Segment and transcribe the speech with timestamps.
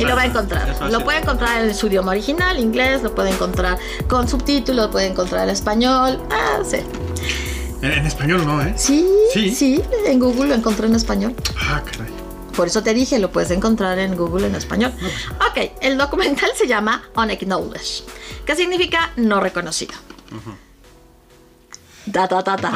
[0.00, 0.04] y.
[0.08, 0.90] Lo va a encontrar.
[0.90, 5.06] Lo puede encontrar en su idioma original, inglés, lo puede encontrar con subtítulos, lo puede
[5.06, 6.20] encontrar en español.
[6.30, 6.78] Ah, sí.
[7.82, 8.74] En, en español no, ¿eh?
[8.76, 9.82] Sí, sí, Sí.
[10.06, 11.34] en Google lo encontré en español.
[11.58, 12.10] Ah, caray.
[12.56, 14.92] Por eso te dije, lo puedes encontrar en Google en español.
[15.50, 18.04] Ok, el documental se llama Unacknowledged,
[18.44, 19.94] que significa no reconocido.
[22.06, 22.70] Da, da, da, da.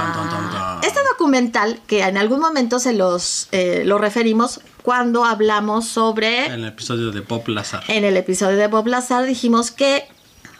[1.24, 6.66] Documental, que en algún momento se los eh, lo referimos cuando hablamos sobre En el
[6.66, 7.82] episodio de Bob Lazar.
[7.88, 10.06] en el episodio de Bob Lazar dijimos que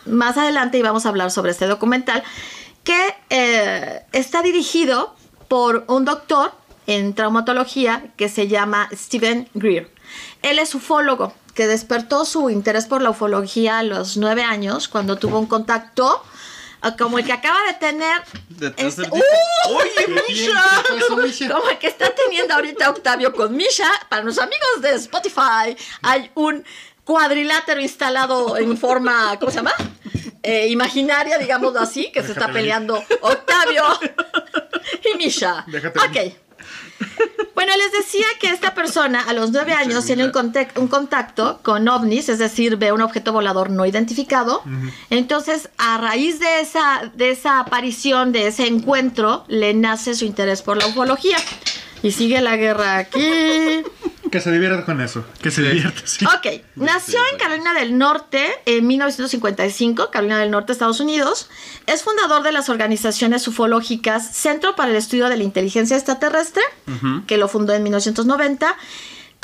[0.07, 2.23] más adelante íbamos a hablar sobre este documental
[2.83, 2.99] que
[3.29, 5.15] eh, está dirigido
[5.49, 6.53] por un doctor
[6.87, 9.91] en traumatología que se llama Stephen Greer.
[10.41, 15.17] Él es ufólogo que despertó su interés por la ufología a los nueve años cuando
[15.17, 16.23] tuvo un contacto
[16.99, 19.27] como el que acaba de tener Detrás del este- disco.
[19.71, 20.83] ¡Uy, ¿Qué Misha!
[21.53, 23.89] Como el que está teniendo ahorita Octavio con Misha.
[24.09, 26.65] Para los amigos de Spotify, hay un
[27.05, 29.75] cuadrilátero instalado en forma, ¿cómo se llama?
[30.43, 33.85] Eh, imaginaria, digámoslo así, que se está peleando Octavio
[35.13, 35.65] y Misha.
[35.67, 36.35] Déjate Ok.
[37.55, 40.33] Bueno, les decía que esta persona a los nueve años tiene un,
[40.77, 44.63] un contacto con ovnis, es decir, ve un objeto volador no identificado.
[45.09, 50.63] Entonces, a raíz de esa, de esa aparición, de ese encuentro, le nace su interés
[50.63, 51.39] por la ufología.
[52.05, 53.27] Y sigue la guerra aquí.
[54.31, 55.25] Que se divierta con eso.
[55.41, 56.27] Que se divierta, sí.
[56.27, 61.49] Ok, nació en Carolina del Norte en 1955, Carolina del Norte, Estados Unidos.
[61.87, 66.63] Es fundador de las organizaciones ufológicas Centro para el Estudio de la Inteligencia Extraterrestre,
[67.27, 68.77] que lo fundó en 1990,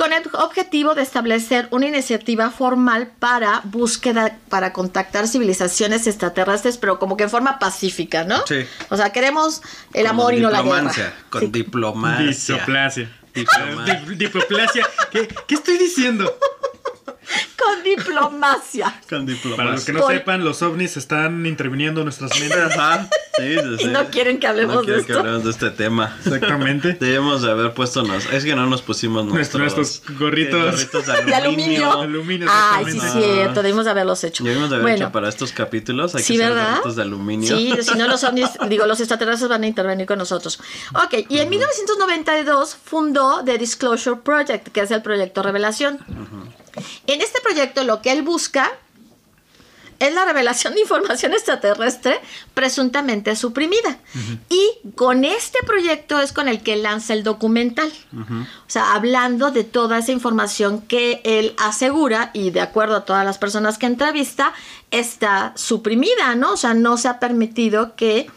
[0.01, 6.99] con el objetivo de establecer una iniciativa formal para búsqueda, para contactar civilizaciones extraterrestres, pero
[6.99, 8.39] como que en forma pacífica, ¿no?
[8.47, 8.65] Sí.
[8.89, 9.61] O sea, queremos
[9.93, 11.17] el Con amor y no la diplomacia, guerra.
[11.29, 11.47] Con Sí.
[11.49, 12.27] diplomacia.
[12.27, 13.11] Disoplasia.
[14.17, 14.87] Diplomacia.
[15.11, 16.35] ¿Qué, ¿Qué estoy diciendo?
[17.05, 19.01] Con diplomacia.
[19.09, 19.57] Con diplomacia.
[19.57, 22.59] Para los que no Por- sepan, los ovnis están interviniendo en nuestras mentes.
[22.77, 23.09] Ajá.
[23.37, 23.85] Sí, sí, sí.
[23.85, 25.21] Y no quieren que hablemos No de quieren que esto.
[25.21, 26.17] hablemos de este tema.
[26.25, 26.93] Exactamente.
[27.01, 28.27] Debemos de haber puesto nos...
[28.33, 30.63] Es que no nos pusimos nuestros, Nuestros gorritos.
[30.73, 31.91] gorritos de De aluminio.
[31.93, 32.01] aluminio.
[32.01, 33.35] Aluminio, Ay, sí, exactamente.
[33.35, 34.45] cierto, debimos de haberlos hecho.
[34.45, 36.15] Debemos de haber bueno, hecho para estos capítulos.
[36.15, 36.71] Hay sí, que hacer ¿verdad?
[36.73, 37.57] gorritos de aluminio.
[37.57, 40.61] Sí, si no los ovnis, digo, los extraterrestres van a intervenir con nosotros.
[40.95, 45.99] Ok, y en 1992 fundó The Disclosure Project, que es el proyecto Revelación.
[47.07, 48.71] En este proyecto lo que él busca
[50.01, 52.19] es la revelación de información extraterrestre
[52.55, 53.99] presuntamente suprimida.
[54.49, 57.93] Y con este proyecto es con el que lanza el documental.
[58.15, 63.27] O sea, hablando de toda esa información que él asegura y de acuerdo a todas
[63.27, 64.55] las personas que entrevista,
[64.91, 66.55] está suprimida, ¿no?
[66.55, 68.31] O sea, no se ha permitido que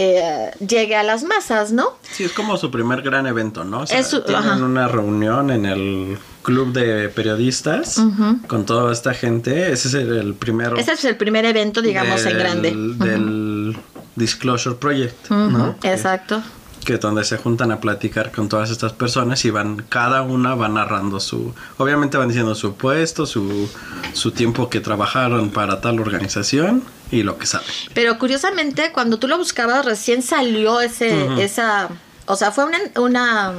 [0.00, 1.96] eh, llegue a las masas, ¿no?
[2.12, 3.80] Sí, es como su primer gran evento, ¿no?
[3.80, 4.64] O sea, Es su- tienen ajá.
[4.64, 8.00] una reunión en el club de periodistas
[8.46, 9.72] con toda esta gente.
[9.72, 10.76] Ese es el, primero.
[10.76, 12.70] Ese es el primer evento, digamos, en del- grande.
[13.06, 13.76] Del
[14.16, 15.74] Disclosure Project, ¿no?
[15.82, 16.42] Exacto.
[16.84, 20.54] Que es donde se juntan a platicar con todas estas personas y van, cada una
[20.54, 23.68] va narrando su, obviamente van diciendo su puesto, su,
[24.14, 27.66] su tiempo que trabajaron para tal organización y lo que saben.
[27.94, 31.88] Pero curiosamente, cuando tú lo buscabas, recién salió ese, esa,
[32.26, 33.52] o sea, fue una, una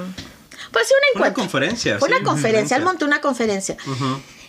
[0.72, 1.42] pues sí, un Una encuentro.
[1.44, 1.98] conferencia.
[2.00, 3.76] Fue sí, una conferencia, él montó una conferencia.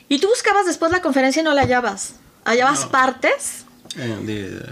[0.09, 2.15] Y tú buscabas después la conferencia y no la hallabas.
[2.45, 3.65] Hallabas partes,
[3.97, 4.63] Eh,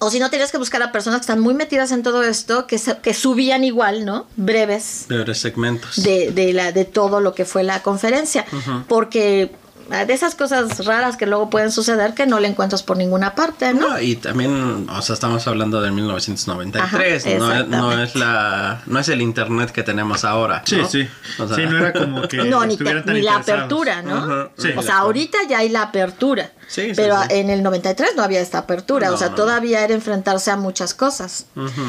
[0.00, 2.66] o si no, tenías que buscar a personas que están muy metidas en todo esto,
[2.66, 4.26] que, que subían igual, ¿no?
[4.36, 6.02] Breves varios segmentos.
[6.02, 8.44] de, de, la, de todo lo que fue la conferencia.
[8.88, 9.52] Porque
[9.90, 13.74] de esas cosas raras que luego pueden suceder que no le encuentras por ninguna parte,
[13.74, 13.90] ¿no?
[13.90, 18.82] No, y también, o sea, estamos hablando del 1993, Ajá, no, es, no es la
[18.86, 20.62] no es el internet que tenemos ahora.
[20.64, 20.88] Sí, ¿no?
[20.88, 21.08] sí.
[21.38, 24.16] O sea, sí, no era como que No, ni, te- tan ni la apertura, ¿no?
[24.16, 24.68] Ajá, sí.
[24.76, 26.52] o sea, ahorita ya hay la apertura.
[26.66, 27.28] Sí, sí, pero sí.
[27.30, 29.08] en el 93 no había esta apertura.
[29.08, 31.46] No, o sea, no, todavía era enfrentarse a muchas cosas.
[31.56, 31.82] Ujú.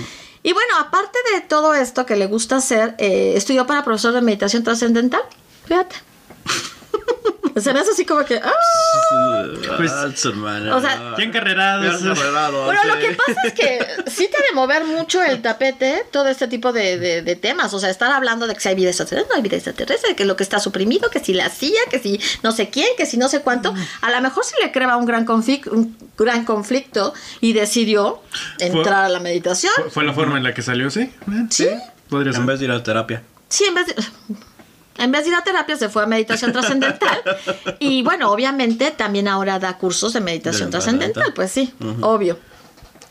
[0.44, 4.22] Y bueno, aparte de todo esto que le gusta hacer, eh, estudió para profesor de
[4.22, 5.22] meditación trascendental.
[5.66, 5.96] Fíjate.
[7.62, 8.36] Se me hace así como que.
[8.44, 8.52] ¡ah!
[9.78, 10.08] Pues, Ah,
[10.76, 11.16] o sea, no.
[11.16, 12.02] Bien carrerados.
[12.04, 13.00] Bueno, lo sí.
[13.00, 16.74] que pasa es que sí te ha de mover mucho el tapete todo este tipo
[16.74, 17.74] de, de- de temas.
[17.74, 20.26] O sea, estar hablando de que si hay vida extraterrestre, no hay vida extraterrestre, que
[20.26, 23.16] lo que está suprimido, que si la CIA, que si no sé quién, que si
[23.18, 23.74] no sé cuánto.
[24.02, 28.22] A lo mejor se le crea un gran, conflic- un gran conflicto y decidió
[28.60, 29.72] entrar a la meditación.
[29.78, 31.02] Fue, fue la forma en la que salió, sí.
[31.04, 31.70] Eh, Sí,
[32.10, 32.42] Podría ser.
[32.42, 33.24] En vez de ir a terapia.
[33.48, 33.96] Sí, en vez de,
[34.98, 37.22] en vez de ir a terapia se fue a meditación trascendental.
[37.80, 42.40] Y bueno, obviamente también ahora da cursos de meditación De trascendental, pues sí, obvio.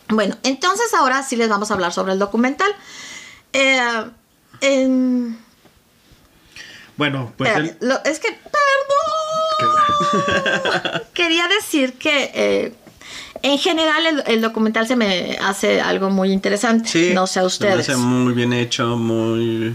[0.09, 2.71] Bueno, entonces ahora sí les vamos a hablar sobre el documental.
[3.53, 4.05] Eh,
[4.61, 5.39] en-
[6.97, 8.45] Bueno, pues espérate, él- lo- es que, perdón.
[11.15, 12.75] Quería decir que eh,
[13.43, 16.89] en general el, el documental se me hace algo muy interesante.
[16.89, 17.11] Sí.
[17.15, 17.89] no sé a se me ustedes.
[17.89, 19.75] hace muy bien hecho, muy...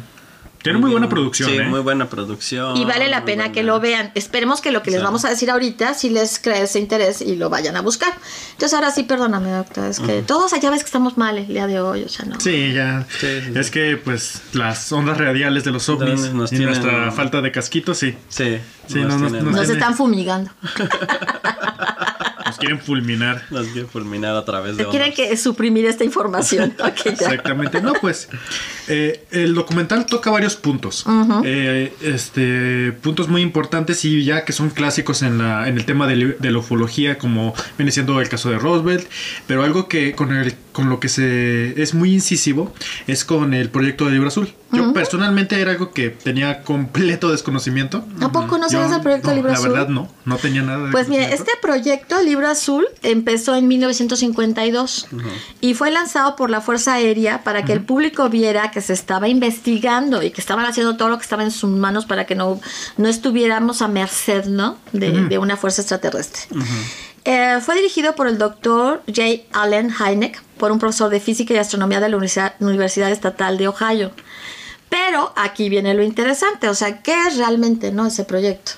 [0.61, 1.63] Tiene muy buena bien- producción, Sí, ¿eh?
[1.63, 2.75] muy buena producción.
[2.75, 4.11] Y vale la pena buena- que lo vean.
[4.15, 7.35] Esperemos que lo que les vamos a decir ahorita si les cree ese interés y
[7.37, 8.13] lo vayan a buscar.
[8.51, 11.65] Entonces ahora sí, perdóname, doctora, es que todos allá ves que estamos mal el día
[11.65, 12.39] de hoy, o sea, no.
[12.39, 13.05] Sí, ya.
[13.19, 13.71] Sí, sí, es sí.
[13.71, 17.93] que, pues, las ondas radiales de los ovnis Nos y tienen- nuestra falta de casquito,
[17.93, 18.17] sí.
[18.27, 20.51] Sí, Sí, nos no, no, tienen- no Nos tiene- están fumigando.
[22.49, 23.43] Nos quieren fulminar.
[23.49, 26.75] Nos quiere fulminar a través de Quieren que suprimir esta información.
[26.89, 27.11] Ya.
[27.11, 27.81] Exactamente.
[27.81, 28.29] No, pues
[28.87, 31.05] eh, el documental toca varios puntos.
[31.43, 36.07] Eh, este, puntos muy importantes y ya que son clásicos en, la, en el tema
[36.07, 39.07] de, de la ufología, como viene siendo el caso de Roosevelt.
[39.47, 42.73] Pero algo que con, el, con lo que se es muy incisivo
[43.05, 44.47] es con el proyecto del libro azul.
[44.71, 48.05] Yo personalmente era algo que tenía completo desconocimiento.
[48.21, 49.69] ¿A poco no Yo- sabes del proyecto no, Libro La Azul?
[49.71, 55.07] verdad no, no tenía nada de Pues mire, este proyecto, Libro Azul, empezó en 1952
[55.59, 59.27] y fue lanzado por la Fuerza Aérea para que el público viera que se estaba
[59.27, 62.61] investigando y que estaban haciendo todo lo que estaba en sus manos para que no,
[62.97, 64.77] no estuviéramos a merced ¿no?
[64.93, 66.43] de, de una fuerza extraterrestre.
[67.25, 69.43] Eh, fue dirigido por el doctor J.
[69.51, 73.67] Allen Hynek, por un profesor de física y astronomía de la Universidad, Universidad Estatal de
[73.67, 74.11] Ohio.
[74.89, 78.71] Pero aquí viene lo interesante, o sea, ¿qué es realmente no ese proyecto?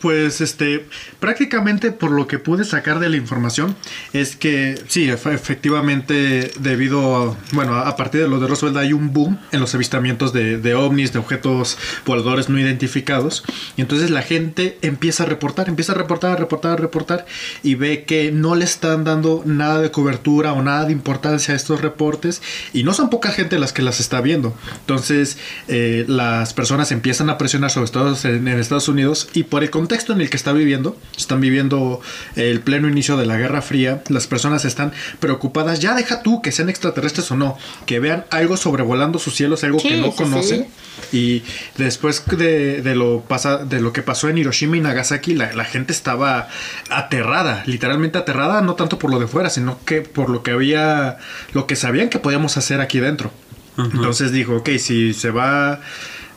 [0.00, 0.86] Pues este,
[1.20, 3.76] prácticamente por lo que pude sacar de la información
[4.12, 8.92] es que sí, efe- efectivamente debido a, bueno, a partir de lo de Roswell hay
[8.92, 13.44] un boom en los avistamientos de, de ovnis, de objetos voladores no identificados
[13.76, 17.26] y entonces la gente empieza a reportar, empieza a reportar, a reportar, a reportar
[17.62, 21.56] y ve que no le están dando nada de cobertura o nada de importancia a
[21.56, 24.56] estos reportes y no son poca gente las que las está viendo.
[24.80, 25.38] Entonces
[25.68, 29.70] eh, las personas empiezan a presionar sobre Estados, en, en Estados Unidos y por el
[29.70, 32.00] contexto en el que está viviendo, están viviendo
[32.36, 36.52] el pleno inicio de la Guerra Fría, las personas están preocupadas, ya deja tú que
[36.52, 40.16] sean extraterrestres o no, que vean algo sobrevolando sus cielos, algo Sí, que no sí,
[40.16, 40.66] conocen.
[41.12, 41.42] Y
[41.76, 45.64] después de, de lo pasa, de lo que pasó en Hiroshima y Nagasaki, la, la
[45.64, 46.48] gente estaba
[46.90, 51.18] aterrada, literalmente aterrada, no tanto por lo de fuera, sino que por lo que había,
[51.52, 53.30] lo que sabían que podíamos hacer aquí dentro.
[53.78, 55.80] Entonces dijo, ok, si se va...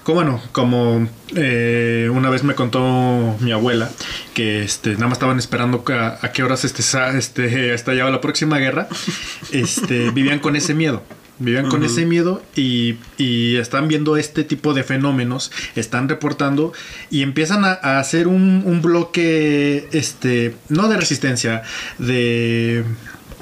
[0.04, 3.90] Como bueno, como eh, una vez me contó mi abuela
[4.34, 6.84] que este nada más estaban esperando a, a qué horas este,
[7.18, 8.88] este estallaba la próxima guerra,
[9.52, 11.04] este vivían con ese miedo.
[11.40, 16.74] Vivían con ese miedo y, y están viendo este tipo de fenómenos, están reportando
[17.10, 21.64] y empiezan a, a hacer un, un bloque, este, no de resistencia,
[21.98, 22.86] de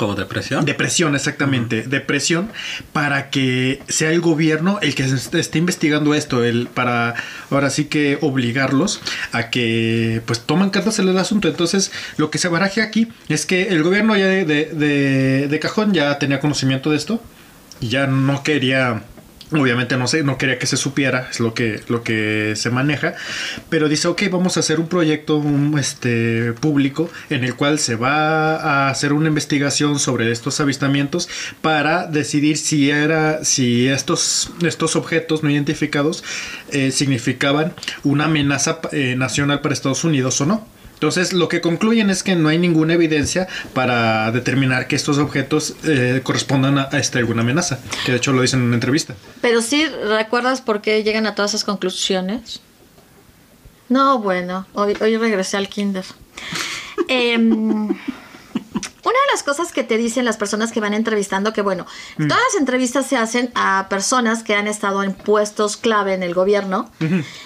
[0.01, 0.65] ¿Como depresión?
[0.65, 1.83] Depresión, exactamente.
[1.83, 2.49] Depresión
[2.91, 7.13] para que sea el gobierno el que est- esté investigando esto, el para
[7.51, 8.99] ahora sí que obligarlos
[9.31, 11.47] a que pues toman cartas en el asunto.
[11.47, 15.59] Entonces, lo que se baraje aquí es que el gobierno ya de, de- de- de
[15.59, 17.21] cajón ya tenía conocimiento de esto
[17.79, 19.03] y ya no quería
[19.53, 23.15] Obviamente no sé, no quería que se supiera, es lo que, lo que se maneja,
[23.69, 27.95] pero dice, ok, vamos a hacer un proyecto un, este, público en el cual se
[27.95, 31.27] va a hacer una investigación sobre estos avistamientos
[31.61, 36.23] para decidir si era, si estos, estos objetos no identificados
[36.71, 40.80] eh, significaban una amenaza eh, nacional para Estados Unidos o no.
[41.01, 45.73] Entonces, lo que concluyen es que no hay ninguna evidencia para determinar que estos objetos
[45.83, 49.15] eh, correspondan a, a esta alguna amenaza, que de hecho lo dicen en una entrevista.
[49.41, 52.61] Pero sí, ¿recuerdas por qué llegan a todas esas conclusiones?
[53.89, 56.05] No, bueno, hoy, hoy regresé al kinder.
[57.07, 57.87] Em,
[59.11, 61.85] una de las cosas que te dicen las personas que van entrevistando, que bueno,
[62.17, 66.33] todas las entrevistas se hacen a personas que han estado en puestos clave en el
[66.33, 66.89] gobierno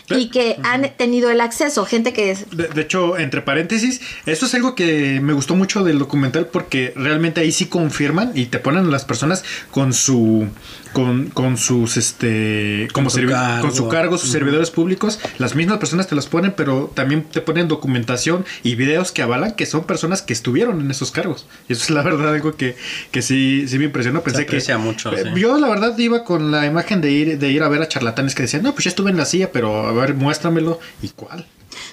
[0.09, 2.49] y que han tenido el acceso, gente que es...
[2.51, 6.93] De, de hecho, entre paréntesis, eso es algo que me gustó mucho del documental porque
[6.95, 10.47] realmente ahí sí confirman y te ponen las personas con su
[10.95, 13.61] con, con sus este como Con su cargo.
[13.67, 17.41] con su cargo, sus servidores públicos, las mismas personas te las ponen, pero también te
[17.41, 21.47] ponen documentación y videos que avalan que son personas que estuvieron en esos cargos.
[21.67, 22.77] Y eso es la verdad algo que,
[23.11, 24.23] que sí, sí me impresionó.
[24.23, 25.41] Pensé aprecia que mucho, eh, sí.
[25.41, 28.33] yo la verdad iba con la imagen de ir, de ir a ver a charlatanes
[28.33, 30.79] que decían, no, pues ya estuve en la silla, pero a ver, muéstramelo.
[31.01, 31.45] ¿Y cuál?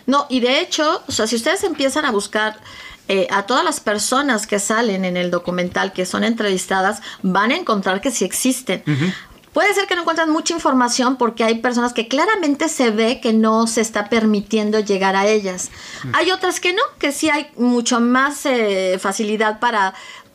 [0.07, 2.55] No, y de hecho, o sea, si ustedes empiezan a buscar
[3.15, 7.57] eh, a todas las personas que salen en el documental, que son entrevistadas, van a
[7.57, 8.83] encontrar que sí existen.
[9.53, 13.35] Puede ser que no encuentran mucha información porque hay personas que claramente se ve que
[13.35, 15.71] no se está permitiendo llegar a ellas.
[16.15, 19.93] Hay otras que no, que sí hay mucho más eh, facilidad para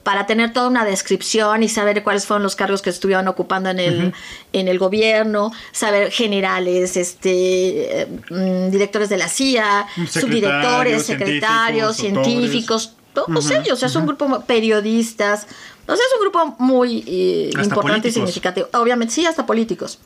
[0.07, 3.77] para tener toda una descripción y saber cuáles fueron los cargos que estuvieron ocupando en
[3.77, 4.13] el,
[4.53, 12.93] en el gobierno, saber generales, este, eh, mm, directores de la CIA, subdirectores, secretarios, científicos,
[13.13, 15.45] todos ellos, o sea, es un grupo periodistas,
[15.85, 18.05] o sea, es un grupo muy eh, importante políticos.
[18.05, 18.69] y significativo.
[18.75, 19.99] Obviamente, sí, hasta políticos.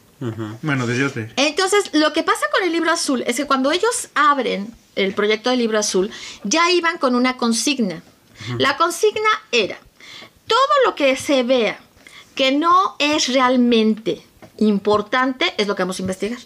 [0.63, 4.73] Bueno, desde Entonces, lo que pasa con el libro azul es que cuando ellos abren
[4.95, 6.09] el proyecto del libro azul,
[6.43, 8.01] ya iban con una consigna.
[8.57, 9.77] La consigna era,
[10.51, 11.79] todo lo que se vea
[12.35, 14.21] que no es realmente
[14.57, 16.39] importante es lo que vamos a investigar.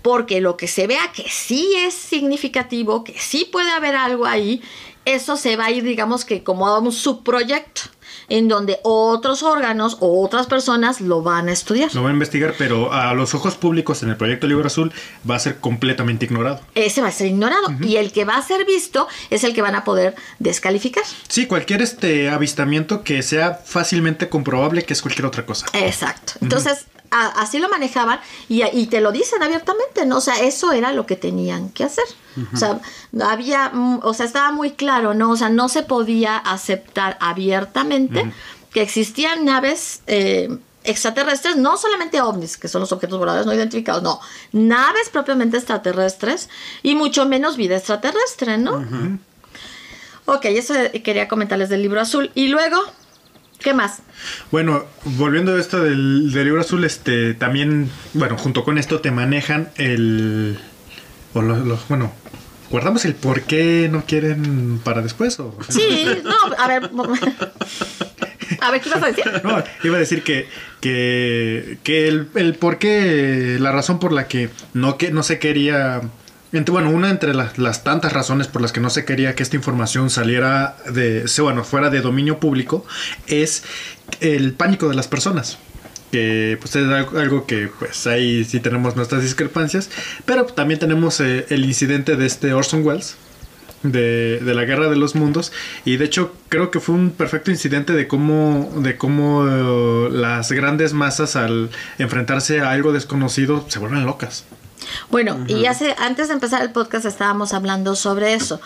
[0.00, 4.62] Porque lo que se vea que sí es significativo, que sí puede haber algo ahí,
[5.04, 7.82] eso se va a ir, digamos que como a un subproyecto,
[8.28, 11.94] en donde otros órganos o otras personas lo van a estudiar.
[11.94, 14.92] Lo va a investigar, pero a los ojos públicos en el proyecto Libro Azul
[15.28, 16.60] va a ser completamente ignorado.
[16.74, 17.66] ese va a ser ignorado.
[17.80, 21.04] Y el que va a ser visto es el que van a poder descalificar.
[21.28, 25.66] Sí, cualquier este avistamiento que sea fácilmente comprobable que es cualquier otra cosa.
[25.72, 26.34] Exacto.
[26.40, 30.18] Entonces, a- así lo manejaban y, y te lo dicen abiertamente, ¿no?
[30.18, 32.04] O sea, eso era lo que tenían que hacer.
[32.52, 32.80] O sea,
[33.24, 35.30] había, mm, o sea, estaba muy claro, ¿no?
[35.30, 38.30] O sea, no se podía aceptar abiertamente
[38.72, 44.02] que existían naves eh, extraterrestres, no solamente ovnis, que son los objetos voladores no identificados,
[44.02, 44.20] no,
[44.52, 46.48] naves propiamente extraterrestres
[46.82, 48.84] y mucho menos vida extraterrestre, ¿no?
[50.26, 52.30] Ok, eso quería comentarles del libro azul.
[52.34, 52.76] Y luego,
[53.60, 54.00] ¿qué más?
[54.50, 59.10] Bueno, volviendo a esto del, del libro azul, este también, bueno, junto con esto te
[59.10, 60.58] manejan el.
[61.34, 62.12] O lo- lo- bueno,
[62.70, 65.38] ¿guardamos el por qué no quieren para después?
[65.40, 65.56] O?
[65.68, 66.90] Sí, no, a ver.
[68.60, 69.24] A ver, ¿qué ibas a decir?
[69.42, 70.48] No, iba a decir que,
[70.80, 75.38] que, que el, el por qué, la razón por la que no, que no se
[75.38, 76.00] quería.
[76.58, 79.56] Entre- bueno, una entre las, tantas razones por las que no se quería que esta
[79.56, 81.24] información saliera de.
[81.40, 82.84] bueno, fuera de dominio público
[83.26, 83.62] es
[84.20, 85.58] el pánico de las personas.
[86.12, 89.90] Que pues es algo, algo que pues ahí sí tenemos nuestras discrepancias.
[90.24, 93.16] Pero también tenemos eh, el incidente de este Orson Welles
[93.82, 95.52] de, de la guerra de los mundos
[95.84, 100.50] y de hecho creo que fue un perfecto incidente de cómo de cómo eh, las
[100.50, 104.44] grandes masas al enfrentarse a algo desconocido se vuelven locas
[105.10, 108.60] Bueno, y hace, antes de empezar el podcast estábamos hablando sobre eso.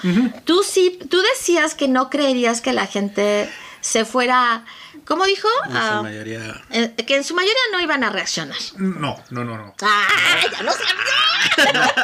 [0.45, 3.49] Tú sí, tú decías que no creerías que la gente
[3.81, 4.65] se fuera,
[5.11, 5.49] ¿cómo dijo?
[5.67, 6.63] En su Ah, mayoría.
[6.71, 8.57] eh, que en su mayoría no iban a reaccionar.
[8.77, 10.07] no no no no ¡Ah!
[10.53, 11.95] ¡Ya no sabía!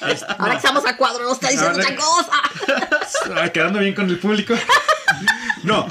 [0.08, 3.50] Es- Ahora que estamos a cuadro, nos está diciendo otra cosa.
[3.52, 4.54] Quedando bien con el público
[5.64, 5.86] no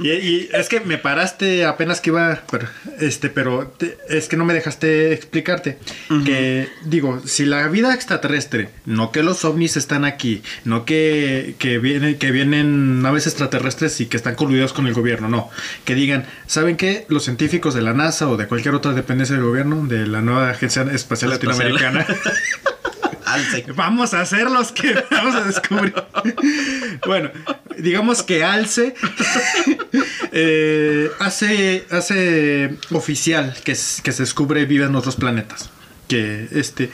[0.00, 2.68] y, y es que me paraste apenas que iba pero,
[3.00, 5.78] este pero te- es que no me dejaste explicarte
[6.24, 11.78] que digo si la vida extraterrestre no que los ovnis están aquí no que que
[11.78, 15.47] vienen que vienen naves extraterrestres y que están coludidos con el gobierno no
[15.84, 19.44] que digan saben qué los científicos de la NASA o de cualquier otra dependencia del
[19.44, 21.30] gobierno de la nueva agencia espacial Espacial.
[21.30, 22.06] latinoamericana
[23.28, 23.66] Alce.
[23.74, 25.94] Vamos a ser los que vamos a descubrir.
[27.06, 27.30] bueno,
[27.76, 28.94] digamos que Alce
[30.32, 35.70] eh, hace, hace oficial que, se descubre vida en otros planetas.
[36.08, 36.90] Que este.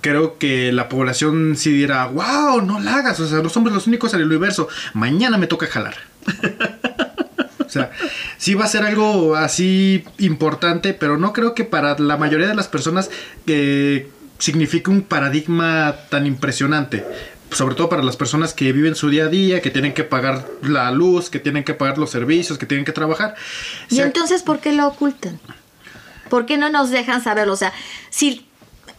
[0.00, 3.86] Creo que la población sí dirá, wow, no la hagas, o sea, los hombres los
[3.86, 5.96] únicos en el universo, mañana me toca jalar.
[7.76, 7.90] O sea,
[8.38, 12.54] sí va a ser algo así importante, pero no creo que para la mayoría de
[12.54, 13.10] las personas
[13.46, 17.04] eh, signifique un paradigma tan impresionante.
[17.50, 20.46] Sobre todo para las personas que viven su día a día, que tienen que pagar
[20.62, 23.34] la luz, que tienen que pagar los servicios, que tienen que trabajar.
[23.90, 25.40] Y sea, entonces, ¿por qué lo ocultan?
[26.30, 27.52] ¿Por qué no nos dejan saberlo?
[27.52, 27.72] O sea,
[28.10, 28.46] si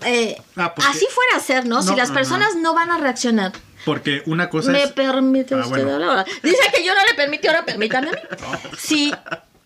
[0.05, 1.81] eh, Ah, así fuera a ser, ¿no?
[1.81, 3.53] Si las personas no van a reaccionar.
[3.85, 4.91] Porque una cosa ¿Me es...
[4.91, 5.93] permite Ah, usted bueno.
[5.93, 6.25] hablar?
[6.43, 8.17] Dice que yo no le permití, ahora permítame a mí.
[8.77, 9.13] Si,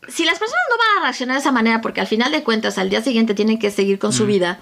[0.07, 2.77] si las personas no van a reaccionar de esa manera, porque al final de cuentas
[2.77, 4.59] al día siguiente tienen que seguir con su vida,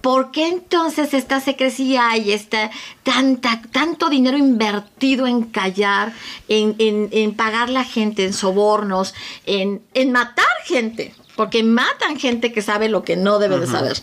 [0.00, 2.70] ¿por qué entonces esta secrecía y este
[3.04, 6.12] tanta, tanto dinero invertido en callar,
[6.48, 9.14] en, en, en pagar la gente, en sobornos,
[9.46, 11.14] en, en matar gente?
[11.36, 13.96] Porque matan gente que sabe lo que no debe de saber.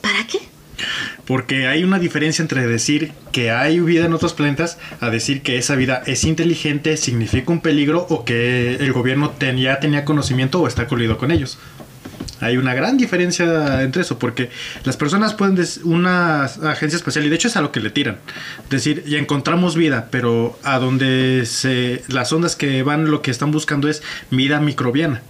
[0.00, 0.38] ¿Para qué?
[1.26, 5.58] Porque hay una diferencia entre decir que hay vida en otros planetas a decir que
[5.58, 10.66] esa vida es inteligente, significa un peligro o que el gobierno ya tenía conocimiento o
[10.66, 11.58] está coludido con ellos.
[12.40, 14.50] Hay una gran diferencia entre eso, porque
[14.82, 18.18] las personas pueden, una agencia espacial, y de hecho es a lo que le tiran,
[18.68, 23.52] decir, ya encontramos vida, pero a donde se, las ondas que van lo que están
[23.52, 25.22] buscando es vida microbiana.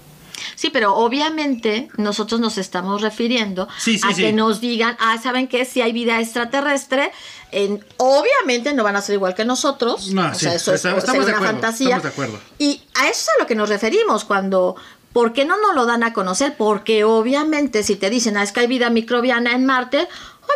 [0.55, 4.23] Sí, pero obviamente nosotros nos estamos refiriendo Sí, sí, a sí.
[4.23, 5.65] que nos digan, ah, ¿saben qué?
[5.65, 7.13] Si hay vida extraterrestre,
[7.51, 10.09] en- obviamente no van a ser igual que nosotros.
[10.13, 11.97] No, o sí, sea, eso es estamos de una acuerdo, fantasía.
[11.97, 12.41] estamos de acuerdo.
[12.59, 14.77] Y a eso es a lo que nos referimos cuando...
[15.13, 16.55] ¿Por qué no nos lo dan a conocer?
[16.57, 20.07] Porque obviamente si te dicen, ah, es que hay vida microbiana en Marte, ay,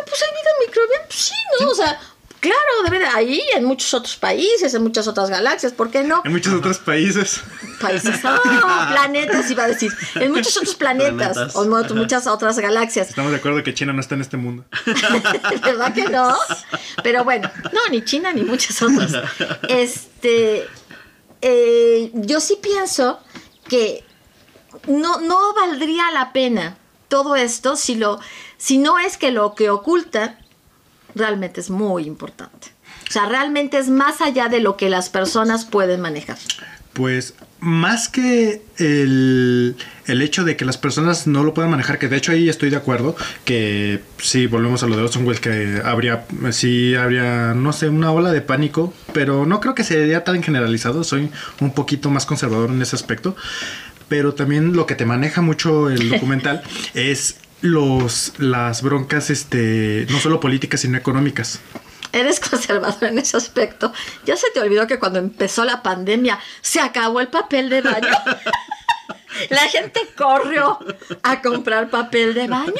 [0.07, 1.69] pues hay vida microbiana, pues sí, ¿no?
[1.69, 1.99] O sea,
[2.39, 6.21] claro, debe de ahí, en muchos otros países, en muchas otras galaxias, ¿por qué no?
[6.25, 7.41] En muchos otros países.
[7.79, 11.55] países, ah, planetas iba a decir, en muchos otros planetas, Planetas.
[11.55, 13.09] o en muchas otras galaxias.
[13.09, 14.65] Estamos de acuerdo que China no está en este mundo.
[15.63, 16.35] ¿Verdad que no?
[17.03, 19.13] Pero bueno, no, ni China ni muchas otras.
[19.67, 20.67] Este,
[21.41, 23.19] eh, yo sí pienso
[23.67, 24.03] que
[24.87, 26.77] no, no valdría la pena
[27.07, 28.19] todo esto si lo,
[28.57, 30.37] si no es que lo que oculta
[31.15, 32.67] realmente es muy importante.
[33.09, 36.37] O sea, realmente es más allá de lo que las personas pueden manejar.
[36.93, 39.75] Pues más que el,
[40.07, 42.69] el hecho de que las personas no lo puedan manejar, que de hecho ahí estoy
[42.69, 47.73] de acuerdo, que si volvemos a lo de Orson Welles, que habría, sí habría, no
[47.73, 51.29] sé, una ola de pánico, pero no creo que sería tan generalizado, soy
[51.61, 53.35] un poquito más conservador en ese aspecto,
[54.07, 56.61] pero también lo que te maneja mucho el documental
[56.93, 61.59] es los las broncas este no solo políticas sino económicas
[62.11, 63.93] Eres conservador en ese aspecto.
[64.25, 68.07] Ya se te olvidó que cuando empezó la pandemia se acabó el papel de baño.
[69.49, 70.79] La gente corrió
[71.21, 72.73] a comprar papel de baño.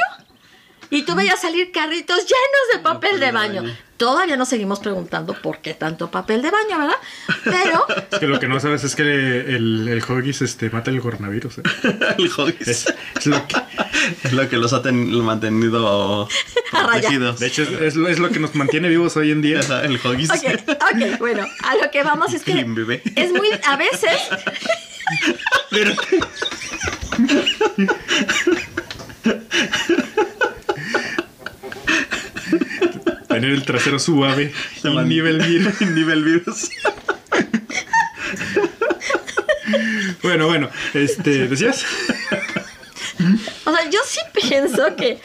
[0.89, 3.63] Y tú veías salir carritos llenos de papel de baño.
[3.97, 6.95] Todavía nos seguimos preguntando por qué tanto papel de baño, ¿verdad?
[7.43, 11.01] Pero es que lo que no sabes es que el, el Hoggies este mata el
[11.01, 11.63] coronavirus ¿eh?
[12.19, 12.67] el Hoggies.
[12.67, 13.55] es, es lo que
[14.23, 16.29] Es lo que los ha ten- mantenido
[16.71, 17.39] protegidos.
[17.39, 19.95] de hecho es, es lo, es lo que nos mantiene vivos hoy en día El
[19.97, 20.29] Hoggies.
[20.29, 23.01] Ok, ok, bueno, a lo que vamos es que bebé.
[23.15, 24.19] es muy, a veces,
[25.71, 25.95] Pero-
[33.37, 35.79] Tener el trasero suave Se nivel virus.
[35.81, 36.71] nivel virus.
[40.23, 41.85] Bueno, bueno, este, ¿decías?
[43.65, 45.19] o sea, yo sí pienso que,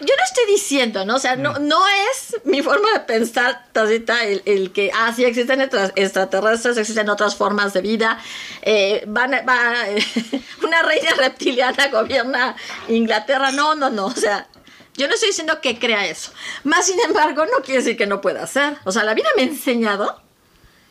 [0.00, 1.16] yo no estoy diciendo, ¿no?
[1.16, 5.26] O sea, no, no es mi forma de pensar, tacita, el, el que, ah, sí
[5.26, 8.18] existen extra- extraterrestres, existen otras formas de vida,
[8.62, 9.32] eh, van,
[10.62, 12.56] una reina reptiliana gobierna
[12.88, 14.48] Inglaterra, no, no, no, o sea...
[14.96, 16.32] Yo no estoy diciendo que crea eso.
[16.64, 18.76] Más sin embargo, no quiere decir que no pueda ser.
[18.84, 20.20] O sea, la vida me ha enseñado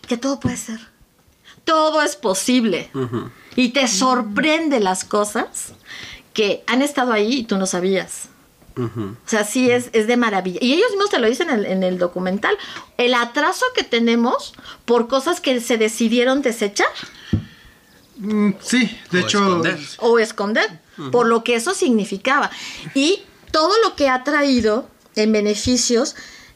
[0.07, 0.79] que todo puede ser.
[1.63, 2.89] Todo es posible.
[3.55, 5.73] Y te sorprende las cosas
[6.33, 8.29] que han estado ahí y tú no sabías.
[8.77, 10.59] O sea, sí es, es de maravilla.
[10.61, 12.57] Y ellos mismos te lo dicen en, en el documental.
[12.97, 14.53] El atraso que tenemos
[14.85, 16.87] por cosas que se decidieron desechar
[18.21, 19.79] Mm, sí, de O hecho, esconder.
[19.99, 20.79] o esconder,
[21.11, 22.51] por lo que eso significaba.
[22.93, 26.15] Y todo lo que ha traído en beneficios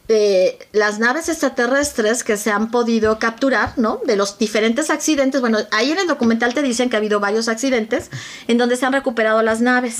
[0.09, 4.01] eh, las naves extraterrestres que se han podido capturar, ¿no?
[4.05, 5.39] De los diferentes accidentes.
[5.39, 8.09] Bueno, ahí en el documental te dicen que ha habido varios accidentes
[8.47, 9.99] en donde se han recuperado las naves.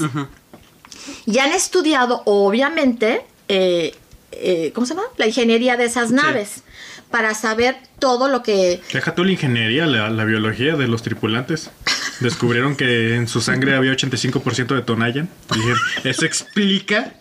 [1.26, 3.96] Y han estudiado, obviamente, eh,
[4.34, 5.08] eh, ¿cómo se llama?
[5.16, 6.64] La ingeniería de esas naves
[7.10, 11.70] para saber todo lo que deja tú la ingeniería, la, la biología de los tripulantes.
[12.20, 15.30] Descubrieron que en su sangre había 85% de Tonayan.
[15.54, 17.14] Y dijeron, eso explica,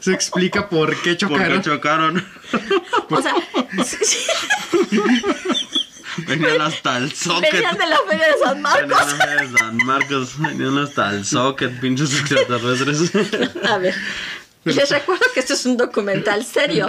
[0.00, 1.62] eso explica por qué chocaron.
[1.62, 2.26] chocaron.
[3.10, 3.34] O sea,
[6.26, 7.52] Venían hasta el socket.
[7.52, 9.18] venían de la feria de San Marcos.
[9.18, 10.38] Venían de San Marcos.
[10.38, 13.12] Venían hasta el socket, pinches extraterrestres.
[13.64, 13.94] A ver,
[14.64, 16.88] les recuerdo que esto es un documental serio.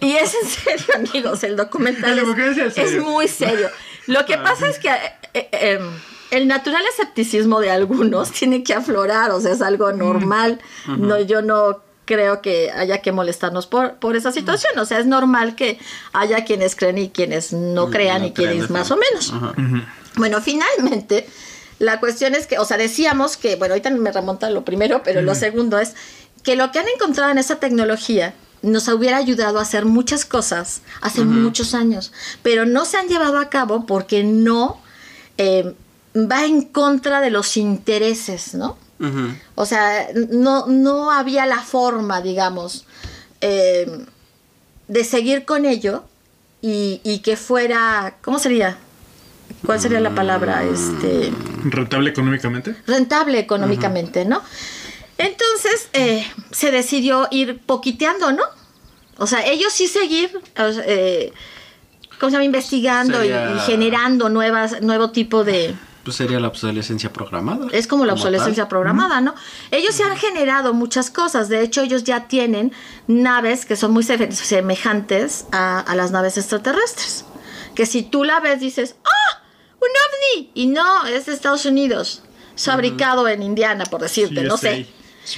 [0.00, 3.68] Y es en serio, amigos, el documental es, es muy serio.
[4.06, 5.82] Lo que pasa es que eh, eh, em,
[6.30, 10.60] el natural escepticismo de algunos tiene que aflorar, o sea, es algo normal.
[10.86, 14.78] No, yo no creo que haya que molestarnos por, por esa situación.
[14.78, 15.78] O sea, es normal que
[16.12, 19.34] haya quienes creen y quienes no crean no y quienes creen, más o menos.
[20.14, 21.28] Bueno, finalmente,
[21.78, 25.20] la cuestión es que, o sea, decíamos que, bueno, ahorita me remonta lo primero, pero
[25.20, 25.94] lo segundo es
[26.42, 30.82] que lo que han encontrado en esa tecnología nos hubiera ayudado a hacer muchas cosas
[31.00, 34.80] hace muchos años, pero no se han llevado a cabo porque no
[35.38, 35.74] eh,
[36.14, 38.78] va en contra de los intereses, ¿no?
[39.54, 42.86] O sea, no, no había la forma, digamos,
[43.42, 44.06] eh,
[44.88, 46.04] de seguir con ello
[46.62, 48.78] y, y que fuera, ¿cómo sería?
[49.64, 50.64] ¿Cuál sería la palabra?
[50.64, 51.32] Este,
[51.64, 52.74] Rentable económicamente.
[52.86, 54.42] rentable económicamente, ¿no?
[55.18, 58.42] Entonces eh, se decidió ir poquiteando, ¿no?
[59.18, 61.32] O sea, ellos sí seguir, eh,
[62.20, 62.44] ¿cómo se llama?
[62.44, 65.74] Investigando y- Sería- y, generando nuevas, nuevo tipo de,
[66.04, 67.66] Pues sería la obsolescencia programada.
[67.72, 69.34] Es como la obsolescencia programada, ¿no?
[69.70, 71.48] Ellos se han generado muchas cosas.
[71.48, 72.72] De hecho, ellos ya tienen
[73.08, 77.24] naves que son muy se- semejantes a, a las naves extraterrestres.
[77.74, 79.42] Que si tú la ves, dices, ¡ah!
[79.80, 80.50] ¡Un ovni!
[80.54, 82.22] Y no, es de Estados Unidos.
[82.56, 84.86] Fabricado en Indiana, por decirte, no sé.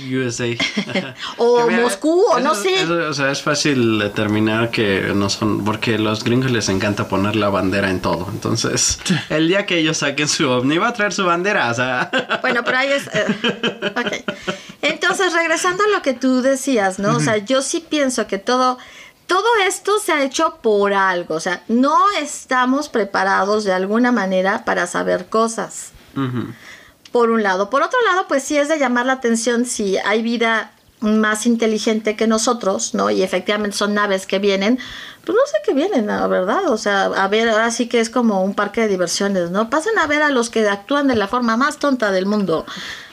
[0.01, 0.47] USA.
[1.39, 2.83] O mira, Moscú, o no sé.
[2.83, 5.65] eso- o sea, es fácil determinar que no son.
[5.65, 8.29] Porque a los gringos les encanta poner la bandera en todo.
[8.33, 8.99] Entonces,
[9.31, 11.71] el día que ellos saquen su ovni, va a traer su bandera.
[11.71, 12.11] O sea.
[12.43, 13.07] Bueno, pero ahí es.
[13.13, 14.37] eh, ok.
[14.83, 17.17] Entonces, regresando a lo que tú decías, ¿no?
[17.17, 18.79] O sea, yo sí pienso que todo.
[19.27, 24.65] Todo esto se ha hecho por algo, o sea, no estamos preparados de alguna manera
[24.65, 26.47] para saber cosas, ujú.
[27.13, 27.71] Por un lado.
[27.71, 32.17] Por otro lado, pues sí es de llamar la atención si hay vida más inteligente
[32.17, 33.11] que nosotros, ¿no?
[33.11, 34.79] Y efectivamente son naves que vienen,
[35.25, 36.69] pues no sé qué vienen, la verdad.
[36.71, 39.71] O sea, a ver, ahora sí que es como un parque de diversiones, ¿no?
[39.71, 42.67] Pasen a ver a los que actúan de la forma más tonta del mundo.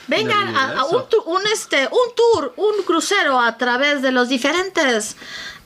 [0.08, 5.16] Vengan a, a un, un, este, un tour, un crucero a través de los diferentes,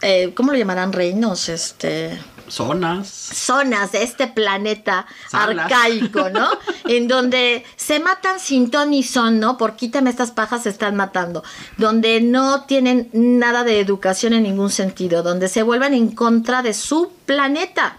[0.00, 0.94] eh, ¿cómo lo llamarán?
[0.94, 2.18] Reinos, este
[2.50, 3.08] Zonas.
[3.08, 5.70] zonas de este planeta Salas.
[5.70, 6.48] arcaico, ¿no?
[6.88, 9.56] en donde se matan sin ton ni son, ¿no?
[9.56, 11.42] Por quítame estas pajas se están matando.
[11.76, 15.22] Donde no tienen nada de educación en ningún sentido.
[15.22, 17.98] Donde se vuelven en contra de su planeta,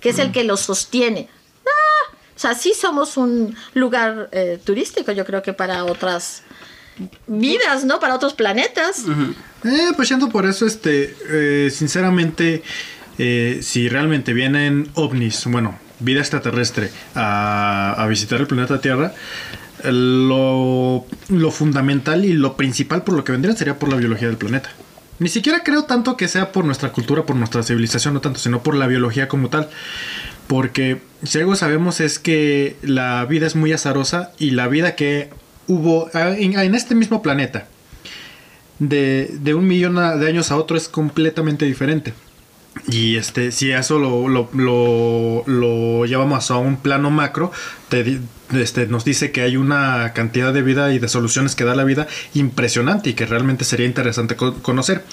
[0.00, 1.28] que es el que los sostiene.
[1.66, 6.42] Ah, o sea, sí somos un lugar eh, turístico, yo creo que para otras
[7.26, 8.00] vidas, ¿no?
[8.00, 9.04] Para otros planetas.
[9.64, 12.62] Eh, pues yendo por eso, este, eh, sinceramente,
[13.22, 19.12] eh, si realmente vienen ovnis, bueno, vida extraterrestre, a, visitar el planeta Tierra,
[19.84, 21.04] lo,
[21.50, 24.70] fundamental y lo principal por lo que vendrían sería por la biología del planeta.
[25.18, 28.62] Ni siquiera creo tanto que sea por nuestra cultura, por nuestra civilización, no tanto, sino
[28.62, 29.68] por la biología como tal.
[30.46, 35.28] Porque si algo sabemos es que la vida es muy azarosa y la vida que
[35.66, 37.68] hubo ah, en, este mismo planeta
[38.78, 42.14] de, un millón de años a otro es completamente diferente.
[42.88, 44.48] Y este, si eso lo, lo,
[45.46, 47.52] lo- llevamos a un plano macro,
[47.88, 48.18] te
[48.52, 51.84] este, nos dice que hay una cantidad de vida y de soluciones que da la
[51.84, 55.04] vida impresionante y que realmente sería interesante co- conocer.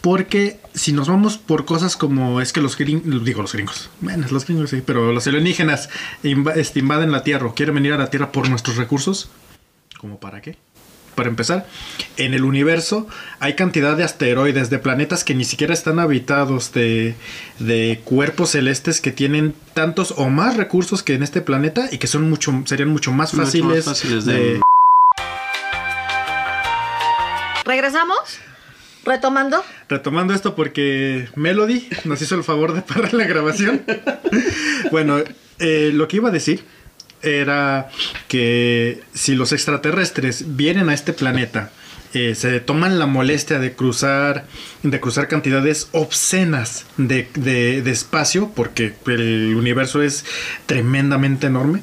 [0.00, 4.26] Porque si nos vamos por cosas como es que los gringos, digo los gringos, bueno,
[4.30, 5.88] los gringos sí, pero los alienígenas
[6.54, 9.28] este, invaden la Tierra o quieren venir a la Tierra por nuestros recursos,
[9.98, 10.56] ¿como para qué?
[11.14, 11.66] Para empezar,
[12.16, 13.06] en el universo
[13.38, 17.14] hay cantidad de asteroides, de planetas que ni siquiera están habitados, de,
[17.60, 22.06] de cuerpos celestes que tienen tantos o más recursos que en este planeta y que
[22.08, 24.32] son mucho, serían mucho más Mucho más fáciles, fáciles de...
[24.34, 24.60] de-
[27.64, 28.18] ¿Regresamos?
[29.04, 29.62] ¿Retomando?
[29.88, 33.82] Retomando esto porque Melody nos hizo el favor de parar la grabación.
[34.90, 35.18] bueno,
[35.58, 36.64] eh, lo que iba a decir
[37.24, 37.90] era
[38.28, 41.70] que si los extraterrestres vienen a este planeta,
[42.12, 44.46] eh, se toman la molestia de cruzar,
[44.84, 50.24] de cruzar cantidades obscenas de, de- de espacio, porque el universo es
[50.66, 51.82] tremendamente enorme,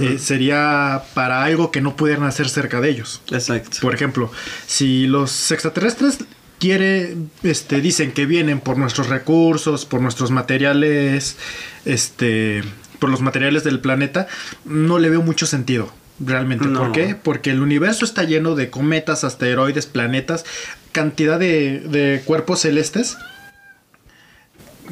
[0.00, 3.22] eh, sería para algo que no pudieran hacer cerca de ellos.
[3.32, 3.78] Exacto.
[3.80, 4.30] Por ejemplo,
[4.68, 6.18] si los extraterrestres
[6.60, 11.36] quiere, este, dicen que vienen por nuestros recursos, por nuestros materiales,
[11.84, 12.62] este,
[12.98, 14.26] por los materiales del planeta,
[14.64, 15.92] no le veo mucho sentido.
[16.18, 16.80] Realmente, No.
[16.80, 17.14] ¿por qué?
[17.14, 20.44] Porque el universo está lleno de cometas, asteroides, planetas,
[20.92, 23.18] cantidad de, de cuerpos celestes,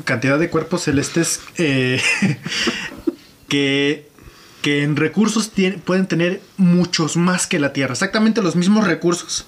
[0.05, 2.01] cantidad de cuerpos celestes eh,
[3.49, 4.09] que,
[4.62, 5.51] que en recursos
[5.85, 9.45] pueden tener muchos más que la Tierra, exactamente los mismos recursos,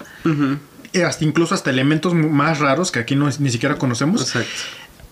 [0.93, 4.49] eh, hasta incluso hasta elementos más raros que aquí no, ni siquiera conocemos Exacto.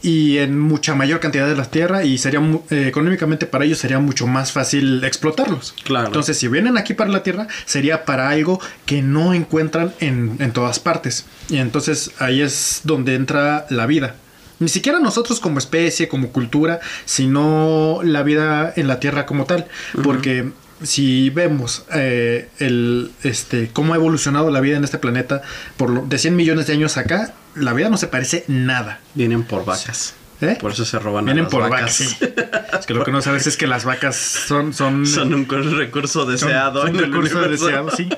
[0.06, 2.40] Y en mucha mayor cantidad de la tierra y sería
[2.70, 5.74] eh, económicamente para ellos sería mucho más fácil explotarlos.
[5.84, 6.06] Claro.
[6.06, 10.52] Entonces, si vienen aquí para la tierra, sería para algo que no encuentran en, en
[10.52, 11.26] todas partes.
[11.50, 14.14] Y entonces ahí es donde entra la vida.
[14.60, 19.66] Ni siquiera nosotros como especie, como cultura, sino la vida en la tierra como tal.
[20.04, 20.52] Porque
[20.86, 25.42] si vemos eh, el, este, cómo ha evolucionado la vida en este planeta
[25.78, 29.00] por lo- de 100 millones de años acá, la vida no se parece nada.
[29.14, 30.14] Vienen por vacas.
[30.42, 30.58] ¿Eh?
[30.60, 31.80] Por eso se roban a Vienen las por vacas.
[31.82, 31.96] vacas.
[31.96, 32.18] sí.
[32.80, 36.26] Es que lo que no sabes es que las vacas son son Son un recurso
[36.26, 36.82] deseado.
[36.86, 37.66] son el recurso universo.
[37.68, 38.10] deseado, sí.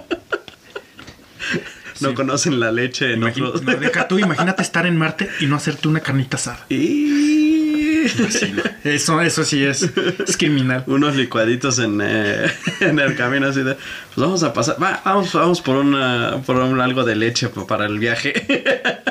[2.00, 2.16] No Sí.
[2.16, 3.64] conocen la leche en Imagi- otros.
[3.64, 6.66] no, deja tú, imagínate estar en Marte y no hacerte una carnita asada.
[6.70, 7.27] Y
[8.84, 9.84] Eso, eso sí es,
[10.28, 10.84] es criminal.
[10.88, 12.48] unos licuaditos en, eh,
[12.82, 16.58] en el camino así de pues vamos a pasar va, vamos vamos por una por
[16.58, 18.34] un- algo de leche pa- para el viaje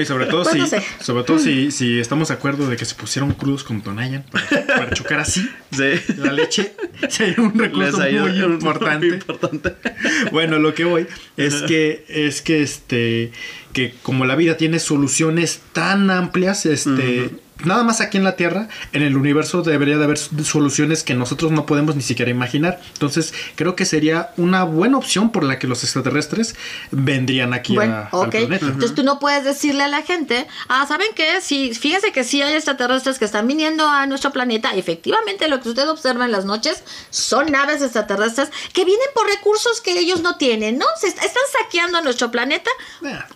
[0.00, 2.94] Y sobre todo Pues si, sobre todo si, si estamos de acuerdo de que se
[2.94, 4.46] pusieron crudos con Tonayan para
[5.00, 6.00] machucar así, Sí.
[6.18, 6.72] la leche
[7.08, 9.06] sería un recurso importante.
[9.06, 9.72] muy importante.
[10.32, 13.32] Bueno, lo que voy es que es que este
[13.72, 17.30] que como la vida tiene soluciones tan amplias, este
[17.64, 21.50] nada más aquí en la Tierra, en el universo debería de haber soluciones que nosotros
[21.52, 22.80] no podemos ni siquiera imaginar.
[22.92, 26.54] Entonces, creo que sería una buena opción por la que los extraterrestres
[26.90, 28.30] vendrían aquí Bueno, a- al ok.
[28.30, 28.66] planeta.
[28.66, 31.40] Entonces tú no puedes decirle a la gente, ah, ¿saben qué?
[31.40, 34.74] Sí, fíjense que sí hay extraterrestres que están viniendo a nuestro planeta.
[34.74, 39.80] Efectivamente, lo que usted observa en las noches son naves extraterrestres que vienen por recursos
[39.80, 40.86] que ellos no tienen, ¿no?
[41.00, 42.70] Se est- están saqueando nuestro planeta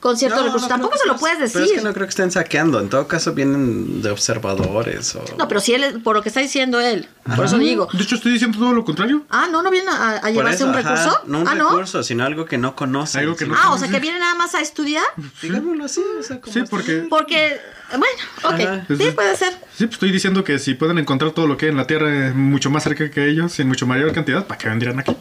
[0.01, 0.69] con ciertos No, recursos.
[0.69, 1.77] no Tampoco se lo puedes Pero decir.
[1.77, 2.81] es que no creo que estén saqueando.
[2.81, 5.15] En todo caso, vienen de observadores.
[5.15, 5.25] O...
[5.39, 7.89] No, pero si él, es- por lo que está diciendo él, por eso digo.
[7.93, 9.25] De hecho, estoy diciendo todo lo contrario.
[9.31, 11.21] Ah, no, no vienen a, a Por llevarse eso, un ajá, recurso.
[11.27, 11.71] No un ah, no.
[11.71, 13.21] recurso, sino algo que no conocen.
[13.23, 13.61] Algo que no sí.
[13.63, 15.05] Ah, o sea que vienen nada más a estudiar.
[15.43, 16.01] Digámoslo así.
[16.19, 18.05] O sea, como Sí, porque Porque, bueno,
[18.45, 18.87] ok, Ajá.
[18.89, 19.53] sí puede ser.
[19.77, 22.29] Sí, pues estoy diciendo que si pueden encontrar todo lo que hay en la Tierra
[22.29, 25.17] eh, mucho más cerca que ellos, en mucho mayor cantidad, ¿para qué vendrían aquí?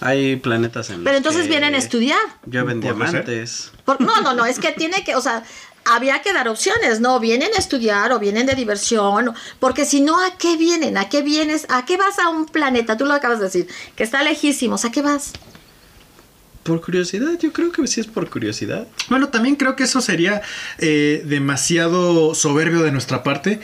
[0.00, 2.20] Hay planetas en Pero entonces que vienen a estudiar.
[2.46, 3.72] Llueven diamantes.
[3.84, 5.42] Por- no, no, no, es que tiene que, o sea,
[5.88, 7.18] había que dar opciones, ¿no?
[7.20, 10.96] Vienen a estudiar o vienen de diversión, porque si no, ¿a qué vienen?
[10.96, 11.66] ¿A qué vienes?
[11.68, 12.96] ¿A qué vas a un planeta?
[12.96, 15.32] Tú lo acabas de decir, que está lejísimos, ¿a qué vas?
[16.62, 18.86] Por curiosidad, yo creo que sí es por curiosidad.
[19.08, 20.42] Bueno, también creo que eso sería
[20.78, 23.60] eh, demasiado soberbio de nuestra parte,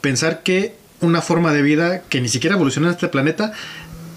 [0.00, 3.52] pensar que una forma de vida que ni siquiera evolucionó en este planeta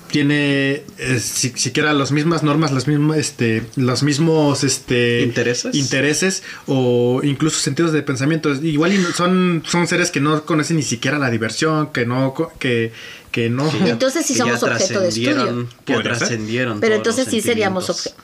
[0.07, 5.75] tiene eh, si- siquiera las mismas normas, las mismas, este, los mismos este, ¿Intereses?
[5.75, 8.53] intereses o incluso sentidos de pensamiento.
[8.53, 12.91] Igual son, son seres que no conocen ni siquiera la diversión, que no, co- que,
[13.31, 13.69] que no.
[13.85, 15.67] Entonces sí somos objeto de estudio.
[15.85, 16.79] Que trascendieron.
[16.79, 18.15] Pero entonces sí seríamos, sentimientos.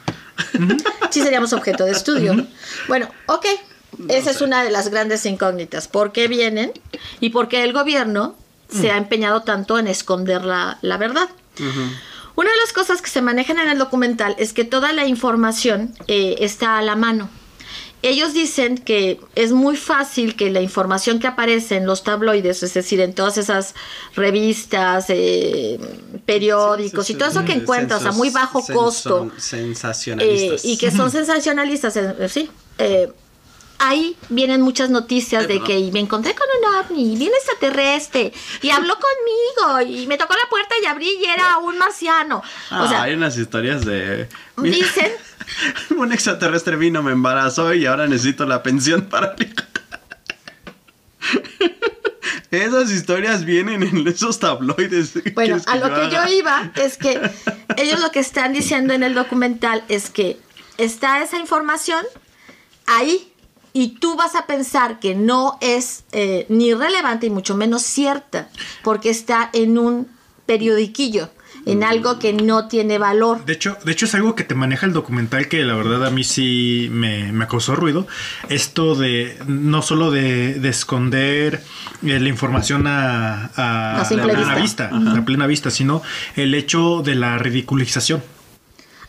[0.73, 2.47] obje- sí seríamos objeto de estudio.
[2.87, 3.45] Bueno, ok.
[4.09, 5.87] Esa es una de las grandes incógnitas.
[5.87, 6.71] ¿Por qué vienen?
[7.19, 8.35] Y por qué el gobierno
[8.71, 11.29] se ha empeñado tanto en esconder la, la verdad.
[12.35, 15.93] Una de las cosas que se manejan en el documental es que toda la información
[16.07, 17.29] eh, está a la mano.
[18.01, 22.73] Ellos dicen que es muy fácil que la información que aparece en los tabloides, es
[22.73, 23.75] decir, en todas esas
[24.13, 25.79] revistas, eh,
[26.25, 30.65] periódicos y todo eso que Sí, encuentras a muy bajo costo, eh, Sensacionalistas.
[30.65, 32.49] y que son sensacionalistas, eh, eh, sí.
[32.77, 33.09] eh,
[33.83, 38.95] ahí vienen muchas noticias de que me encontré con un ovni, bien extraterrestre, y habló
[38.95, 42.41] conmigo, y me tocó la puerta y abrí y era un marciano.
[42.69, 44.29] Ah, o sea, hay unas historias de.
[44.57, 45.11] dicen,
[45.97, 49.35] un extraterrestre vino, me embarazó y ahora necesito la pensión para.
[52.51, 55.13] Esas historias vienen en esos tabloides.
[55.33, 57.19] bueno, ¿Quieres a lo que yo iba es que
[57.77, 60.37] ellos lo que están diciendo en el documental es que
[60.77, 62.05] está esa información
[62.85, 63.32] ahí
[63.73, 68.49] y tú vas a pensar que no es eh, ni relevante y mucho menos cierta
[68.83, 70.07] porque está en un
[70.45, 71.29] periodiquillo,
[71.65, 73.45] en algo que no tiene valor.
[73.45, 76.09] De hecho, de hecho es algo que te maneja el documental que la verdad a
[76.09, 78.05] mí sí me, me causó ruido.
[78.49, 81.63] Esto de no solo de, de esconder
[82.05, 84.89] eh, la información a, a, A simple plena vista.
[84.89, 86.01] vista, a plena vista, sino
[86.35, 88.21] el hecho de la ridiculización.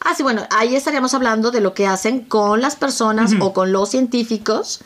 [0.07, 3.73] Ah, sí, bueno, ahí estaríamos hablando de lo que hacen con las personas o con
[3.73, 4.81] los científicos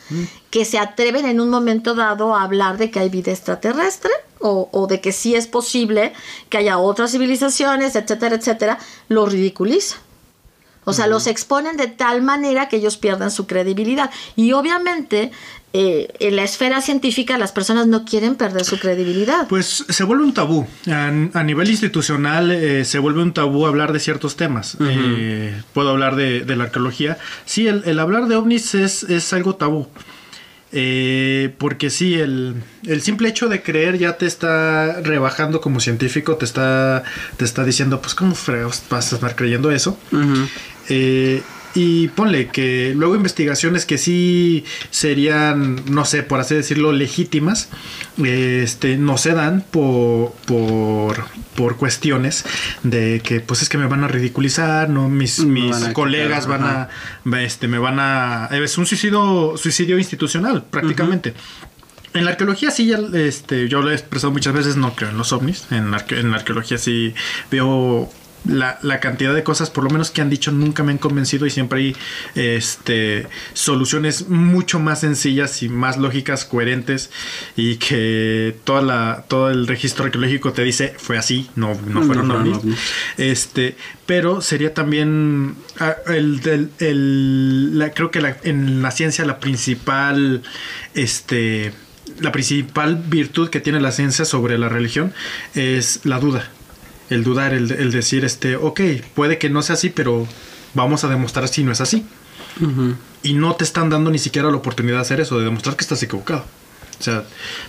[0.51, 4.69] que se atreven en un momento dado a hablar de que hay vida extraterrestre o,
[4.71, 6.13] o de que sí es posible
[6.49, 8.79] que haya otras civilizaciones, etcétera, etcétera,
[9.09, 9.97] los ridiculiza.
[10.85, 14.11] O sea, los exponen de tal manera que ellos pierdan su credibilidad.
[14.37, 15.33] Y obviamente,
[15.73, 19.47] eh, en la esfera científica, las personas no quieren perder su credibilidad.
[19.49, 20.67] Pues se vuelve un tabú.
[20.87, 24.77] A, a nivel institucional eh, se vuelve un tabú hablar de ciertos temas.
[24.81, 27.19] Eh, puedo hablar de, de la arqueología.
[27.45, 29.89] Sí, el, el hablar de ovnis es, es algo tabú.
[30.71, 36.37] Eh, porque sí, el, el simple hecho de creer ya te está rebajando como científico,
[36.37, 37.05] te está,
[37.39, 39.99] te está diciendo, pues, ¿cómo fregados vas a estar creyendo eso?
[40.91, 41.43] Eh,
[41.79, 47.69] y ponle que luego investigaciones que sí serían, no sé, por así decirlo, legítimas,
[48.23, 52.45] este, no se dan por, por, por cuestiones
[52.83, 56.61] de que pues es que me van a ridiculizar, no mis, mis van colegas quitar,
[56.61, 56.89] van
[57.35, 61.35] a, este, me van a, es un suicidio, suicidio institucional prácticamente.
[62.15, 65.19] En la arqueología sí, ya, este, yo lo he expresado muchas veces, no creo en
[65.19, 65.67] los ovnis.
[65.71, 67.15] En la, arque- en la arqueología sí
[67.51, 68.11] veo
[68.47, 71.45] la, la cantidad de cosas, por lo menos que han dicho, nunca me han convencido
[71.47, 71.97] y siempre hay
[72.35, 77.11] este, soluciones mucho más sencillas y más lógicas, coherentes
[77.57, 82.03] y que toda la, todo el registro arqueológico te dice fue así, no, no No
[82.07, 82.57] fueron ovnis.
[82.59, 82.79] ovnis.
[83.17, 89.39] Este, pero sería también ah, el, el- la- creo que la- en la ciencia la
[89.41, 90.43] principal
[90.95, 91.73] este
[92.21, 95.13] la principal virtud que tiene la ciencia sobre la religión
[95.55, 96.51] es la duda.
[97.11, 98.81] El dudar, el, el decir, este, ok,
[99.15, 100.27] puede que no sea así, pero
[100.75, 102.05] vamos a demostrar si no es así.
[103.23, 105.83] Y no te están dando ni siquiera la oportunidad de hacer eso, de demostrar que
[105.83, 106.45] estás equivocado.
[106.99, 107.23] O sea,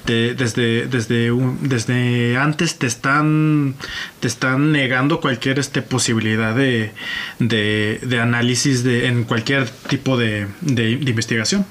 [0.05, 3.75] te- desde, desde, un- desde antes te están,
[4.19, 6.91] te están negando cualquier este, posibilidad de,
[7.37, 11.65] de, de análisis de, en cualquier tipo de, de- de investigación.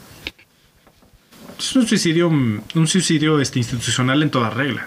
[1.58, 4.86] Es un suicidio, un suicidio este, institucional en toda regla.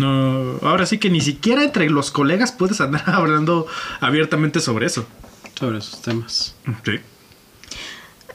[0.00, 3.66] No, ahora sí que ni siquiera entre los colegas puedes andar hablando
[4.00, 5.06] abiertamente sobre eso.
[5.58, 6.54] Sobre esos temas.
[6.84, 6.92] Sí.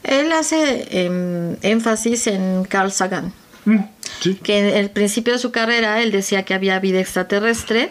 [0.04, 3.32] Él hace em, énfasis en Carl Sagan,
[3.64, 3.78] Mm,
[4.20, 4.34] sí.
[4.36, 7.90] que en el principio de su carrera él decía que había vida extraterrestre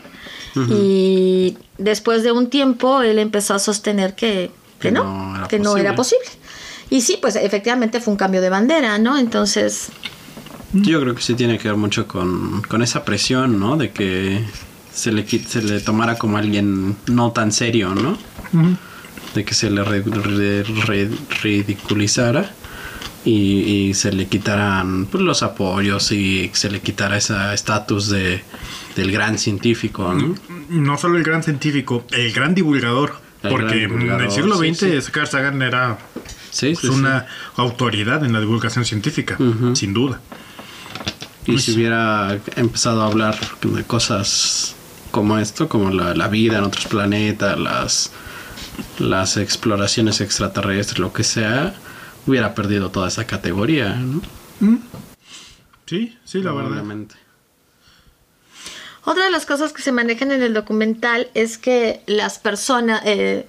[0.70, 5.48] y después de un tiempo él empezó a sostener que, que Que no, no era
[5.50, 6.26] que no era posible.
[6.90, 9.18] Y sí, pues efectivamente fue un cambio de bandera, ¿no?
[9.18, 9.90] Entonces,
[10.84, 13.78] Yo creo que sí tiene que ver mucho con, con esa presión, ¿no?
[13.78, 14.44] De que
[14.94, 18.18] se le, se le tomara como alguien no tan serio, ¿no?
[19.34, 21.10] De que se le re- re- re-
[21.44, 22.52] ridiculizara
[23.24, 23.32] y,
[23.90, 28.42] y se le quitaran pues, los apoyos y se le quitara ese estatus de,
[28.96, 30.36] del gran científico, ¿no?
[30.70, 33.16] No solo el gran científico, el gran divulgador.
[33.44, 35.12] El porque gran divulgador, en el siglo XX sí.
[35.12, 35.98] Carl Sagan era
[36.52, 37.26] Sí, pues, una
[37.58, 39.38] autoridad en la divulgación científica,
[39.74, 40.22] sin duda.
[41.48, 44.76] Y si hubiera empezado a hablar de cosas
[45.12, 48.12] como esto, como la, la vida en otros planetas, las,
[49.00, 51.76] las exploraciones extraterrestres, lo que sea,
[52.28, 54.22] hubiera perdido toda esa categoría, ¿no?
[55.86, 56.84] Sí, sí, la verdad.
[59.04, 63.48] Otra de las cosas que se manejan en el documental es que las personas, eh,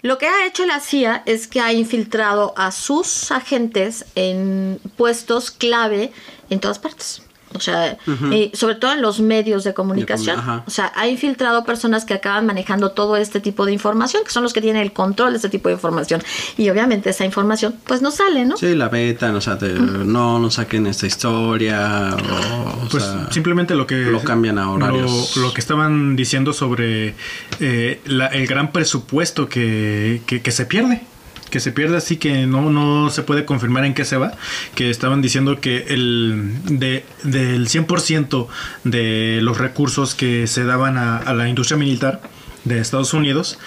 [0.00, 5.52] lo que ha hecho la CIA es que ha infiltrado a sus agentes en puestos
[5.52, 6.12] clave
[6.52, 7.22] en todas partes.
[7.54, 7.98] O sea,
[8.32, 10.40] y sobre todo en los medios de comunicación.
[10.66, 14.42] O sea, ha infiltrado personas que acaban manejando todo este tipo de información, que son
[14.42, 16.22] los que tienen el control de este tipo de información.
[16.56, 18.56] Y obviamente esa información, pues no sale, ¿no?
[18.56, 23.28] Sí, la beta, o sea, te- no, no saquen esta historia, o, o Pues sea,
[23.30, 25.36] simplemente lo que lo cambian a horarios.
[25.36, 27.14] Lo, lo que estaban diciendo sobre
[27.60, 31.02] eh, la- el gran presupuesto que, que- que se pierde.
[31.52, 34.32] Que se pierde así que no, no se puede confirmar en qué se va.
[34.74, 38.46] Que estaban diciendo que el de, del 100%
[38.84, 42.22] de los recursos que se daban a, a la industria militar
[42.64, 43.58] de Estados Unidos,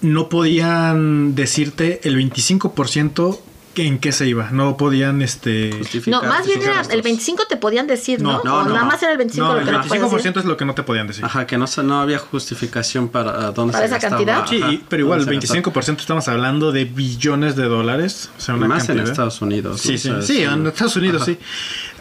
[0.00, 3.38] no podían decirte el 25%
[3.86, 4.50] en qué se iba.
[4.50, 5.70] No podían este
[6.06, 6.94] No, más bien era gastos.
[6.94, 8.38] el 25 te podían decir, ¿no?
[8.38, 8.86] No, no, o no, nada no.
[8.86, 10.00] más era el 25 No, lo el que no decir.
[10.00, 11.24] 25% es lo que no te podían decir.
[11.24, 14.34] Ajá, que no, no había justificación para dónde ¿Para se esa gastaba.
[14.36, 14.68] cantidad?
[14.68, 15.74] Sí, y- pero igual, el dónde se gastaba.
[15.82, 18.30] 25% estamos hablando de billones de dólares.
[18.36, 18.98] O sea, una Más en.
[19.00, 19.80] Estados Unidos.
[19.80, 21.32] Sí, sí, O sea, sí, en Estados Unidos Ajá.
[21.32, 21.38] sí.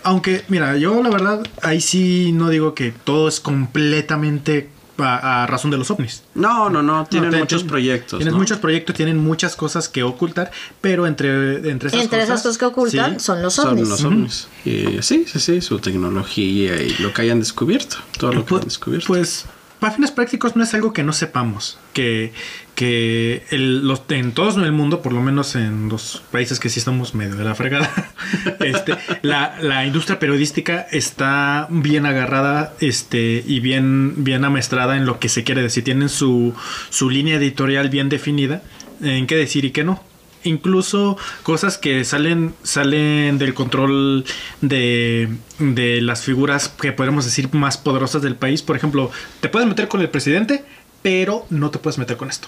[0.03, 5.47] Aunque, mira, yo la verdad, ahí sí no digo que todo es completamente a, a
[5.47, 6.23] razón de los ovnis.
[6.35, 8.17] No, no, no, tienen No, te- muchos proyectos.
[8.19, 8.39] Tienes ¿no?
[8.39, 12.29] muchos proyectos, tienen muchas cosas que ocultar, pero entre, entre esas Entre cosas.
[12.29, 13.89] esas cosas que ocultan sí, son los Son ovnis.
[13.89, 14.47] los ovnis.
[14.65, 17.97] Y sí, sí, sí, su tecnología y lo que hayan descubierto.
[18.17, 19.07] Todo lo que Pu- han descubierto.
[19.07, 19.45] Pues,
[19.79, 21.79] para fines prácticos no es algo que no sepamos.
[21.93, 22.33] Que,
[22.75, 26.79] que el- los, en todo el mundo, por lo menos en los países que sí
[26.79, 27.89] estamos medio de la fregada,
[28.59, 35.19] este, la, la industria periodística está bien agarrada este, y bien, bien amestrada en lo
[35.19, 35.83] que se quiere decir.
[35.83, 36.53] Tienen su,
[36.89, 38.61] su línea editorial bien definida
[39.01, 40.03] en qué decir y qué no.
[40.47, 44.25] Incluso cosas que salen, salen del control
[44.61, 45.29] de,
[45.59, 48.61] de las figuras que podemos decir más poderosas del país.
[48.61, 50.63] Por ejemplo, te puedes meter con el presidente,
[51.01, 52.47] pero no te puedes meter con esto.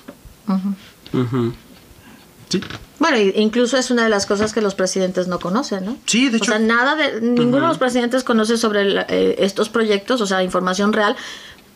[2.49, 2.61] Sí,
[2.97, 5.97] Bueno, incluso es una de las cosas que los presidentes no conocen, ¿no?
[6.07, 6.51] sí de O hecho.
[6.51, 10.41] sea, nada de ninguno de los presidentes conoce sobre el- eh, estos proyectos, o sea,
[10.43, 11.15] información real,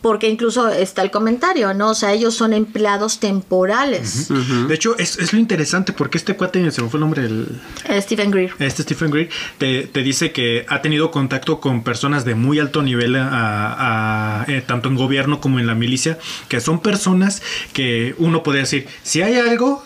[0.04, 1.92] porque incluso está el comentario, ¿no?
[1.92, 4.28] O sea, ellos son empleados temporales.
[4.68, 7.46] De hecho, es, es lo interesante porque este cuate, se me fue el nombre, el,
[7.88, 8.52] Eh, Stephen Greer.
[8.58, 12.82] este Stephen Greer, te, te dice que ha tenido contacto con personas de muy alto
[12.82, 17.40] nivel, a- a- eh, tanto en gobierno como en la milicia, que son personas
[17.72, 19.82] que uno podría decir, si hay algo,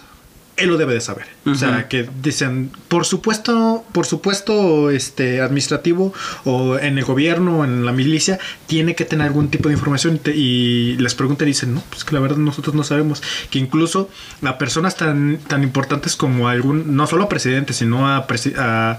[0.59, 1.27] él lo debe de saber.
[1.47, 6.13] O sea, que dicen, por supuesto, por supuesto, este administrativo
[6.45, 10.17] o en el gobierno o en la milicia, tiene que tener algún tipo de información
[10.17, 13.23] y, te- y les preguntan y dicen, no, pues que la verdad nosotros no sabemos.
[13.51, 14.11] Que incluso
[14.43, 18.99] a personas tan, tan importantes como algún, no solo a presidentes, sino a, presi- a,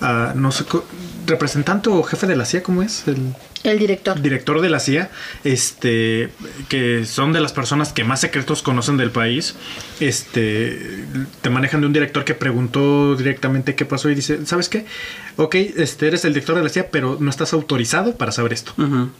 [0.00, 0.84] a, no sé, co-
[1.26, 3.06] representante o jefe de la CIA, ¿cómo es?
[3.08, 3.34] El
[3.64, 4.20] El director.
[4.20, 5.10] director de la CIA,
[5.44, 6.28] este,
[6.68, 9.56] que son de las personas que más secretos conocen del país,
[10.00, 11.04] este,
[11.40, 14.86] te manejan de un director que preguntó directamente qué pasó y dice, ¿sabes qué?
[15.36, 18.72] Ok, este, eres el director de la CIA, pero no estás autorizado para saber esto.
[18.78, 19.10] Ujú.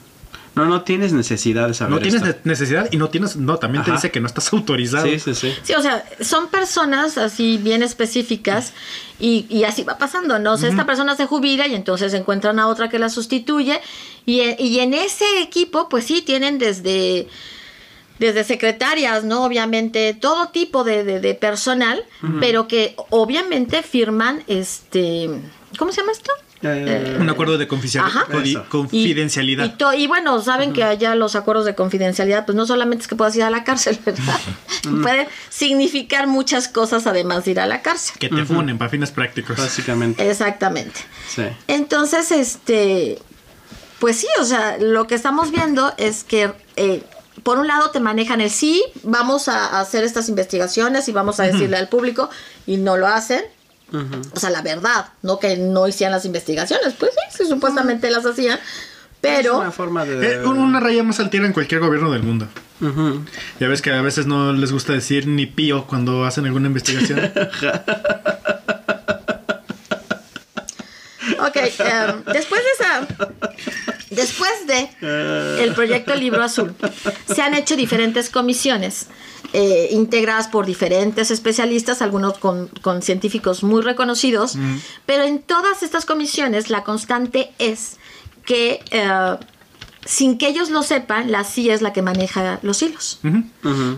[0.57, 2.41] No, no tienes necesidad de saber No tienes esto.
[2.43, 5.05] necesidad y no tienes, no, también te dice que no estás autorizado.
[5.07, 5.53] Sí, sí, sí.
[5.63, 8.73] Sí, o sea, son personas así bien específicas
[9.19, 10.53] y, y así va pasando, ¿no?
[10.53, 13.79] O sea, esta persona se jubila y entonces encuentran a otra que la sustituye
[14.25, 17.27] y, y en ese equipo, pues sí, tienen desde,
[18.19, 19.43] desde secretarias, ¿no?
[19.43, 22.03] Obviamente, todo tipo de, de- de personal,
[22.39, 25.29] pero que obviamente firman, este,
[25.77, 26.31] ¿cómo se llama esto?
[26.63, 27.65] Eh, Un acuerdo de.
[27.65, 29.65] Y- confidencialidad.
[29.65, 33.07] Y, to- y bueno, saben que allá los acuerdos de confidencialidad, pues no solamente es
[33.07, 34.39] que puedas ir a la cárcel, ¿verdad?
[35.01, 38.17] Puede significar muchas cosas además de ir a la cárcel.
[38.19, 39.57] que te funen para fines prácticos.
[39.57, 40.29] Básicamente.
[40.29, 40.99] Exactamente.
[41.27, 41.43] Sí.
[41.67, 43.19] Entonces, este,
[43.99, 47.03] pues sí, o sea, lo que estamos viendo es que, eh,
[47.43, 51.43] por un lado, te manejan el sí, vamos a hacer estas investigaciones y vamos a
[51.43, 52.29] decirle al público,
[52.65, 53.41] y no lo hacen.
[54.33, 58.25] O sea, la verdad, no que no hicieran las investigaciones, pues sí, sí, supuestamente las
[58.25, 58.63] hacían, Es
[59.21, 60.35] pero una forma de.
[60.35, 62.47] Eh, con una raya más altera en cualquier gobierno del mundo.
[63.59, 67.31] Ya ves que a veces no les gusta decir ni pío cuando hacen alguna investigación.
[71.39, 73.07] Ok, em, después de esa.
[74.09, 76.73] Después de el proyecto Libro Azul,
[77.33, 79.07] se han hecho diferentes comisiones
[79.53, 84.57] eh, integradas por diferentes especialistas, algunos con, con científicos muy reconocidos,
[85.05, 87.97] pero en todas estas comisiones la constante es
[88.45, 89.37] que eh,
[90.09, 93.19] sin que ellos lo sepan, la CIA es la que maneja los hilos.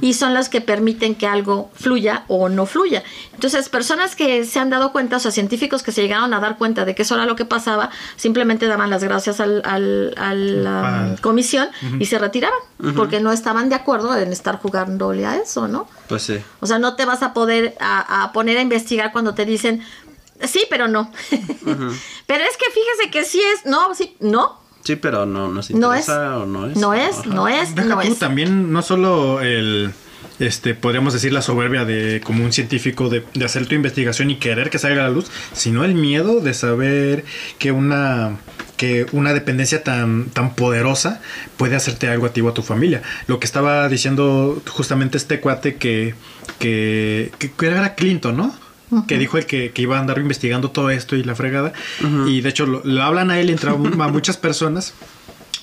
[0.01, 3.03] Y son las que permiten que algo fluya o no fluya.
[3.35, 6.57] Entonces, personas que se han dado cuenta, o sea, científicos que se llegaron a dar
[6.57, 10.33] cuenta de que eso era lo que pasaba, simplemente daban las gracias al, al- a
[10.33, 12.57] la Al- comisión y se retiraban,
[12.95, 15.87] porque no estaban de acuerdo en estar jugándole a eso, ¿no?
[16.07, 16.39] Pues sí.
[16.59, 19.83] O sea, no te vas a poder a, a poner a investigar cuando te dicen,
[20.43, 21.11] sí, pero no.
[22.25, 25.93] pero es que fíjese que sí es, no, sí, no, Sí, pero no nos no
[25.93, 26.77] es, o no es.
[26.77, 28.19] no es, no es, Deja no tú, es.
[28.19, 29.91] también no solo el
[30.39, 34.37] este podríamos decir la soberbia de como un científico de, de hacer tu investigación y
[34.37, 37.25] querer que salga a la luz, sino el miedo de saber
[37.57, 38.37] que una
[38.77, 41.21] que una dependencia tan tan poderosa
[41.57, 43.01] puede hacerte algo a ti o a tu familia.
[43.27, 46.15] Lo que estaba diciendo justamente este cuate que
[46.57, 48.55] que, que, que era Clinton, ¿no?
[49.07, 51.73] Que dijo el que, que iba a andar investigando todo esto y la fregada.
[52.27, 54.93] Y de hecho lo, lo hablan a él y entra a muchas personas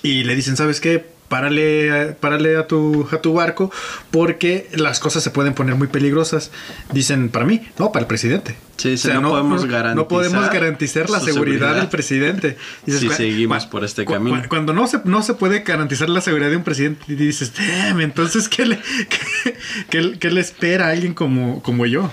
[0.02, 1.04] y le dicen, ¿sabes qué?
[1.28, 3.72] Párale, párale a tu, a tu barco
[4.12, 6.52] porque las cosas se pueden poner muy peligrosas.
[6.92, 8.56] Dicen, para mí, no, para el presidente.
[8.76, 11.74] Sí, sí, no podemos garantizar No podemos garantizar la seguridad, seguridad.
[11.76, 12.58] del presidente.
[12.86, 14.42] Si "Cu- seguimos por este cu- camino".
[14.42, 17.52] cu- Cuando no se, no se puede garantizar la seguridad de un presidente, y dices,
[17.56, 19.56] damn, entonces, ¿qué le, qué,
[19.88, 22.10] qué- qué le espera a alguien como, como yo?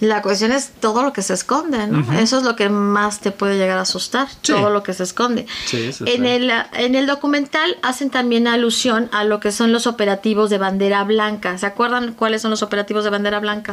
[0.00, 2.12] La cuestión es todo lo que se esconde, ¿no?
[2.18, 4.52] Eso es lo que más te puede llegar a asustar, Sí.
[4.52, 5.46] todo lo que se esconde.
[5.66, 10.48] Sí, en, el, en el documental hacen también alusión a lo que son los operativos
[10.50, 11.58] de bandera blanca.
[11.58, 13.72] ¿Se acuerdan cuáles son los operativos de bandera blanca?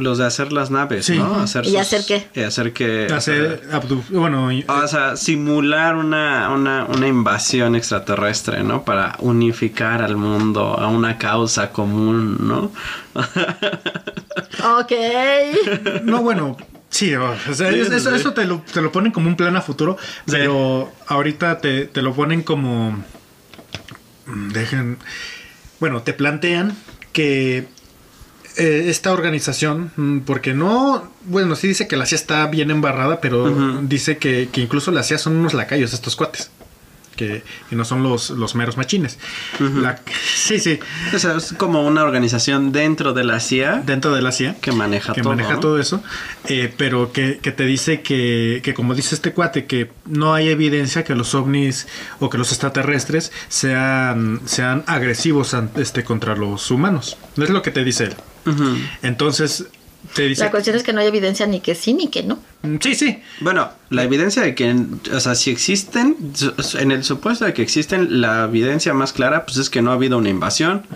[0.00, 1.18] Los de hacer las naves, Sí.
[1.18, 1.34] ¿no?
[1.36, 2.26] Hacer ¿Y hacer qué?
[2.34, 3.06] Y hacer que.
[3.12, 8.84] Hacer abdu- bueno, y- O sea, simular una, una, una invasión extraterrestre, ¿no?
[8.84, 12.72] Para unificar al mundo a una causa común, ¿no?
[14.80, 14.92] Ok.
[16.04, 16.56] No, bueno,
[16.88, 19.36] sí, o sea, Sí, es- sí, eso, eso te, lo, te lo ponen como un
[19.36, 19.96] plan a futuro,
[20.26, 22.92] pero ahorita te, te lo ponen como...
[24.26, 24.98] mm, Dejen...
[25.78, 26.76] Bueno, te plantean
[27.12, 27.66] que
[28.60, 33.20] eh, esta organización, mm, porque no, bueno, sí dice que la CIA está bien embarrada,
[33.20, 33.48] pero
[33.82, 36.50] dice que, que incluso la CIA son unos lacayos estos cuates.
[37.16, 39.18] Que, que no son los, los meros machines.
[39.58, 40.00] La-
[40.34, 40.78] sí, sí.
[41.14, 44.56] O sea, es como una organización dentro de la CIA Dentro de la CIA.
[44.62, 45.30] que maneja que todo.
[45.34, 45.60] maneja ¿no?
[45.60, 46.02] todo eso,
[46.48, 50.48] eh, pero que, que te dice que, que, como dice este cuate, que no hay
[50.48, 51.88] evidencia que los ovnis
[52.20, 57.18] o que los extraterrestres sean, sean agresivos an- este, contra los humanos.
[57.36, 58.14] No es lo que te dice él.
[59.02, 59.66] Entonces,
[60.14, 60.42] te dice...
[60.44, 62.38] La cuestión es que no hay evidencia ni que sí ni que no.
[62.62, 63.22] Mm, Sí, sí.
[63.40, 64.74] Bueno, la evidencia de que,
[65.12, 66.16] o sea, si existen,
[66.78, 69.94] en el supuesto de que existen, la evidencia más clara, pues es que no ha
[69.94, 70.86] habido una invasión.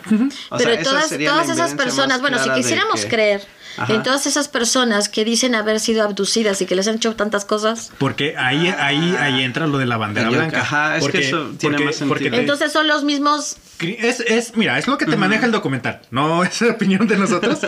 [0.50, 3.42] O sea, Pero esa todas, sería todas la esas personas, bueno, si quisiéramos que- creer
[3.76, 3.92] Ajá.
[3.92, 7.44] en todas esas personas que dicen haber sido abducidas y que les han hecho tantas
[7.44, 10.60] cosas, Porque ahí, ahí, ahí entra lo de la bandera blanca.
[10.60, 12.30] ajá, es que eso tiene más sentido.
[12.30, 13.56] te- entonces son los mismos
[13.92, 16.00] Es, es, mira, es lo que te maneja el documental.
[16.10, 17.60] No es opinión de nosotros.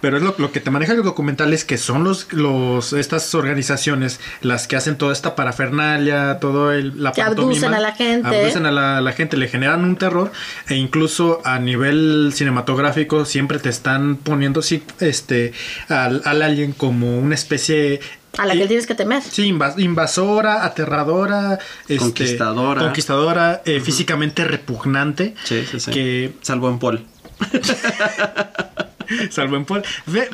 [0.00, 3.34] pero es lo, lo, que te maneja el documental es que son los, los estas
[3.34, 8.28] organizaciones las que hacen toda esta parafernalia, todo el la que abducen a la gente.
[8.28, 10.32] Abducen a la, la, gente, le generan un terror.
[10.68, 15.52] E incluso a nivel cinematográfico siempre te están poniendo sí, este
[15.88, 18.00] al, al alien como una especie
[18.38, 19.22] a la que tienes que temer.
[19.22, 25.34] Sí, invasora, aterradora, este, conquistadora, conquistadora eh, físicamente repugnante.
[25.44, 25.90] Sí, sí, sí.
[25.90, 26.32] Que...
[26.40, 27.04] Salvo en Paul.
[29.30, 29.82] Salvo en Paul.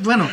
[0.02, 0.28] Bueno,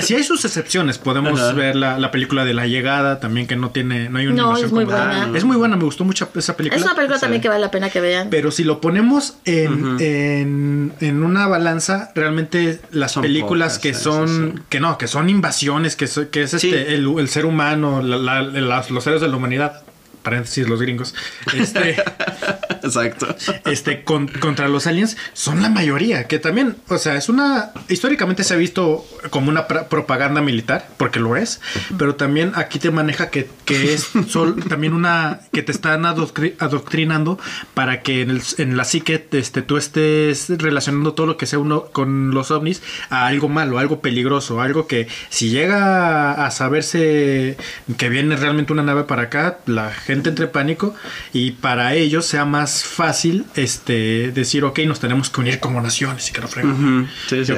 [0.00, 0.98] si hay sus excepciones.
[0.98, 1.52] Podemos Ajá.
[1.52, 4.08] ver la, la, película de La Llegada también, que no tiene.
[4.08, 5.30] No hay una no, es muy buena.
[5.34, 6.78] Es muy buena, me gustó mucho esa película.
[6.78, 7.22] Es una película sí.
[7.22, 8.28] también que vale la pena que vean.
[8.30, 10.02] Pero si lo ponemos en, uh -huh.
[10.02, 14.52] en, en, una balanza, realmente las son películas pocas, que son.
[14.56, 18.02] Sí, que no, que son invasiones, que, so, que es este, el, el, ser humano,
[18.02, 19.82] la, la, los seres de la humanidad
[20.22, 21.14] paréntesis los gringos,
[21.54, 21.96] este,
[22.82, 27.72] exacto, este con, contra los aliens son la mayoría, que también, o sea, es una
[27.88, 31.60] históricamente se ha visto como una propaganda militar, porque lo es,
[31.98, 36.54] pero también aquí te maneja que, que es sol, también una que te están adoctri
[36.58, 37.38] adoctrinando
[37.74, 41.58] para que en, el, en, la psique este, tú estés relacionando todo lo que sea
[41.58, 47.56] uno con los ovnis a algo malo, algo peligroso, algo que si llega a saberse
[47.96, 50.94] que viene realmente una nave para acá, la gente gente entre pánico
[51.32, 56.28] y para ellos sea más fácil este decir, ok, nos tenemos que unir como naciones
[56.28, 56.72] y que no fregan.
[56.72, 57.08] Uh -huh.
[57.28, 57.52] sí, sí,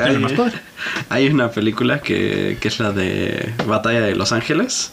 [1.09, 4.92] hay, una película que, que, es la de Batalla de Los Ángeles.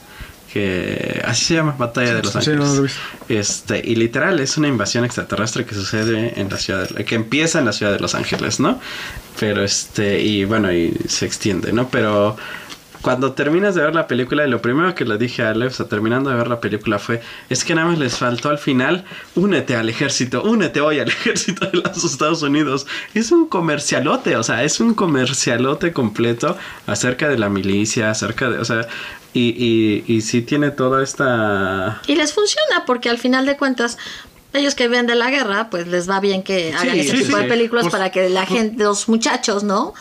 [0.51, 2.59] Que así se llama Batalla sí, de Los Ángeles.
[2.59, 2.87] no
[3.29, 7.59] este, y literal es una invasión extraterrestre que sucede en la ciudad, de, que empieza
[7.59, 8.77] en la ciudad de Los Ángeles, ¿no?
[9.39, 11.87] Pero este, y bueno, y se extiende, ¿no?
[11.89, 12.35] Pero
[13.01, 15.69] cuando terminas de ver la película, y lo primero que le dije a Ale, o
[15.69, 19.05] sea, terminando de ver la película fue, es que nada más les faltó al final,
[19.35, 22.85] únete al ejército, únete hoy al ejército de los Estados Unidos.
[23.13, 28.59] Es un comercialote, o sea, es un comercialote completo acerca de la milicia, acerca de,
[28.59, 28.87] o sea,
[29.33, 32.01] y, y, y sí tiene toda esta...
[32.07, 33.97] Y les funciona, porque al final de cuentas,
[34.53, 37.23] ellos que ven de la guerra, pues les va bien que hagan sí, ese sí,
[37.23, 37.43] tipo sí.
[37.43, 39.93] de películas pues, para que la gente, los muchachos, ¿no?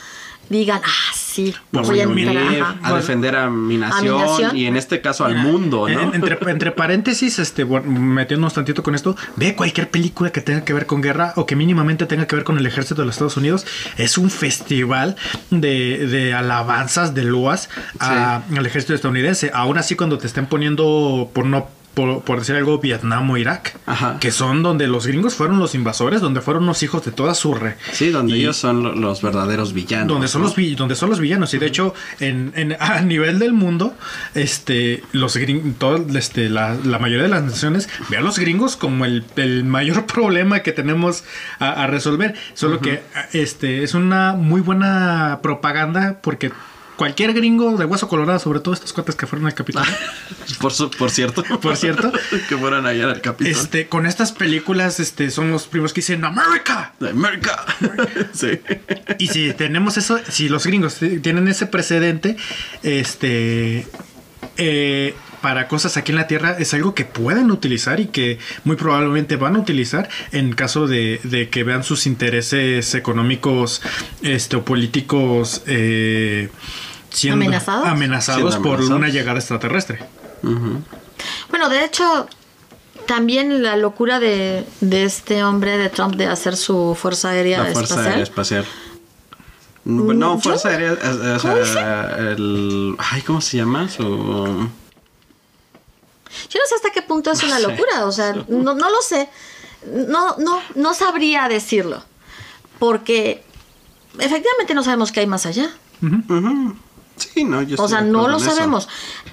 [0.58, 4.56] Digan, ah, sí, pues voy a, entrar, a, defender a mi, nación, a mi, nación,
[4.56, 6.12] y en este caso al mundo, ¿no?
[6.12, 10.72] Entre, entre paréntesis, este, bueno, metiéndonos tantito con esto, ve cualquier película que tenga que
[10.72, 13.36] ver con guerra o que mínimamente tenga que ver con el ejército de los Estados
[13.36, 13.64] Unidos,
[13.96, 15.16] es un festival
[15.50, 17.70] de, de alabanzas, de loas
[18.00, 18.56] a, sí.
[18.56, 19.52] al ejército estadounidense.
[19.54, 23.76] Aún así, cuando te estén poniendo por no por, por, decir algo, Vietnam o Irak,
[23.86, 24.18] Ajá.
[24.20, 27.54] que son donde los gringos fueron los invasores, donde fueron los hijos de toda su
[27.54, 27.76] re.
[27.92, 30.08] Sí, donde y ellos son los verdaderos villanos.
[30.08, 30.48] Donde son, ¿no?
[30.48, 31.52] los, donde son los villanos.
[31.54, 33.94] Y de hecho, en, en, a nivel del mundo,
[34.34, 38.76] este, los gringos, todo, este, la, la, mayoría de las naciones ve a los gringos
[38.76, 41.24] como el, el mayor problema que tenemos
[41.58, 42.34] a, a resolver.
[42.54, 42.82] Solo uh -huh.
[42.82, 46.52] que este, es una muy buena propaganda porque
[47.00, 49.90] cualquier gringo de hueso colorado, sobre todo estos cuates que fueron al Capitolio.
[50.60, 51.42] por, su, por cierto.
[51.62, 52.12] Por cierto.
[52.48, 53.58] que fueron allá al Capitolio.
[53.58, 56.92] Este, con estas películas, este, son los primos que dicen America.
[57.00, 57.64] America.
[58.34, 58.60] sí.
[59.18, 62.36] Y si tenemos eso, si los gringos tienen ese precedente,
[62.82, 63.86] este.
[64.58, 68.76] Eh, para cosas aquí en la Tierra es algo que pueden utilizar y que muy
[68.76, 73.80] probablemente van a utilizar en caso de, de que vean sus intereses económicos
[74.20, 76.50] este, o políticos eh,
[77.10, 78.98] siendo amenazados, amenazados siendo por amenazados.
[78.98, 79.98] una llegada extraterrestre.
[80.42, 80.82] Uh -huh.
[81.50, 82.26] Bueno, de hecho,
[83.06, 87.64] también la locura de, de, este hombre de Trump de hacer su fuerza aérea la
[87.72, 88.06] fuerza espacial.
[88.06, 88.64] Aérea espacial.
[89.84, 90.76] No, fuerza ¿Yo?
[90.76, 91.36] aérea.
[91.36, 92.94] O sea, el.
[92.98, 93.88] Ay, ¿cómo se llama?
[93.88, 94.02] Su.
[94.04, 94.70] Yo
[96.60, 99.28] no sé hasta qué punto es una locura, o sea, no, no lo sé.
[100.06, 102.02] No, no, no sabría decirlo.
[102.78, 103.42] Porque
[104.18, 105.70] efectivamente no sabemos qué hay más allá.
[106.02, 106.24] Uh -huh.
[106.28, 106.74] Uh -huh.
[107.20, 108.88] Sí, no, yo O sea, no lo sabemos.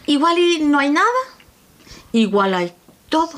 [0.06, 1.08] Igual y no hay nada.
[2.12, 2.74] Igual hay
[3.10, 3.32] todo.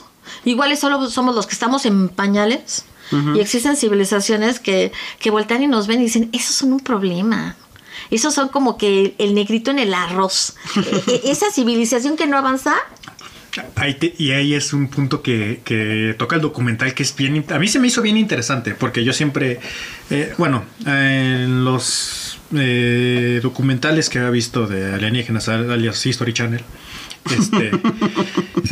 [0.46, 2.86] Igual y solo somos los que estamos en pañales.
[3.12, 3.38] Uh -huh.
[3.38, 7.56] Y existen civilizaciones que, que voltean y nos ven y dicen, esos son un problema.
[8.12, 10.56] Esos son como que el negrito en el arroz.
[11.08, 12.76] E, esa civilización que no avanza,
[14.18, 17.46] Y ahí es un punto que, que, toca el documental que es bien...
[17.50, 19.60] A mí se me hizo bien interesante porque yo siempre...
[20.10, 26.62] Eh, bueno, en los eh, documentales que he visto de alienígenas, alias History Channel,
[27.30, 27.72] Este,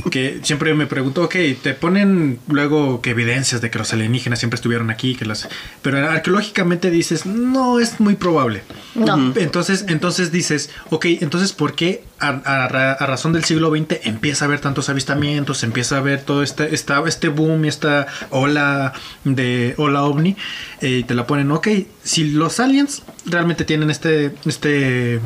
[0.09, 4.55] que siempre me pregunto, ok, te ponen luego que evidencias de que los alienígenas siempre
[4.55, 5.47] estuvieron aquí, que las,
[5.81, 8.63] pero arqueológicamente dices, no es muy probable.
[8.95, 9.33] No.
[9.35, 14.05] Entonces, entonces dices, ok, entonces ¿por qué a, a ra- a razón del siglo XX
[14.07, 18.93] empieza a haber tantos avistamientos, empieza a haber todo este, esta, este boom, esta ola
[19.23, 20.35] de ola ovni,
[20.81, 21.67] eh, y te la ponen, ok,
[22.03, 25.19] si los aliens realmente tienen este, este,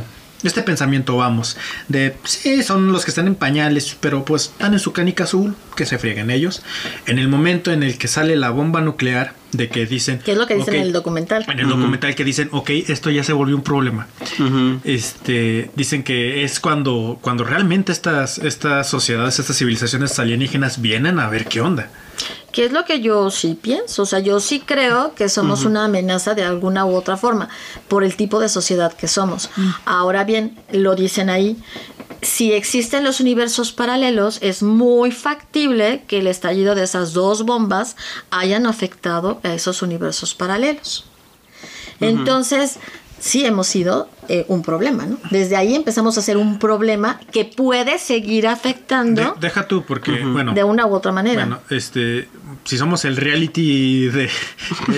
[0.44, 4.80] este pensamiento, vamos, de, sí, son los que están en pañales, pero pues están en
[4.80, 6.64] su canica azul, que se frieguen ellos,
[7.06, 10.20] en el momento en el que sale la bomba nuclear, de que dicen...
[10.20, 11.46] Que es lo que dicen en el documental.
[11.48, 14.08] en el documental que dicen, ok, esto ya se volvió un problema.
[14.84, 21.30] Este, dicen que es cuando, cuando realmente estas, estas sociedades, estas civilizaciones alienígenas vienen a
[21.30, 21.90] ver qué onda.
[22.52, 24.04] Que es lo que yo sí pienso.
[24.04, 27.50] O sea, yo sí creo que somos una amenaza de alguna u otra forma
[27.88, 29.50] por el tipo de sociedad que somos.
[29.86, 31.58] Ahora bien, lo dicen ahí.
[32.22, 37.96] Si existen los universos paralelos, es muy factible que el estallido de esas dos bombas
[38.30, 41.06] hayan afectado a esos universos paralelos.
[42.00, 42.78] Entonces,
[43.22, 45.18] sí hemos sido eh, un problema, ¿no?
[45.30, 50.12] Desde ahí empezamos a ser un problema que puede seguir afectando De- deja tú, porque,
[50.26, 51.46] bueno, de una u otra manera.
[51.46, 52.28] bueno, este,
[52.66, 54.30] si somos el reality de...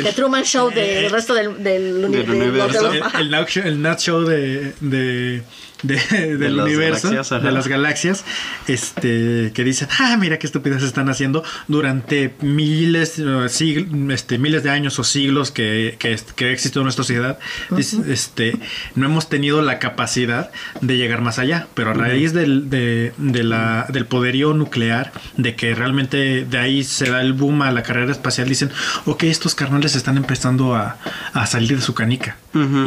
[0.03, 2.89] The Truman Show del resto del, del, uni- Del de- universo.
[2.89, 5.43] de- el, el Nut Show, el Show de, de,
[5.83, 8.25] de- del las universo, galaxias, de las galaxias,
[8.67, 14.63] este, que dicen, ah, mira qué estupidez están haciendo durante miles, eh, sigl- este, miles
[14.63, 17.37] de años o siglos que, que, que ha existido nuestra sociedad,
[17.71, 18.57] Dice, este,
[18.95, 23.43] no hemos tenido la capacidad de llegar más allá, pero a raíz del, de, de
[23.43, 27.83] la, del poderío nuclear, de que realmente de ahí se da el boom a la
[27.83, 28.69] carrera espacial, dicen,
[29.05, 30.97] ok, estos carnales están empezando a,
[31.33, 32.37] a salir de su canica.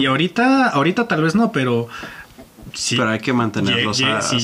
[0.01, 1.89] Y ahorita, ahorita tal vez no, pero...
[2.91, 4.41] Pero hay que mantenerlos lle- lle- a- si, o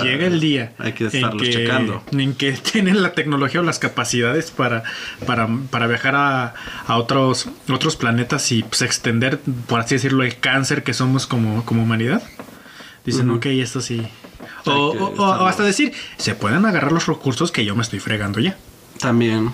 [0.00, 2.02] si llega el día hay que en estarlos que- checando.
[2.12, 4.84] en que tienen la tecnología o las capacidades para,
[5.26, 6.54] para, para viajar a,
[6.86, 11.64] a otros, otros planetas y pues, extender, por así decirlo, el cáncer que somos como,
[11.66, 12.22] como humanidad.
[13.04, 13.36] Dicen, Ujú.
[13.38, 14.02] ok, esto sí.
[14.64, 18.56] O, que hasta decir, se pueden agarrar los recursos que yo me estoy fregando ya.
[18.98, 19.50] También.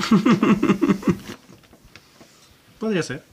[2.78, 3.24] Podría ser.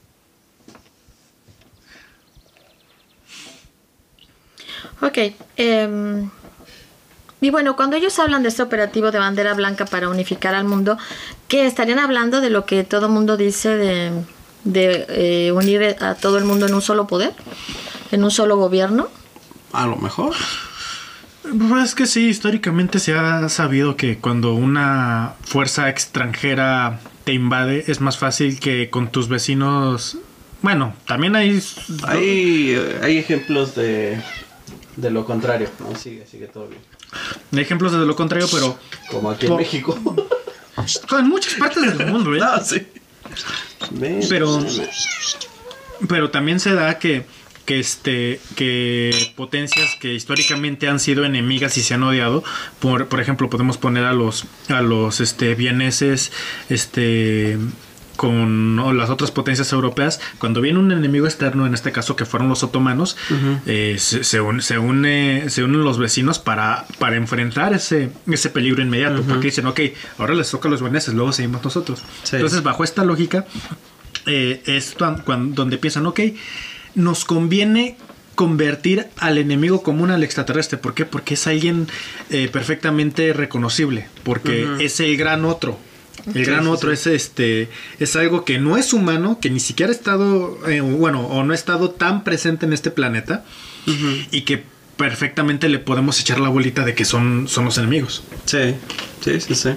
[5.04, 5.18] Ok.
[5.56, 6.30] em,
[7.40, 10.96] y bueno, cuando ellos hablan de este operativo de bandera blanca para unificar al mundo,
[11.46, 14.12] ¿qué estarían hablando de lo que todo mundo dice de,
[14.64, 17.34] de eh, unir a todo el mundo en un solo poder?
[18.12, 19.08] ¿En un solo gobierno?
[19.72, 20.34] A lo mejor.
[21.42, 27.84] Pues es que sí, históricamente se ha sabido que cuando una fuerza extranjera te invade
[27.88, 30.16] es más fácil que con tus vecinos.
[30.62, 31.62] Bueno, también hay.
[32.06, 34.18] Hay, eh, hay ejemplos de,
[34.96, 35.68] de lo contrario.
[35.80, 36.80] No, sigue, sigue todo bien.
[37.60, 38.78] ejemplos de lo contrario, pero
[39.10, 39.98] Como aquí en México.
[41.18, 42.38] en muchas partes del mundo, ¿eh?
[42.38, 42.86] no, sí.
[44.28, 44.64] Pero-.
[46.08, 47.24] Pero también se da que,
[47.64, 52.42] que, este, que potencias que históricamente han sido enemigas y se han odiado,
[52.80, 56.32] por, por ejemplo, podemos poner a los, a los este, vieneses,
[56.68, 57.58] este
[58.16, 62.48] con las otras potencias europeas, cuando viene un enemigo externo, en este caso que fueron
[62.48, 63.16] los otomanos,
[63.66, 68.82] eh, se, se se, une- se unen los vecinos para, para enfrentar ese, ese peligro
[68.82, 69.80] inmediato, porque dicen, ok,
[70.18, 72.02] ahora les toca a los veneses, luego seguimos nosotros.
[72.22, 72.36] Sí.
[72.36, 73.46] Entonces, bajo esta lógica,
[74.26, 76.20] eh, es cuan- cuan- donde piensan, ok,
[76.94, 77.96] nos conviene
[78.34, 80.78] convertir al enemigo común al extraterrestre.
[80.78, 81.04] ¿Por qué?
[81.04, 81.86] Porque es alguien
[82.30, 85.78] eh, perfectamente reconocible, porque es el gran otro.
[86.32, 86.94] El gran sí, otro sí.
[86.94, 87.68] es este
[87.98, 91.52] es algo que no es humano, que ni siquiera ha estado eh, bueno, o no
[91.52, 93.44] ha estado tan presente en este planeta
[94.30, 94.64] y que
[94.96, 98.22] perfectamente le podemos echar la bolita de que son, son los enemigos.
[98.44, 98.74] Sí,
[99.22, 99.70] sí, sí, sí.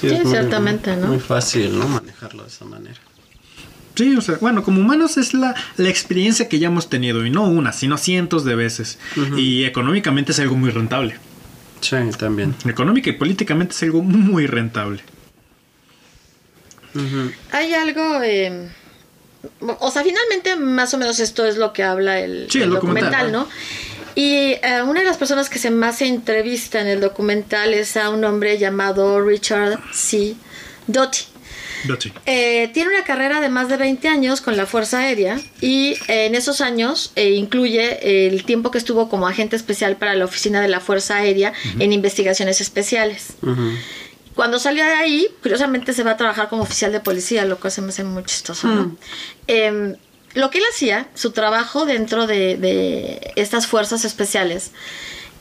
[0.00, 1.08] Sí, ciertamente, ¿no?
[1.08, 1.86] Muy fácil, ¿no?
[1.86, 2.96] Manejarlo de esa manera.
[3.94, 7.30] Sí, o sea, bueno, como humanos es la, la experiencia que ya hemos tenido, y
[7.30, 8.98] no una, sino cientos de veces.
[9.36, 11.18] Y económicamente es algo muy rentable.
[11.82, 12.54] Sí, también.
[12.66, 15.02] Económica y políticamente es algo muy rentable.
[17.50, 18.22] Hay algo...
[18.22, 18.68] eh,
[19.80, 22.70] o sea, finalmente más o menos esto es lo que habla el, Sí, el el
[22.70, 23.10] documental.
[23.10, 23.48] documental, ¿no?
[24.14, 27.96] Y eh, una de las personas que se más se entrevista en el documental es
[27.96, 30.34] a un hombre llamado Richard C.
[30.86, 31.18] Doty.
[32.26, 36.26] Eh, tiene una carrera de más de 20 años con la Fuerza Aérea y eh,
[36.26, 40.60] en esos años eh, incluye el tiempo que estuvo como agente especial para la Oficina
[40.60, 43.34] de la Fuerza Aérea en investigaciones especiales.
[43.42, 43.72] Ujú.
[44.34, 47.70] Cuando salió de ahí, curiosamente se va a trabajar como oficial de policía, lo cual
[47.70, 48.66] se me hace muy chistoso.
[48.66, 48.96] ¿no?
[49.46, 49.96] Em,
[50.34, 54.70] lo que él hacía, su trabajo dentro de, de estas fuerzas especiales,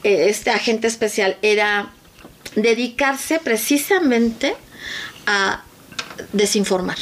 [0.03, 1.91] eh, este agente especial era
[2.55, 4.55] dedicarse precisamente
[5.25, 5.63] a
[6.33, 6.97] desinformar.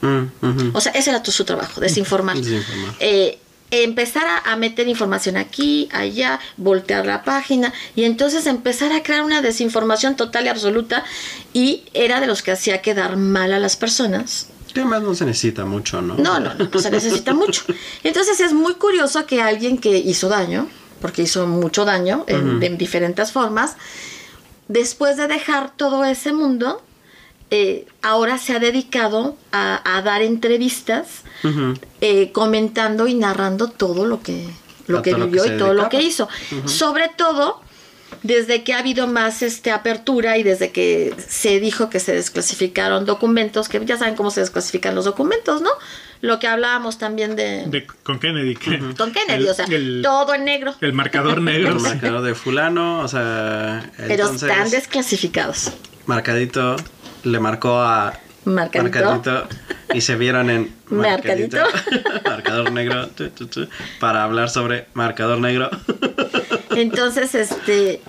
[0.00, 0.74] Mm.
[0.74, 2.36] O sea, ese era tu, su trabajo, desinformar.
[2.36, 2.94] Desinformar.
[3.00, 3.38] Eh,
[3.70, 9.24] empezar a, a meter información aquí, allá, voltear la página y entonces empezar a crear
[9.24, 11.04] una desinformación total y absoluta
[11.52, 14.48] y era de los que hacía quedar mal a las personas.
[14.72, 16.16] Que además no se necesita mucho, ¿no?
[16.16, 17.62] No, no, no, no se necesita mucho.
[18.02, 20.68] Entonces es muy curioso que alguien que hizo daño,
[21.00, 23.76] porque hizo mucho daño en diferentes formas,
[24.68, 26.82] después de dejar todo ese mundo,
[27.50, 31.22] eh, ahora se ha dedicado a, a dar entrevistas
[32.00, 34.48] eh, comentando y narrando todo lo que,
[34.86, 36.28] lo A que todo lo que vivió y todo lo que hizo.
[36.66, 37.60] Sobre todo
[38.22, 43.04] desde que ha habido más este apertura y desde que se dijo que se desclasificaron
[43.04, 45.70] documentos, que ya saben cómo se desclasifican los documentos, ¿no?
[46.20, 48.54] Lo que hablábamos también de, De- con Kennedy.
[48.54, 50.74] que- con Kennedy, el- o sea, el- todo en negro.
[50.80, 51.70] El marcador negro.
[51.72, 55.72] El marcador de fulano, o sea, Pero entonces, están desclasificados.
[56.06, 56.76] marcadito
[57.24, 58.12] le marcó a
[58.44, 59.00] Marcadito.
[59.00, 59.48] Marcadito
[59.94, 61.58] y se vieron en Marcadito.
[62.24, 63.68] marcador negro tu, tu, tu,
[64.00, 65.70] para hablar sobre marcador negro.
[66.70, 68.02] Entonces, este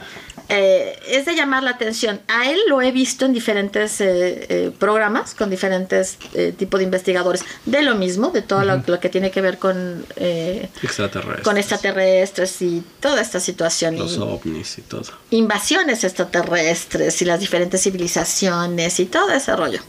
[0.50, 2.20] eh, es de llamar la atención.
[2.28, 6.84] A él lo he visto en diferentes eh, eh, programas con diferentes eh, tipos de
[6.86, 11.44] investigadores de lo mismo, de todo lo, lo que tiene que ver con, eh, Extraterrestres.
[11.44, 13.98] con extraterrestres y toda esta situación.
[13.98, 15.04] Los y ovnis y todo.
[15.32, 19.82] invasiones extraterrestres y las diferentes civilizaciones y todo ese rollo.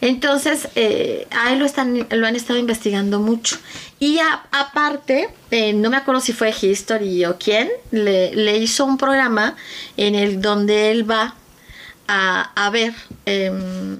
[0.00, 3.56] Entonces, eh, a él lo, están, lo han estado investigando mucho.
[3.98, 8.84] Y a- aparte, eh, no me acuerdo si fue History o quién, le, le hizo
[8.84, 9.56] un programa
[9.96, 11.34] en el donde él va
[12.08, 12.92] a, a ver
[13.24, 13.96] em,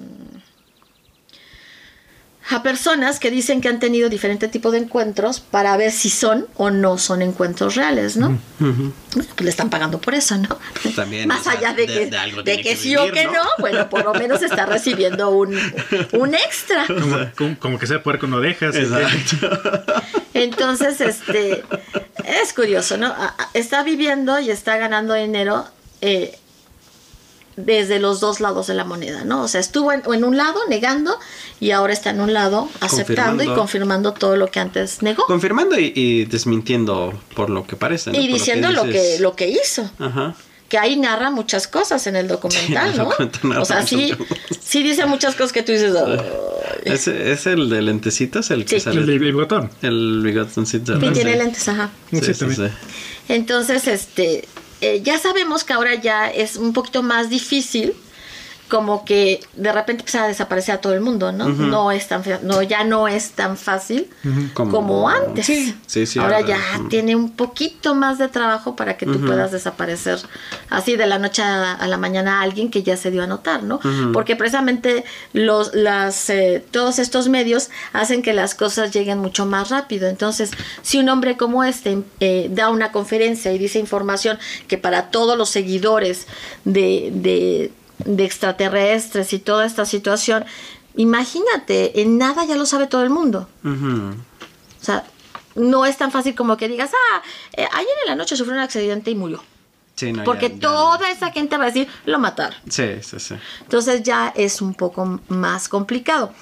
[2.49, 6.47] a personas que dicen que han tenido diferente tipo de encuentros para ver si son
[6.55, 8.39] o no son encuentros reales, ¿no?
[8.61, 10.57] Bueno, pues le están pagando por eso, ¿no?
[10.95, 12.97] También, Más o sea, allá de de- que, de algo de tiene que que sí
[12.97, 13.33] o que ¿no?
[13.33, 15.59] no, bueno, por lo menos está recibiendo un,
[16.13, 16.87] un extra.
[16.89, 18.77] Como, como- como que sea puerco no dejas.
[18.77, 19.51] Exacto.
[20.35, 21.65] Entonces, este,
[22.43, 23.15] es curioso, ¿no?
[23.55, 25.67] Está viviendo y está ganando dinero
[26.01, 26.39] eh,
[27.57, 29.43] desde los dos lados de la moneda, ¿no?
[29.43, 31.19] O sea, estuvo en, en un lado negando
[31.59, 34.13] y ahora está en un lado aceptando y Confirmando.
[34.13, 35.25] todo lo que antes negó.
[35.27, 38.11] Confirmando y, y desmintiendo por lo que parece.
[38.13, 38.19] ¿no?
[38.19, 39.21] y Por diciendo lo, que, dices.
[39.21, 39.91] lo que hizo.
[39.99, 40.35] Ajá.
[40.69, 42.99] que ahí narra muchas cosas en el documental, Sí,
[43.45, 43.61] ¿no?
[43.63, 44.13] o sea, sí,
[44.61, 45.95] sí dice muchas cosas que tú dices.
[46.85, 48.51] ¿Ese es el de lentecitos?
[48.51, 48.85] El que Sí.
[48.85, 49.01] sale.
[49.01, 49.71] El, el bigotón.
[49.83, 50.99] El bigotoncito.
[51.01, 51.13] Sí, ¿no?
[51.13, 51.39] tiene Sí.
[51.39, 51.91] lentes, ajá.
[52.11, 52.69] Sí, Sí, sí, también.
[52.71, 52.75] sí.
[53.29, 54.47] Entonces, este,
[54.81, 57.95] eh, ya sabemos que ahora ya es un poquito más difícil
[58.69, 61.49] como que de repente empieza a desaparecer a todo el mundo, ¿no?
[61.49, 64.09] No es tan no ya no es tan fácil
[64.55, 65.47] Como- como, antes.
[65.47, 66.59] Sí, sí, sí, ahora ahora, ya
[66.89, 70.19] tiene un poquito más de trabajo para que tú puedas desaparecer
[70.71, 73.27] así de la noche a, a la mañana a alguien que ya se dio a
[73.27, 73.81] notar, ¿no?
[74.13, 79.71] Porque precisamente los las eh, todos estos medios hacen que las cosas lleguen mucho más
[79.71, 80.09] rápido.
[80.09, 80.51] Entonces,
[80.83, 84.39] si un hombre como este eh, da una conferencia y dice información
[84.69, 86.27] que para todos los seguidores
[86.65, 87.73] de, de,
[88.05, 90.45] de extraterrestres y toda esta situación,
[90.97, 93.49] imagínate, en nada ya lo sabe todo el mundo.
[93.65, 95.05] O sea,
[95.55, 97.23] no es tan fácil como que digas, ah,
[97.57, 99.43] eh, ayer en la noche sufrió un accidente y murió.
[99.95, 101.07] Sí, no, Porque ya- ya toda no.
[101.07, 102.59] esa gente va a decir, lo mataron.
[102.69, 103.35] Sí, sí, sí.
[103.63, 106.33] Entonces ya es un poco más complicado.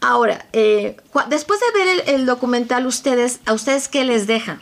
[0.00, 0.96] Ahora, eh,
[1.28, 4.58] después de ver el, el documental, ustedes, ¿a ustedes qué les deja?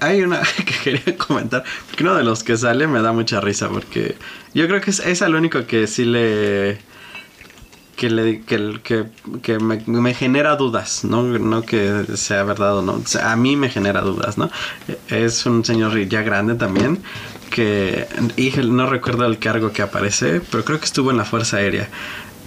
[0.00, 3.68] Hay una que quería comentar, porque uno de los que sale me da mucha risa,
[3.68, 4.16] porque
[4.54, 6.78] yo creo que es, es el único que sí le...
[7.96, 9.06] que, le, que,
[9.42, 11.22] que, me, genera dudas, ¿no?
[11.22, 14.50] no que sea verdad o no, a mí me genera dudas, ¿no?
[15.08, 16.98] Es un señor ya grande también,
[17.50, 18.06] que
[18.64, 21.88] no recuerdo el cargo que aparece, pero creo que estuvo en la Fuerza Aérea.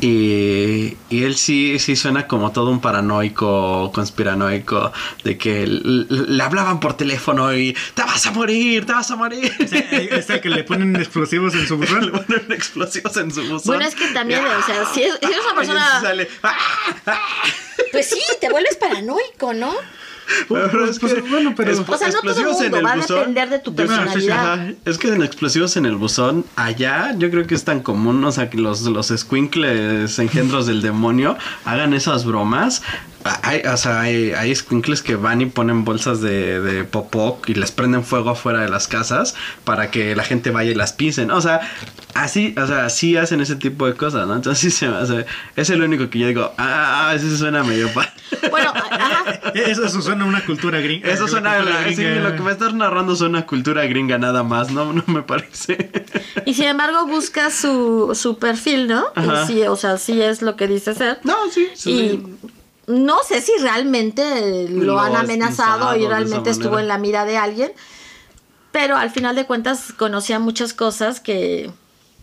[0.06, 4.92] Y, y él sí, sí suena como todo un paranoico, conspiranoico,
[5.24, 9.52] de que le hablaban por teléfono y te vas a morir, te vas a morir.
[9.70, 12.12] Sí, Es el que le ponen explosivos en su le buzón.
[12.12, 13.62] ponen explosivos en su buzón.
[13.66, 16.58] Bueno, es que también, o sea, si es, si es una persona, sale, ¡ah!
[17.06, 17.20] ¡ah!
[17.92, 19.74] pues sí, te vuelves paranoico, ¿no?
[20.50, 22.84] Pero es Pues, que- bueno, pero- exp- O sea, no todo el explosivos en mundo,
[22.88, 23.18] va a buzón.
[23.18, 24.54] depender de tu Yo- personalidad.
[24.54, 28.24] Ajá, Es que en explosivos en el buzón, allá yo creo que es tan común,
[28.24, 32.82] o sea, que los, los squinkles engendros del demonio hagan esas bromas.
[33.42, 37.54] Hay, o sea, hay, hay squinkles que van y ponen bolsas de, de popó y
[37.54, 41.32] les prenden fuego afuera de las casas para que la gente vaya y las pisen.
[41.32, 41.62] O sea,
[42.14, 44.36] así, o sea, así hacen ese tipo de cosas, ¿no?
[44.36, 47.92] Entonces sí se me hace, es el único que yo digo, ah, ese suena medio
[47.94, 48.12] pa.
[48.50, 49.52] Bueno, ajá.
[49.54, 51.10] Eso, eso suena a una cultura gringa.
[51.10, 52.30] Eso suena, cultura sí, gringa.
[52.30, 55.92] lo que me estás narrando suena a cultura gringa nada más, no, no me parece.
[56.46, 59.06] Y sin embargo busca su, su perfil, ¿no?
[59.16, 59.44] Ajá.
[59.44, 61.20] Y sí, o sea, sí es lo que dice ser.
[61.24, 61.92] No, sí, sí.
[61.92, 62.52] Y
[62.88, 67.72] no sé si realmente lo, han amenazado y realmente estuvo en la mira de alguien.
[68.72, 71.70] Pero al final de cuentas conocía muchas cosas que,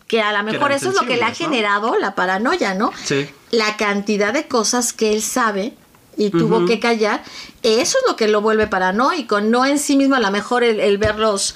[0.07, 2.91] que a lo mejor eso es lo que le ha generado la paranoia, ¿no?
[3.03, 3.29] Sí.
[3.51, 5.73] La cantidad de cosas que él sabe
[6.17, 7.23] y tuvo que callar,
[7.63, 10.79] eso es lo que lo vuelve paranoico, no en sí mismo a lo mejor el,
[10.79, 11.55] el ver los...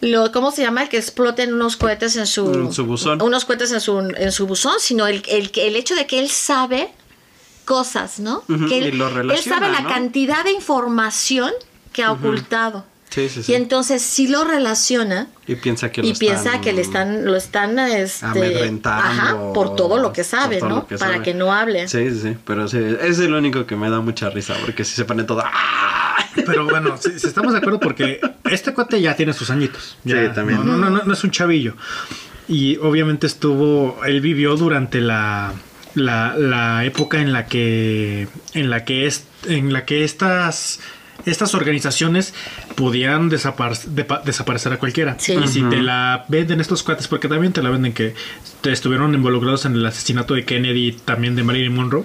[0.00, 0.82] Lo, ¿Cómo se llama?
[0.82, 3.20] El que exploten unos cohetes en su, En su buzón.
[3.20, 6.30] Unos cohetes en su, en su buzón, sino el, el, el hecho de que él
[6.30, 6.92] sabe
[7.68, 8.42] cosas, ¿no?
[8.48, 9.88] Ujú, que y él, lo él relaciona, sabe la ¿no?
[9.90, 11.52] cantidad de información
[11.92, 12.86] que ha ocultado.
[13.10, 13.52] Sí, sí, sí.
[13.52, 17.24] Y entonces sí lo relaciona Y piensa que lo y piensa están que le están,
[17.24, 19.02] lo están este, amedrentando.
[19.22, 20.86] ajá, por todo lo que sabe, ¿no?
[20.86, 21.24] que Para sabe.
[21.24, 21.88] que no hable.
[21.88, 22.36] Sí, sí, sí.
[22.46, 25.42] Pero sí, es el único que me da mucha risa porque si se pone todo.
[25.44, 26.16] ¡ah!
[26.46, 29.96] Pero bueno, si, si estamos de acuerdo porque este cuate ya tiene sus añitos.
[30.04, 30.64] Ya, Sí, también.
[30.66, 31.74] No, no, no, no es un chavillo.
[32.46, 35.52] Y obviamente estuvo, él vivió durante la,
[35.94, 40.80] la, la época en la que, en la que, es, en la que estas,
[41.26, 42.34] estas organizaciones
[42.76, 45.16] podían desapar- depa- desaparecer a cualquiera.
[45.18, 45.32] Sí.
[45.42, 48.14] Y si te la venden estos cuates, porque también te la venden que
[48.60, 52.04] te estuvieron involucrados en el asesinato de Kennedy, también de Marilyn Monroe,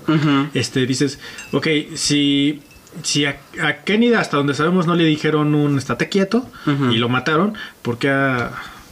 [0.53, 1.19] este, dices,
[1.51, 2.61] ok, si,
[3.03, 6.49] si a, a Kennedy hasta donde sabemos no le dijeron un estate quieto
[6.91, 8.51] y lo mataron, porque a...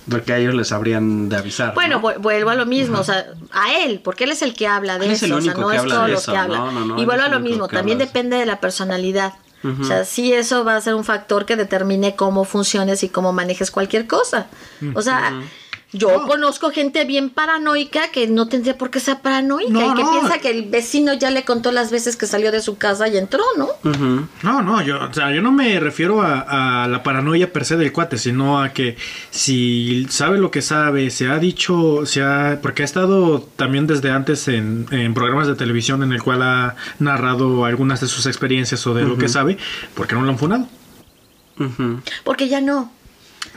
[0.10, 1.74] Porque a ellos les habrían de avisar.
[1.76, 2.02] Bueno, ¿no?
[2.02, 4.97] vu- vuelvo a lo mismo, o sea, a él, porque él es el que habla
[4.97, 6.60] de Él es eso, o sea, no que es habla de los eso, que hablan.
[6.60, 9.34] no, no, no, y vuelvo a lo mismo, también habla depende de la personalidad.
[9.80, 13.32] O sea, sí eso va a ser un factor que determine cómo funciones y cómo
[13.32, 14.47] manejes cualquier cosa.
[14.95, 15.34] O sea,
[15.94, 20.04] yo conozco gente bien paranoica que no tendría por qué ser paranoica No, y que
[20.04, 20.12] no.
[20.12, 23.18] piensa que el vecino ya le contó las veces que salió de su casa y
[23.18, 23.68] entró, ¿no?
[24.44, 27.76] No, no, yo, o sea, yo no me refiero a, a la paranoia per se
[27.78, 28.96] del cuate, sino a que
[29.32, 34.12] si sabe lo que sabe, se ha dicho, se ha, porque ha estado también desde
[34.12, 38.86] antes en, en programas de televisión en el cual ha narrado algunas de sus experiencias
[38.88, 39.58] o de lo que sabe,
[39.94, 40.68] ¿por qué no lo han funado?
[42.24, 42.92] Porque ya no.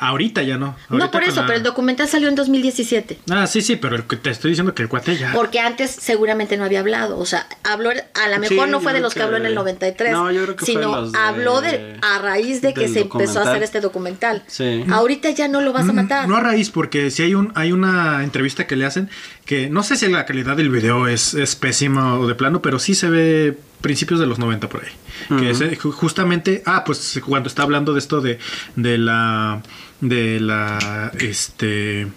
[0.09, 0.77] Ahorita ya no.
[0.91, 3.19] No por eso, la- pero el documental salió en 2017.
[3.31, 5.33] Ah, sí, sí, pero el que te estoy diciendo que el cuate ya.
[5.33, 7.19] Porque antes seguramente no había hablado.
[7.19, 9.55] O sea, habló, a lo mejor Sí, no fue de los que, habló en el
[9.55, 10.13] 93.
[10.13, 13.01] No, yo creo que fue sino los de- habló de, a raíz de que se
[13.03, 14.43] empezó a hacer este documental.
[14.47, 14.85] Sí.
[14.91, 16.29] Ahorita ya no lo vas a Mm, matar.
[16.29, 19.09] No a raíz, porque si hay un hay una entrevista que le hacen
[19.45, 22.79] que no sé si la calidad del video es, es pésima o de plano, pero
[22.79, 24.91] sí se ve principios de los 90 por ahí.
[25.39, 28.39] Que es, ju- justamente, ah, pues cuando está hablando de esto de,
[28.77, 29.63] de la
[30.01, 32.09] de la este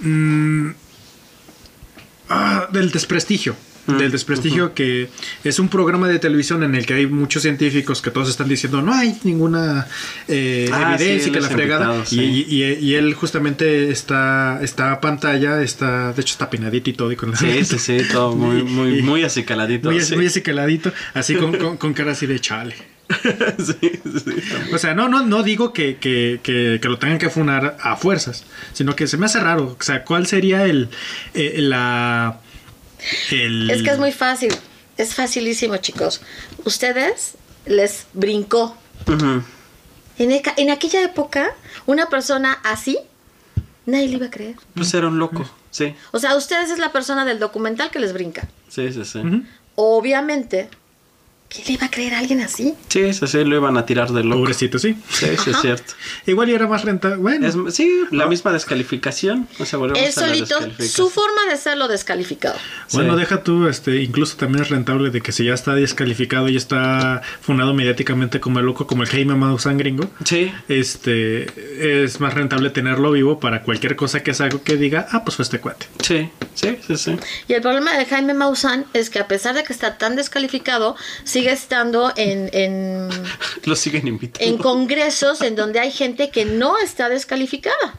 [0.00, 0.68] mm,
[2.28, 3.56] ah, del desprestigio.
[3.86, 5.10] Del desprestigio que
[5.44, 8.80] es un programa de televisión en el que hay muchos científicos que todos están diciendo
[8.80, 9.86] no hay ninguna
[10.26, 12.46] eh, Ah, sí, evidencia él que la fregada y, sí.
[12.48, 16.94] y- y- y él justamente está está a pantalla está de hecho está peinadito y
[16.94, 19.90] todo y con la- Sí, sí, sí, todo muy, muy, muy acicaladito.
[19.90, 20.16] muy, sí.
[20.16, 22.74] muy acicaladito así con, con, con cara así de chale
[23.58, 24.32] sí, sí,
[24.72, 27.96] o sea, no, no, no digo que, que, que, que lo tengan que funar a
[27.96, 29.76] fuerzas, sino que se me hace raro.
[29.78, 30.88] O sea, ¿cuál sería el,
[31.34, 32.40] eh, la,
[33.30, 33.70] el...
[33.70, 34.54] Es que es muy fácil.
[34.96, 36.20] Es facilísimo, chicos.
[36.64, 37.34] Ustedes
[37.66, 38.76] les brincó.
[40.18, 41.54] En, aquella época,
[41.86, 42.98] una persona así,
[43.86, 44.56] nadie le iba a creer.
[44.74, 48.12] Pues era un loco, sí, O sea, ustedes es la persona del documental que les
[48.12, 48.48] brinca.
[48.68, 49.20] sí, sí, sí.
[49.76, 50.68] Obviamente,
[51.48, 52.74] ¿quién le iba a creer a alguien así?
[52.88, 54.40] Sí, sí, sí, lo iban a tirar de loco.
[54.40, 54.96] Pobrecito, sí.
[55.10, 55.92] Sí, sí, es cierto.
[56.26, 57.16] Igual y era más renta.
[57.16, 59.46] Bueno, Es- sí, la misma descalificación.
[59.58, 62.56] O sea, Él solito, su forma de ser lo descalificado.
[62.92, 63.20] bueno, Sí.
[63.20, 67.22] deja tú, este, incluso también es rentable de que si ya está descalificado y está
[67.40, 72.70] funado mediáticamente como el loco, como el Jaime Maussan gringo, Sí, este, es más rentable
[72.70, 75.86] tenerlo vivo para cualquier cosa que haga que diga, ah, pues fue este cuate.
[76.02, 77.16] sí, sí, sí, sí.
[77.48, 80.96] Y el problema de Jaime Maussan es que a pesar de que está tan descalificado,
[81.34, 83.08] sigue estando en, en,
[83.64, 84.44] Lo siguen invitando.
[84.48, 87.98] en congresos en donde hay gente que no está descalificada.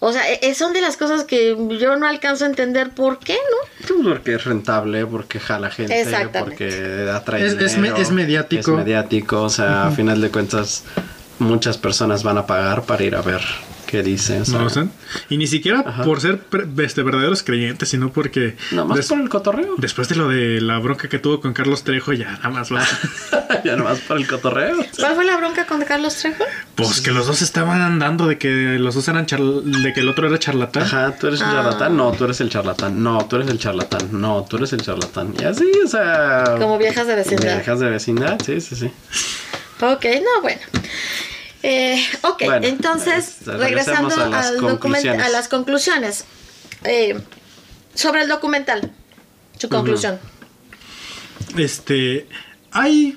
[0.00, 3.18] O sea, e- e- son de las cosas que yo no alcanzo a entender por
[3.20, 4.02] qué, ¿no?
[4.10, 6.04] Porque es rentable, porque jala gente,
[6.40, 8.70] porque atrae Es- es dinero, me- es mediático.
[8.72, 10.84] Es mediático, o sea, a final de cuentas
[11.38, 13.40] muchas personas van a pagar para ir a ver
[13.94, 14.40] que dice.
[14.40, 14.86] o sea, No lo sé.
[15.28, 19.28] Y ni siquiera por ser pre- este, verdaderos creyentes, sino porque Nomás des- por el
[19.28, 19.74] cotorreo.
[19.78, 22.82] después de lo de la bronca que tuvo con Carlos Trejo, ya nada más va.
[23.64, 24.76] ya nomás por el cotorreo.
[24.98, 26.44] ¿Cuál fue la bronca con Carlos Trejo?
[26.74, 28.48] Pues que los dos estaban andando de que
[28.80, 30.82] los dos eran de que el otro era charlatán.
[30.82, 31.96] Ajá, tú eres el charlatán.
[31.96, 33.02] No, tú eres el charlatán.
[33.02, 34.08] No, tú eres el charlatán.
[34.10, 35.34] No, tú eres el charlatán.
[35.40, 36.56] Y así, o sea.
[36.58, 37.54] Como viejas de vecindad.
[37.56, 38.90] Viejas de vecindad, sí, sí, sí.
[39.80, 40.60] Ok, no, bueno.
[41.66, 44.56] Eh, ok, Bueno, entonces, este, regresando a las al
[45.20, 46.24] a las conclusiones.
[46.84, 47.18] Eh,
[47.94, 48.92] sobre el documental,
[49.58, 50.18] su conclusión.
[51.56, 52.26] Este,
[52.70, 53.16] hay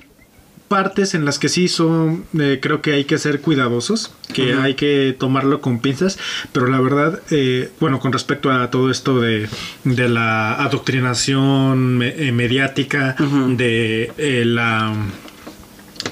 [0.68, 4.74] partes en las que sí son, eh, creo que hay que ser cuidadosos, que hay
[4.74, 6.18] que tomarlo con pinzas,
[6.52, 9.48] pero la verdad, eh, bueno, con respecto a todo esto de,
[9.84, 13.14] de la adoctrinación me- eh, mediática,
[13.56, 14.94] de eh, la,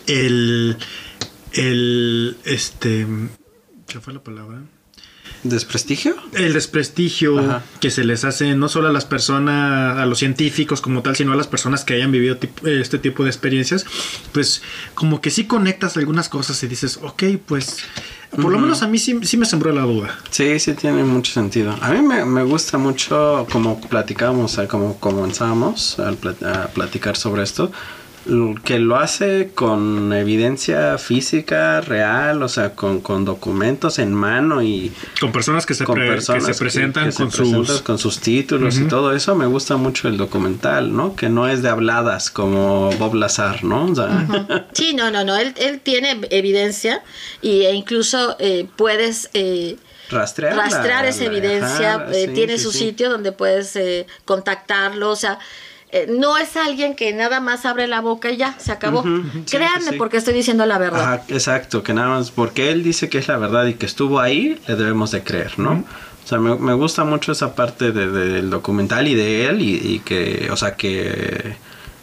[0.07, 0.76] el,
[1.57, 3.07] el, este,
[3.89, 4.61] ¿qué fue la palabra?
[5.43, 6.17] ¿Desprestigio?
[6.33, 7.63] el desprestigio Ajá.
[7.81, 11.33] que se les hace no solo a las personas, a los científicos como tal, sino
[11.33, 13.87] a las personas que hayan vivido este tipo de experiencias,
[14.33, 14.63] pues
[14.95, 17.79] como que sí conectas algunas cosas y dices, ok, pues
[18.31, 20.19] por lo menos a mí sí, sí me sembró la duda.
[20.31, 21.77] Sí, sí tiene mucho sentido.
[21.81, 27.43] A mí me, me gusta mucho, como platicábamos, eh, como comenzábamos plat- a platicar sobre
[27.45, 27.71] esto,
[28.64, 34.93] que lo hace con evidencia física, real, o sea, con, con documentos en mano y
[35.20, 37.83] Con personas que se, con pre- que personas se presentan que con sus...
[37.83, 39.35] con sus títulos y todo eso.
[39.37, 41.14] Me gusta mucho el documental, ¿no?
[41.14, 43.85] Que no es de habladas como Bob Lazar, ¿no?
[43.85, 47.03] O sea, Sí, no, no, no, él, él tiene evidencia
[47.43, 49.31] y, e incluso eh, puedes...
[49.35, 49.77] eh,
[50.11, 52.79] rastrearla, rastrear esa la- evidencia, ajá, eh, sí, tiene sí, su sí.
[52.79, 55.39] sitio donde puedes eh, contactarlo, o sea,
[55.93, 59.03] eh, no es alguien que nada más abre la boca y ya, se acabó.
[59.03, 61.01] Sí, Créanme sí, porque estoy diciendo la verdad.
[61.14, 64.18] Ajá, exacto, que nada más porque él dice que es la verdad y que estuvo
[64.20, 65.84] ahí, le debemos de creer, ¿no?
[66.24, 69.62] O sea, me, me gusta mucho esa parte de- de- del documental y de él
[69.62, 71.57] y, y que, o sea, que,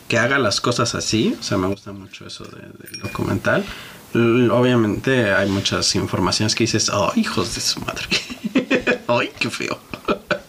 [0.07, 3.65] que haga las cosas así, o sea, me gusta mucho eso de- del documental.
[4.13, 8.03] L- Obviamente hay muchas informaciones que dices, oh, hijos de su madre.
[9.07, 9.77] ¡Ay, qué feo!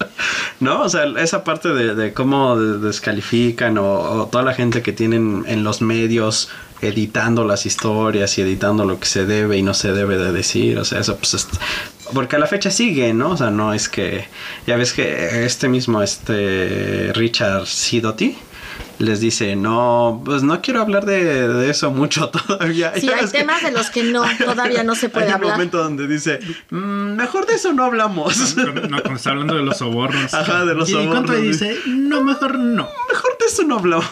[0.60, 0.82] ¿No?
[0.82, 5.64] O sea, esa parte de, cómo de- descalifican o, toda la gente que tienen en
[5.64, 6.48] los medios
[6.80, 10.78] editando las historias y editando lo que se debe y no se debe de decir.
[10.78, 11.48] O sea, eso pues es-
[12.12, 13.30] Porque a la fecha sigue, ¿no?
[13.30, 14.26] O sea, no es que...
[14.66, 18.36] Ya ves que este mismo, este Richard Sidotti
[18.98, 22.92] les dice, no, pues no quiero hablar de, de eso mucho todavía.
[22.98, 25.52] Sí, hay que- temas de los que no, todavía no se puede hay un hablar.
[25.52, 26.38] momento donde dice,
[26.70, 28.56] "Mm, mejor de eso no hablamos.
[28.56, 30.32] No, cuando está hablando de los sobornos.
[30.34, 31.78] Ajá, de los ¿Y cuánto sobornos, dice?
[31.86, 32.88] No, mejor no.
[33.10, 34.06] mejor de eso no hablamos.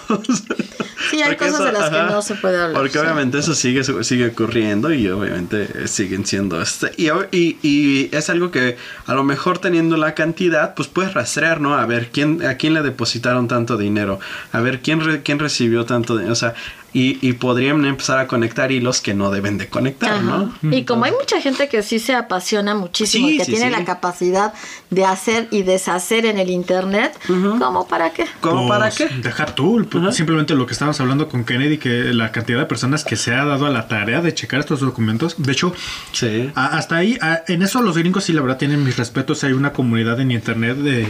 [1.13, 2.73] Sí, hay Porque cosas de las que no se puede hablar.
[2.75, 2.99] Porque sí.
[2.99, 6.91] obviamente eso sigue, sigue ocurriendo y obviamente siguen siendo este.
[6.97, 11.61] Y, y, y es algo que a lo mejor teniendo la cantidad, pues puedes rastrear,
[11.61, 11.75] ¿no?
[11.75, 14.19] A ver quién, a quién le depositaron tanto dinero,
[14.53, 16.33] a ver quién, re- quién recibió tanto dinero.
[16.33, 16.55] O sea,
[16.95, 20.23] y, y podrían empezar a conectar hilos que no deben de conectar, Ajá.
[20.23, 20.55] ¿no?
[20.71, 23.67] Y como hay mucha gente que sí se apasiona muchísimo Sí, y que sí, tiene
[23.67, 23.73] sí.
[23.73, 24.53] la capacidad
[24.91, 28.27] de hacer y deshacer en el internet, ¿cómo para qué?
[28.41, 29.09] ¿Cómo Pues, para qué?
[29.23, 30.13] Deja tú, pues, Ajá.
[30.13, 33.45] simplemente lo que estábamos hablando con Kennedy, que la cantidad de personas que se ha
[33.45, 35.35] dado a la tarea de checar estos documentos.
[35.39, 35.75] De hecho,
[36.13, 36.51] Sí.
[36.55, 39.43] a- hasta ahí, a- en eso los gringos sí, la verdad, tienen mis respetos.
[39.45, 41.07] Hay una comunidad en internet de.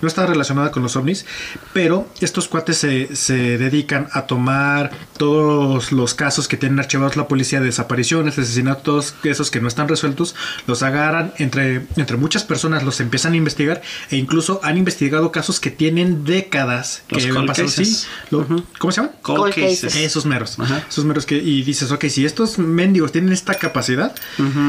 [0.00, 1.24] No está relacionada con los ovnis,
[1.72, 4.90] pero estos cuates se, se dedican a tomar
[5.30, 9.88] todos los casos que tienen archivados la policía de desapariciones, asesinatos, esos que no están
[9.88, 10.36] resueltos,
[10.68, 15.58] los agarran entre, entre muchas personas, los empiezan a investigar e incluso han investigado casos
[15.58, 17.66] que tienen décadas Los que han pasado.
[17.68, 17.88] cases.
[18.02, 18.46] Sí, lo-
[18.78, 19.12] ¿Cómo se llama?
[19.22, 19.80] Cold, Cold cases.
[19.82, 19.96] cases.
[19.96, 20.56] Esos meros.
[20.88, 21.36] Esos meros que.
[21.38, 24.14] Y dices, ok, si estos mendigos tienen esta capacidad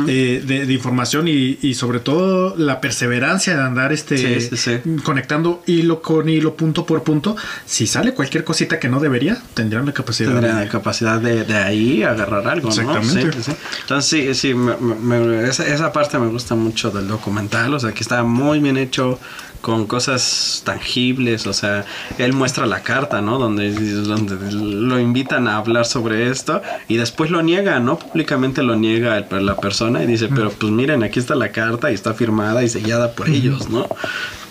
[0.08, 4.58] eh, de, de información y, y sobre todo la perseverancia de andar este Sí, sí,
[4.58, 5.02] sí.
[5.04, 7.36] conectando hilo con hilo, punto por punto,
[7.66, 10.30] si sale cualquier cosita que no debería, tendrían la capacidad.
[10.32, 13.26] Tendría de- la capacidad de, de ahí agarrar algo, Exactamente.
[13.26, 13.32] ¿no?
[13.34, 13.52] Sí, sí.
[13.82, 17.80] Entonces, sí, sí, me- me- me- esa, esa parte me gusta mucho del documental, o
[17.80, 19.20] sea, que está muy bien hecho
[19.62, 21.84] con cosas tangibles, o sea,
[22.20, 23.40] él muestra la carta, ¿no?
[23.40, 27.98] Donde, donde lo invitan a hablar sobre esto y después lo niega, ¿no?
[27.98, 31.90] Públicamente lo niega el- la persona y dice, pero pues miren, aquí está la carta
[31.92, 33.88] y está firmada y sellada por ellos, ¿no?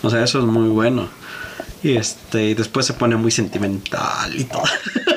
[0.03, 1.07] O sea, eso es muy bueno.
[1.83, 4.63] Y este, y después se pone muy sentimental y todo.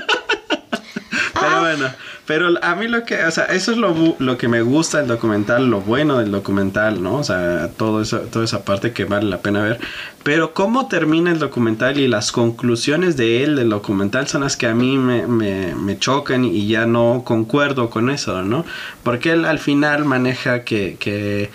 [1.41, 1.87] Pero bueno,
[2.27, 5.09] pero a mí lo que, o sea, eso es lo, lo que me gusta del
[5.09, 7.15] documental, lo bueno del documental, ¿no?
[7.17, 9.81] O sea, todo eso, toda esa parte que vale la pena ver.
[10.23, 14.67] Pero cómo termina el documental y las conclusiones de él del documental son las que
[14.67, 18.65] a mí me, me, me chocan y ya no concuerdo con eso, ¿no?
[19.03, 21.51] Porque él al final maneja que, que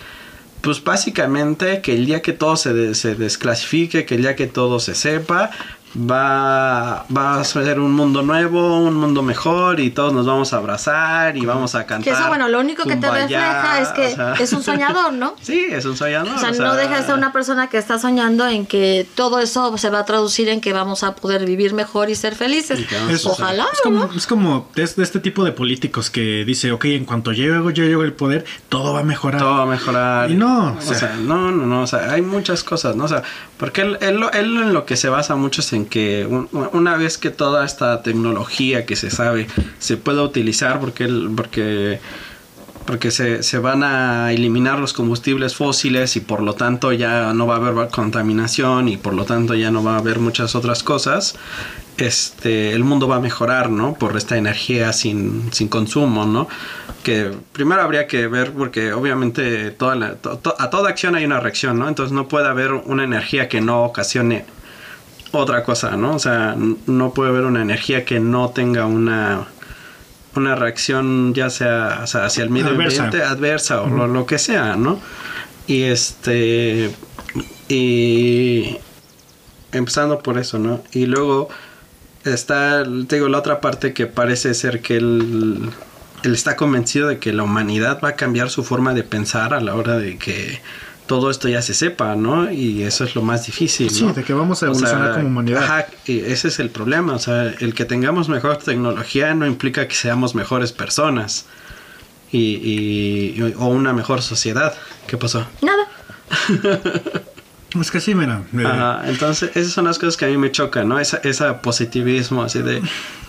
[0.62, 4.48] pues básicamente que el día que todo se, de- se desclasifique, que el día que
[4.48, 5.50] todo se sepa,
[5.94, 10.56] va, va a ser un mundo nuevo, un mundo mejor y todos nos vamos a
[10.58, 12.04] abrazar y vamos a cantar.
[12.04, 14.32] Que eso, bueno, lo único que te refleja es que o sea.
[14.34, 15.34] es un soñador, ¿no?
[15.42, 16.34] Sí, es un soñador.
[16.34, 19.76] O sea, no deja de ser una persona que está soñando en que todo eso
[19.78, 22.80] se va a traducir en que vamos a poder vivir mejor y ser felices.
[22.80, 23.66] Y Es, Ojalá.
[23.72, 27.32] es como, es como de, de este tipo de políticos que dice, ok, en cuanto
[27.32, 29.40] llego, yo llego al poder, todo va a mejorar.
[29.40, 30.30] todo va a mejorar.
[30.30, 33.04] Y no, o o sea- no, no, no, o sea, hay muchas cosas, ¿no?
[33.04, 33.22] O sea,
[33.58, 36.48] porque él, él, lo- él en lo que se basa mucho es en que un-
[36.72, 39.46] una vez que toda esta tecnología que se sabe
[39.78, 41.06] se pueda utilizar, porque
[41.36, 42.00] porque
[42.86, 47.44] porque se, se van a eliminar los combustibles fósiles y por lo tanto ya no
[47.46, 50.84] va a haber contaminación y por lo tanto ya no va a haber muchas otras
[50.84, 51.34] cosas
[51.98, 56.46] este el mundo va a mejorar no por esta energía sin, sin consumo no
[57.02, 60.16] que primero habría que ver porque obviamente toda la-
[60.58, 63.82] a toda acción hay una reacción no entonces no puede haber una energía que no
[63.84, 64.44] ocasione
[65.32, 66.56] otra cosa no o sea
[66.86, 69.46] no puede haber una energía que no tenga una
[70.36, 73.04] una reacción ya sea, o sea, hacia el medio Adversa.
[73.04, 75.00] ambiente adversa o lo, lo que sea, ¿no?
[75.66, 76.90] Y este
[77.68, 78.76] y
[79.72, 80.82] empezando por eso, ¿no?
[80.92, 81.48] Y luego
[82.24, 85.70] está, te digo, la otra parte que parece ser que él,
[86.22, 89.60] él está convencido de que la humanidad va a cambiar su forma de pensar a
[89.60, 90.60] la hora de que
[91.06, 92.50] todo esto ya se sepa, ¿no?
[92.50, 94.12] Y eso es lo más difícil, Sí, ¿no?
[94.12, 95.62] de que vamos a O sea, evolucionar como humanidad.
[95.64, 99.86] Ajá, y ese es el problema, o sea, el que tengamos mejor tecnología no implica
[99.88, 101.46] que seamos mejores personas
[102.32, 102.38] y,
[103.36, 104.74] y- o una mejor sociedad.
[105.06, 105.46] ¿Qué pasó?
[105.62, 105.86] Nada.
[107.80, 108.42] Es que sí, mira.
[108.56, 110.98] eh, Ajá, entonces esas son las cosas que a mí me chocan, ¿no?
[110.98, 112.82] Esa, ese positivismo así de,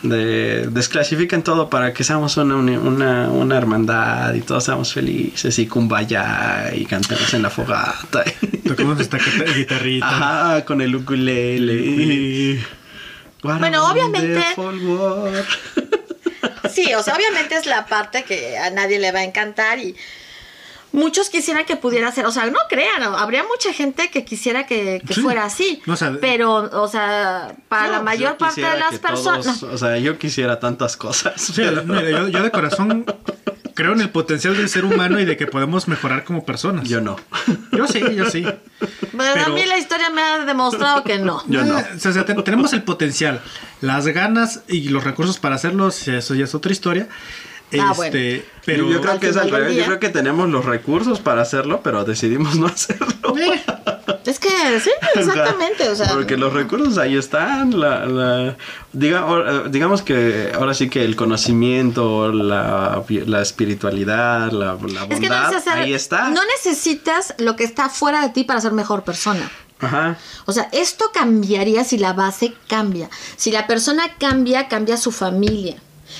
[0.03, 5.67] de desclasifiquen todo para que seamos una, una, una hermandad y todos seamos felices y
[5.67, 8.23] kumbaya y cantemos en la fogata.
[8.67, 10.07] Tocamos esta guita- guitarrita.
[10.07, 11.73] Ajá, con el ukulele.
[11.73, 12.63] y-
[13.43, 14.43] Bueno, obviamente-.
[16.69, 19.95] Sí, o sea, obviamente es la parte que a nadie le va a encantar y
[20.91, 25.01] muchos quisieran que pudiera ser, o sea, no crean, habría mucha gente que quisiera que,
[25.05, 25.21] que Sí.
[25.21, 28.61] fuera así, No, o sea, pero, o sea, para No, la pues mayor yo parte
[28.61, 29.63] de las personas...
[29.63, 31.33] o sea, yo quisiera tantas cosas.
[31.41, 33.05] Sí, pero- mira, yo, yo de corazón
[33.73, 36.87] creo en el potencial del ser humano y de que podemos mejorar como personas.
[36.89, 37.15] Yo no.
[37.71, 38.43] Yo sí, yo sí.
[39.15, 41.43] Pero, a mí la historia me ha demostrado que no.
[41.47, 41.77] Yo no.
[41.79, 43.39] Eh, o sea, te- tenemos el potencial,
[43.81, 47.07] las ganas y los recursos para hacerlo, eso ya es otra historia.
[47.73, 48.43] Ah, este, bueno.
[48.65, 49.75] pero yo creo que es al revés.
[49.75, 53.07] Yo creo que tenemos los recursos para hacerlo, pero decidimos no hacerlo.
[53.37, 53.61] Eh,
[54.25, 54.49] Es que
[54.81, 57.77] sí, exactamente, o sea, Porque los recursos ahí están.
[57.79, 58.57] La, la-
[58.93, 64.73] diga- o- eh, digamos que ahora sí que el conocimiento, la, la espiritualidad, la, la
[64.75, 66.29] bondad, es que no, necesariamente- ahí está.
[66.29, 69.49] no necesitas lo que está fuera de ti para ser mejor persona.
[69.79, 70.17] Ajá.
[70.45, 73.09] O sea, esto cambiaría si la base cambia.
[73.35, 75.75] Si la persona cambia, cambia su familia.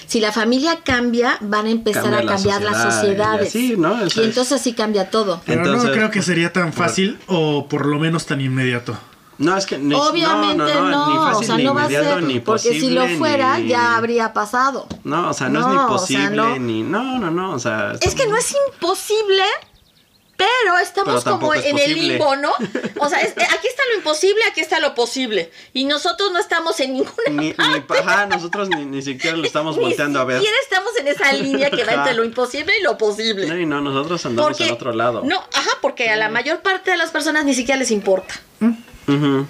[0.07, 3.55] Si la familia cambia, van a empezar Cambia a la cambiar las sociedad, sociedades.
[3.55, 4.03] y así, ¿no?
[4.03, 4.17] Y es.
[4.17, 5.41] entonces sí cambia todo.
[5.45, 8.97] pero Entonces- no creo que sería tan fácil o por lo menos tan inmediato.
[9.37, 11.89] No, es que ni, Obviamente no, no, ni fácil, o sea, ni no va a
[11.89, 14.87] ser, ni porque si lo fuera ni- ya habría pasado.
[15.03, 16.57] No, o sea, no, es ni No, o sea, posible, no.
[16.57, 16.81] ni...
[16.83, 17.91] No, no, no, o sea...
[18.01, 19.43] Es que no es imposible,
[20.35, 22.49] pero estamos Pero como es en el limbo, ¿no?
[22.99, 25.51] O sea, es- aquí está imposible, aquí está lo posible.
[25.73, 27.55] Y nosotros no estamos en ninguna Ni, ni,
[27.99, 30.37] ajá, nosotros ni, ni siquiera lo estamos Ni volteando a ver.
[30.37, 33.47] siquiera estamos en esa línea que va entre lo imposible y lo posible.
[33.47, 35.23] No, y no, nosotros andamos en otro lado.
[35.23, 38.39] No, ajá, porque a la mayor parte de las personas ni siquiera les importa.
[38.61, 39.45] O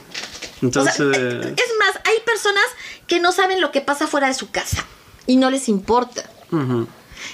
[0.62, 0.96] Entonces...
[0.96, 2.66] sea, eh, es más, hay personas
[3.06, 4.86] que no saben lo que pasa fuera de su casa
[5.26, 6.30] y no les importa.
[6.52, 6.88] ujú.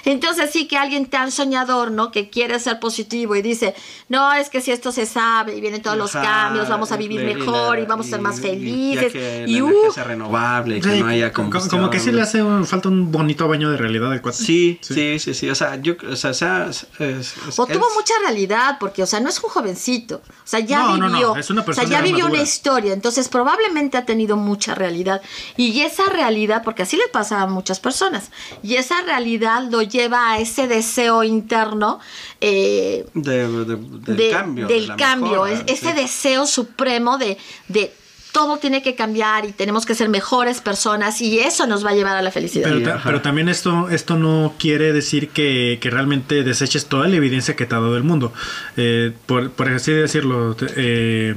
[0.04, 2.10] Entonces sí que alguien tan soñador, ¿no?
[2.10, 3.74] Que quiere ser positivo y dice,
[4.08, 6.96] no, es que si esto se sabe y vienen todos los Ajá, cambios, vamos a
[6.96, 9.12] vivir la- mejor y vamos a ser más y- felices.
[9.12, 11.80] ya que Y, la energía uh, sea renovable, que Sí, no haya como, combustión.
[11.80, 14.38] como que sí le hace un- falta un bonito baño de realidad al cuate.
[14.38, 17.86] Sí, sí, sí, sí, o sea, yo, o sea, sea- es- es- o es- tuvo
[17.94, 20.16] mucha realidad, porque, o sea, no es un jovencito.
[20.26, 21.36] O sea, ya No, no, no, vivió.
[21.36, 22.34] es una o sea, persona ya ya vivió madura.
[22.40, 22.92] una historia.
[22.92, 25.22] Entonces, probablemente ha tenido mucha realidad.
[25.56, 28.30] Y esa realidad, porque así le pasa a muchas personas,
[28.62, 32.00] y esa realidad lo lleva a ese deseo interno
[32.40, 34.66] eh, de- de- del de- cambio.
[34.66, 35.96] de del la cambio, mejora, es- ese sí.
[35.96, 37.38] deseo supremo de,
[37.68, 37.92] de
[38.32, 41.94] todo tiene que cambiar y tenemos que ser mejores personas y eso nos va a
[41.94, 42.64] llevar a la felicidad.
[42.64, 43.02] Pero, Sí, ta- ajá.
[43.04, 47.64] pero también esto, esto no quiere decir que, que realmente deseches toda la evidencia que
[47.64, 48.32] te ha dado el mundo.
[48.76, 51.36] Eh, por, por así decirlo, eh,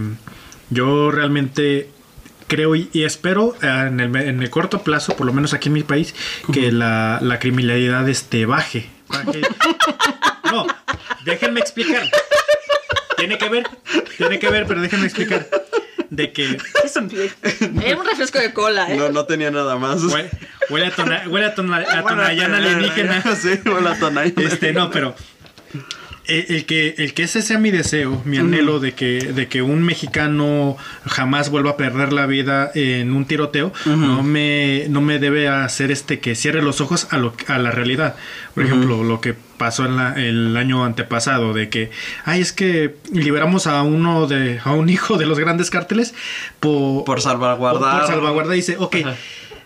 [0.71, 1.91] yo realmente
[2.47, 5.53] creo y, y espero eh, en el, me- en el corto plazo, por lo menos
[5.53, 6.15] aquí en mi país,
[6.53, 8.89] que la, la criminalidad este, baje.
[9.07, 9.41] baje.
[10.51, 10.65] No,
[11.25, 12.03] déjenme explicar.
[13.17, 13.67] tiene que ver,
[14.17, 15.45] tiene que ver, pero déjenme explicar.
[16.09, 17.11] De que Es un,
[17.83, 18.95] era un refresco de cola, ¿eh?
[18.95, 20.01] No, no tenía nada más.
[20.05, 20.29] huele,
[20.69, 23.21] huele a, tona, huele a, tona- a tonallán alienígena.
[23.35, 24.33] Sí, huele a tonallán.
[24.37, 25.15] Este, no, pero
[26.27, 29.61] el, el que, el que ese sea mi deseo, mi anhelo de que, de que
[29.61, 35.19] un mexicano jamás vuelva a perder la vida en un tiroteo, no me, no me
[35.19, 38.15] debe hacer este que cierre los ojos a lo a la realidad.
[38.55, 41.89] Por ejemplo, lo que pasó en la- el año antepasado, de que,
[42.25, 46.13] ay, es que liberamos a uno de, a un hijo de los grandes cárteles
[46.59, 47.99] por, Por salvaguardar.
[48.01, 48.97] por salvaguardar dice, ok,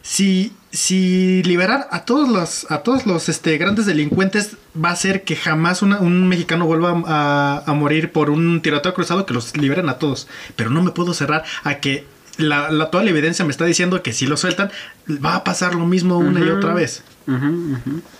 [0.02, 5.23] si, si liberar a todos los, a todos los este, grandes delincuentes va a hacer
[5.23, 9.56] que jamás una- un mexicano vuelva a, a morir por un tiroteo cruzado, que los
[9.57, 10.27] liberen a todos.
[10.56, 12.06] Pero no me puedo cerrar a que
[12.38, 14.72] la, la- toda la evidencia me está diciendo que si lo sueltan,
[15.10, 17.03] va a pasar lo mismo una y otra vez.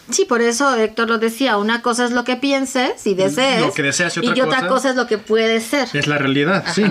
[0.10, 3.62] Sí, por eso Héctor lo decía, una cosa es lo que pienses y desees.
[3.62, 5.88] Lo que deseas y otra otra cosa- cosa es lo que puede ser.
[5.94, 6.84] Es la realidad, sí.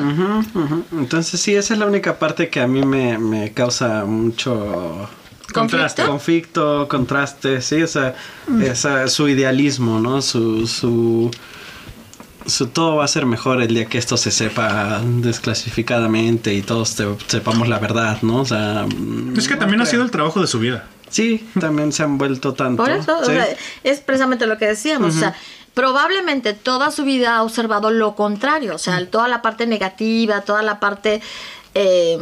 [0.93, 5.09] Entonces sí, esa es la única parte que a mí me, me causa mucho
[5.53, 6.05] Contraste.
[6.05, 8.15] conflicto, contraste, sí, esa,
[8.63, 10.23] esa, su idealismo, ¿no?
[10.23, 11.31] Su, su,
[12.47, 16.95] su- todo va a ser mejor el día que esto se sepa desclasificadamente y todos
[16.97, 18.41] te- sepamos la verdad, ¿no?
[18.41, 20.87] O sea, mm, Es que también ha sido el trabajo de su vida.
[21.09, 22.83] Sí, también se han vuelto tanto.
[22.85, 23.47] Por eso, o sea,
[23.83, 25.17] es precisamente lo que decíamos.
[25.17, 25.35] O sea,
[25.75, 28.77] probablemente toda su vida ha observado lo contrario.
[28.77, 31.21] O sea, toda la parte negativa, toda la parte.
[31.75, 32.19] eh,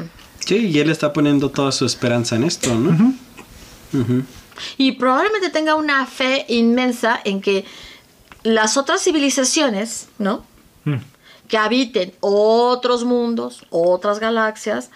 [0.48, 3.14] Sí, y él está poniendo toda su esperanza en esto, ¿no?
[3.92, 4.22] Ujú.
[4.78, 7.66] y probablemente tenga una fe inmensa en que
[8.44, 10.46] las otras civilizaciones, ¿no?
[10.84, 10.96] Mm.
[11.48, 14.90] Que habiten otros mundos, otras galaxias,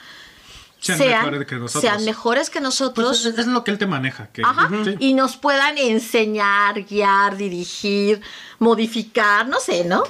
[0.82, 1.80] Sean sean, mejores que nosotros.
[1.80, 3.20] sean mejores que nosotros.
[3.22, 4.26] Pues es, es lo que él te maneja.
[4.32, 4.96] Que, Ajá, sí.
[4.98, 8.20] y nos puedan enseñar, guiar, dirigir,
[8.58, 10.02] modificar, no sé, ¿no?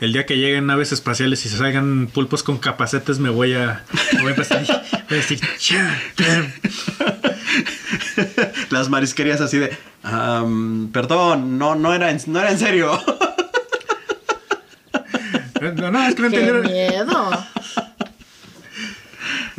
[0.00, 3.84] El día que lleguen naves espaciales y se salgan pulpos con capacetes, me voy a,
[4.14, 4.64] me voy a empezar a
[5.08, 5.40] voy a decir.
[8.70, 12.98] Las marisquerías así de, "Am, perdón, no, no era, en, no era en serio.
[15.76, 16.62] No, no, es que no ¡Qué entendieron.
[16.62, 17.30] miedo!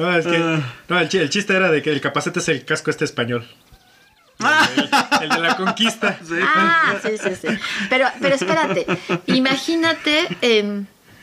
[0.02, 0.60] No, es que, Ah.
[0.90, 3.48] no, el, chi- el chiste era de que el capacete es el casco este español.
[4.42, 6.18] El, el de la conquista.
[6.44, 7.48] Ah, sí, sí, sí.
[7.90, 8.86] Pero, pero espérate,
[9.28, 10.28] imagínate,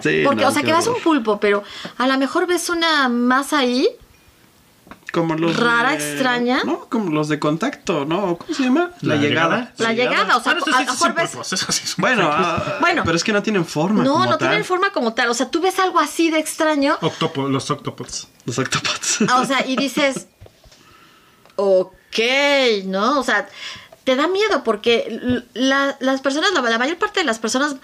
[0.00, 0.96] Sí, porque, no, o sea, que ves horror.
[0.98, 1.64] un pulpo, pero
[1.96, 3.88] a lo mejor ves una masa ahí,
[5.12, 6.62] Como los Rara, de- extraña.
[6.64, 8.36] No, como los de contacto, ¿no?
[8.36, 8.90] ¿Cómo se llama?
[9.00, 9.56] La, ¿La llegada.
[9.56, 9.74] llegada?
[9.78, 11.52] la llegada, o sea, Bueno, a sí ves...
[11.52, 12.46] esos sí Bueno, pulpos.
[12.46, 13.02] ah, Bueno.
[13.04, 14.04] pero es que no tienen forma.
[14.04, 14.48] No, como no tal.
[14.48, 18.28] tienen forma como tal, o sea, tú ves algo así de extraño, Octopo- los octopods.
[18.44, 19.22] Los octopods.
[19.22, 20.26] o sea, y dices,
[21.56, 22.18] ok,
[22.84, 23.18] ¿no?
[23.18, 23.48] O sea,
[24.04, 27.76] te da miedo porque la- las personas, la, la mayor parte de las personas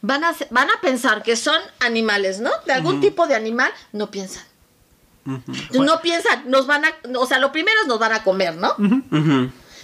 [0.00, 2.50] van a, van a pensar que son animales, ¿no?
[2.66, 4.44] De algún tipo de animal, no piensan.
[5.74, 6.88] No piensan, nos van a,
[7.18, 8.74] o sea, lo primero es nos van a comer, ¿no?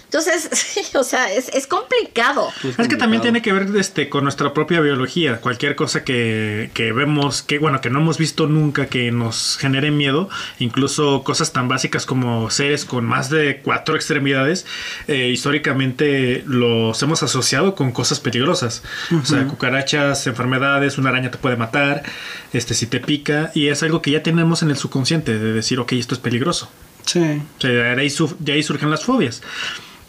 [0.05, 2.49] Entonces, sí, o sea, es, es complicado.
[2.77, 5.41] Es que también tiene que ver este, con nuestra propia biología.
[5.41, 9.91] Cualquier cosa que, que vemos, que bueno, que no hemos visto nunca, que nos genere
[9.91, 10.29] miedo,
[10.59, 14.65] incluso cosas tan básicas como seres con más de cuatro extremidades,
[15.07, 18.83] eh, históricamente los hemos asociado con cosas peligrosas.
[19.11, 22.03] O sea, cucarachas, enfermedades, una araña te puede matar,
[22.53, 25.79] este, si te pica, y es algo que ya tenemos en el subconsciente de decir,
[25.79, 26.69] ok, esto es peligroso.
[27.05, 27.41] Sí.
[27.57, 29.41] O sea, de ahí, de ahí surgen las fobias.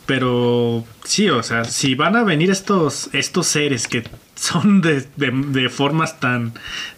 [0.06, 4.04] Pero sí, o sea, si van a venir estos, estos seres que
[4.36, 6.52] son de, de- de formas tan,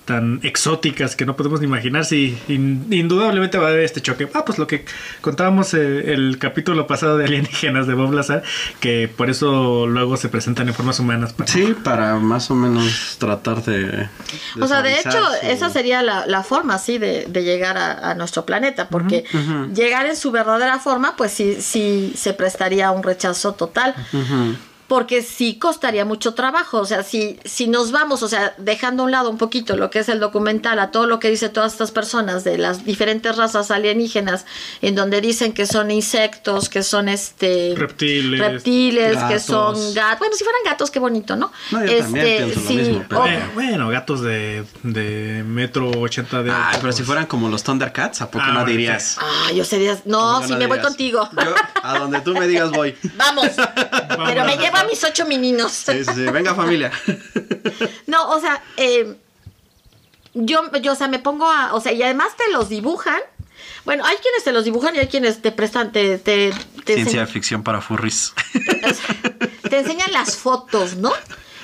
[0.04, 4.28] tan exóticas que no podemos ni imaginar, sí, in- indudablemente va a haber este choque.
[4.34, 4.84] Ah, pues lo que
[5.20, 8.42] contábamos eh, el capítulo pasado de alienígenas de Bob Lazar,
[8.80, 11.32] que por eso luego se presentan en formas humanas.
[11.32, 13.86] para- Sí, para más o menos tratar de.
[13.86, 14.08] de
[14.60, 15.10] O sea, de hecho,
[15.40, 19.24] su- esa sería la, la forma, sí, de, de llegar a, a nuestro planeta, porque
[19.74, 23.94] llegar en su verdadera forma, pues sí, sí se prestaría a un rechazo total.
[24.12, 24.56] Ujú.
[24.88, 29.06] Porque sí costaría mucho trabajo, o sea, si, si nos vamos, o sea, dejando a
[29.06, 31.72] un lado un poquito lo que es el documental, a todo lo que dice todas
[31.72, 34.46] estas personas de las diferentes razas alienígenas,
[34.80, 38.40] en donde dicen que son insectos, que son este Reptiles.
[38.40, 41.52] reptiles, que son gatos, bueno, si fueran gatos, qué bonito, ¿no?
[41.70, 46.50] No, yo también pienso lo mismo, pero- Eh, bueno, gatos de, de metro ochenta de
[46.50, 49.18] Ay, alto, pero si fueran como los Thundercats, ¿a poco Ah, no bueno, dirías?
[49.20, 49.98] Ah, yo sería.
[50.06, 51.28] No, ¿A poco sí, me voy contigo.
[51.32, 52.96] Yo, a donde tú me digas voy.
[53.16, 53.48] Vamos.
[54.26, 55.72] Pero me llevo a mis ocho meninos.
[55.72, 56.22] Sí, sí, sí.
[56.30, 56.90] Venga, familia.
[58.06, 59.14] No, o sea, eh,
[60.34, 61.74] yo, yo, o sea, me pongo a.
[61.74, 63.20] O sea, y además te los dibujan.
[63.84, 66.52] Bueno, hay quienes te los dibujan y hay quienes te prestan, te, te,
[66.84, 68.32] te Ciencia ficción para furries.
[69.68, 71.12] te enseñan las fotos, ¿no?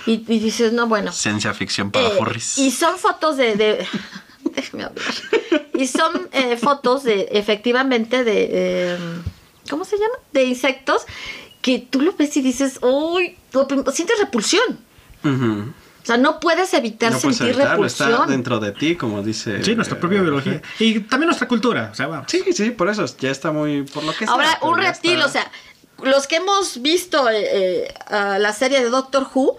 [0.07, 1.13] Y, y dices, no, bueno.
[1.13, 2.59] Ciencia ficción para Eh, furries.
[2.59, 3.57] y son fotos de...
[3.57, 3.87] de-
[4.55, 5.05] déjame hablar.
[5.75, 8.49] Y son eh, fotos de, efectivamente, de...
[8.51, 8.99] eh,
[9.71, 10.15] ¿Cómo se llama?
[10.33, 11.03] De insectos
[11.65, 13.39] que tú lo ves y dices, uy,
[13.95, 14.79] sientes repulsión.
[15.25, 18.31] O sea, no puedes evitar No puedes sentir evitarlo, está repulsión.
[18.31, 19.65] dentro de ti, como dice.
[19.65, 20.61] Sí, nuestra propia eh, biología.
[20.79, 21.89] Y también nuestra cultura.
[21.91, 22.27] O sea, vamos.
[22.31, 23.85] Sí, sí, por eso ya está muy.
[23.85, 25.27] Por lo que sea, Ahora, un reptil, está.
[25.27, 25.51] o sea,
[26.03, 29.57] los que hemos visto eh, eh, la serie de Doctor Who,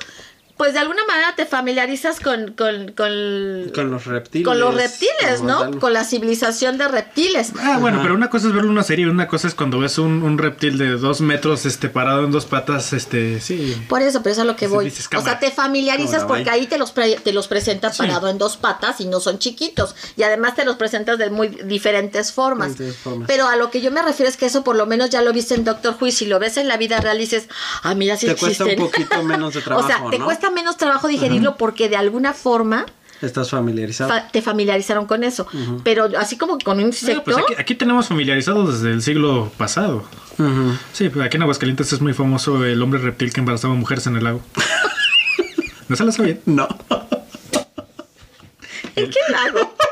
[0.57, 4.47] pues de alguna manera te familiarizas con, con, con, Con los reptiles.
[4.47, 5.59] con los reptiles, ¿no?
[5.61, 5.79] tal.
[5.79, 7.51] Con la civilización de reptiles.
[7.59, 9.97] Ah, bueno, pero una cosa es verlo en una serie, una cosa es cuando ves
[9.97, 13.75] un, un reptil de dos metros este parado en dos patas, este, sí.
[13.89, 14.85] Por eso, pero eso es a lo que voy.
[14.85, 17.97] dices, o sea, te familiarizas porque ahí te los, pre- te los presentan Sí.
[17.99, 19.95] parado en dos patas y no son chiquitos.
[20.17, 22.69] Y además te los presentas de muy diferentes formas.
[22.69, 23.27] Diferentes formas.
[23.27, 25.33] Pero a lo que yo me refiero es que eso por lo menos ya lo
[25.33, 27.47] viste en Doctor Who y si lo ves en la vida real dices,
[27.83, 28.91] ah, mira, sí Te cuesta un existen".
[29.07, 30.25] poquito menos de o sea, trabajo, te ¿no?
[30.25, 32.85] cuesta menos trabajo digerirlo porque de alguna forma
[33.21, 34.09] Estás familiarizado.
[34.09, 35.47] fa- te familiarizaron con eso.
[35.83, 37.23] Pero así como con un Bueno, insecto...
[37.23, 40.03] pues aquí, aquí tenemos familiarizados desde el siglo pasado.
[40.93, 44.17] Sí, pues aquí en Aguascalientes es muy famoso el hombre reptil que embarazaba mujeres en
[44.17, 44.41] el lago.
[45.87, 46.39] ¿No se lo sabían?
[46.45, 46.67] No.
[48.95, 49.75] ¿En qué lago?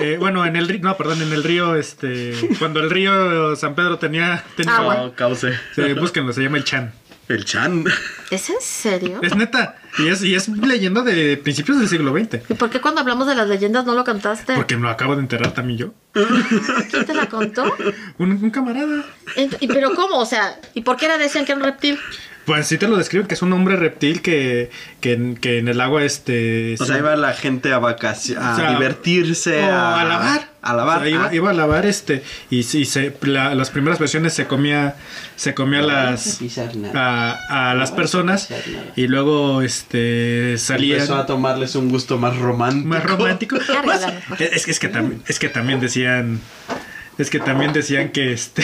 [0.00, 3.74] Eh, bueno, en el río, no, perdón, en el río, este, cuando el río San
[3.74, 4.94] Pedro tenía, tenía Agua.
[4.96, 5.58] No, cauce.
[5.74, 6.92] Sí, búsquenlo, se llama el Chan.
[7.28, 7.84] El Chan.
[8.30, 9.20] ¿Es en serio?
[9.22, 12.40] Es neta, y es, y es leyenda de principios del siglo XX.
[12.48, 14.54] ¿Y por qué cuando hablamos de las leyendas no lo contaste?
[14.54, 15.94] Porque me lo acabo de enterrar también yo.
[16.90, 17.64] ¿Quién te la contó?
[18.18, 19.04] Un, un camarada.
[19.60, 20.18] ¿Y pero cómo?
[20.18, 21.98] O sea, ¿y por qué era decían que era un reptil?
[22.48, 24.70] Pues sí te lo describen que es un hombre reptil que,
[25.00, 26.74] que, en- que en el agua este...
[26.80, 30.04] O sea, se- iba la gente a vacaciones, a O sea, divertirse, o a, a
[30.04, 30.48] lavar.
[30.62, 30.98] A lavar.
[30.98, 31.34] O sea, iba, ah.
[31.34, 34.96] iba a lavar este y, sí, se, la- las primeras versiones se comía
[35.36, 36.40] se comía las
[36.94, 38.48] a, a las personas
[38.96, 42.88] y luego este salían Empezó a tomarles un gusto más romántico.
[42.88, 43.58] más romántico.
[43.84, 46.40] Pues, es, es que también es que también decían
[47.18, 48.62] es que también decían que este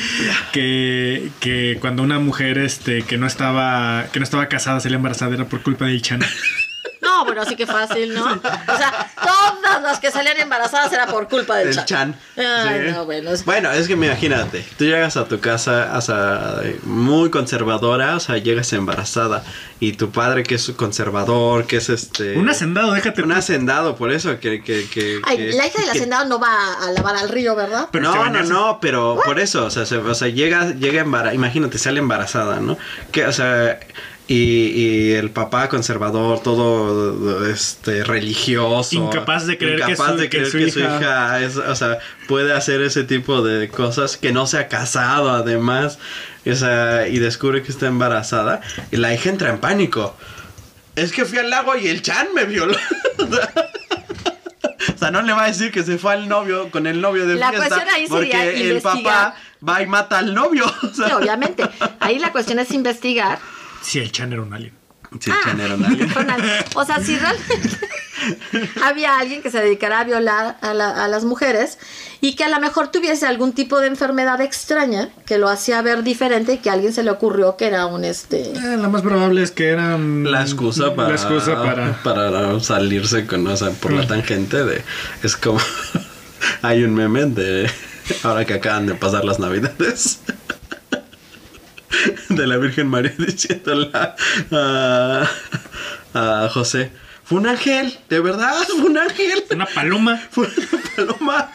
[0.52, 4.96] que, que cuando una mujer este que no estaba que no estaba casada se le
[4.96, 6.20] embarazada era por culpa del chan.
[7.16, 8.24] No, bueno, así que fácil, ¿no?
[8.24, 11.86] O sea, todas las que salían embarazadas era por culpa del El chan.
[11.86, 12.16] Chan.
[12.36, 12.92] Ay, Sí.
[12.92, 13.30] no, bueno.
[13.30, 18.20] es- Bueno, es que imagínate, tú llegas a tu casa o sea, muy conservadora, o
[18.20, 19.42] sea, llegas embarazada
[19.80, 22.36] y tu padre que es conservador, que es este...
[22.36, 23.22] Un hacendado, déjate.
[23.22, 24.62] Un hacendado, por eso que...
[24.62, 27.54] que, que- Ay, que- la hija del que- hacendado no va a lavar al río,
[27.56, 27.88] ¿verdad?
[27.92, 31.34] Pero no, no, no, pero por eso, o sea, se- o sea, llega, llega embarazada,
[31.34, 32.76] imagínate, sale embarazada, ¿no?
[33.12, 33.78] Que, o sea,
[34.28, 40.28] y, y el papá conservador, todo este religioso, Incapaz de creer que incapaz su- de
[40.28, 43.68] que creer su que su hija- hija es, o sea, puede hacer ese tipo de
[43.68, 45.98] cosas, que no se ha casado además,
[46.44, 50.16] o sea, y descubre que está embarazada, y la hija entra en pánico.
[50.96, 52.76] Es que fui al lago y el Chan me violó.
[54.94, 57.26] O sea, no le va a decir que se fue al novio con el novio
[57.26, 59.34] de La fiesta cuestión ahí sería porque el papá
[59.66, 60.64] va y mata al novio.
[60.82, 61.68] O sea, Sí, obviamente.
[62.00, 63.38] Ahí la cuestión es investigar.
[63.82, 64.74] Si el chan era un alien.
[65.20, 66.12] Sí, el Chan era un alien.
[66.74, 67.78] O sea, si realmente
[68.82, 71.78] había alguien que se dedicara a violar a, la- a las mujeres
[72.20, 76.02] y que a lo mejor tuviese algún tipo de enfermedad extraña que lo hacía ver
[76.02, 78.50] diferente y que a alguien se le ocurrió que era un este.
[78.50, 83.26] Eh, lo más probable es que eran La excusa para, la excusa para para salirse
[83.26, 84.08] con, o sea, por la Mm.
[84.08, 84.82] tangente de...
[85.22, 85.60] Es como...
[86.62, 87.70] hay un meme de...
[88.24, 90.20] Ahora que acaban de pasar las navidades.
[92.28, 95.28] De la Virgen María diciéndole a,
[96.14, 96.90] a José.
[97.24, 99.44] Fue un ángel, de verdad, fue un ángel.
[99.50, 100.16] una paloma.
[100.30, 101.50] Fue una paloma.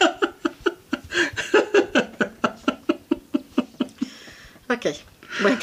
[4.68, 5.11] Ok.
[5.40, 5.58] Bueno,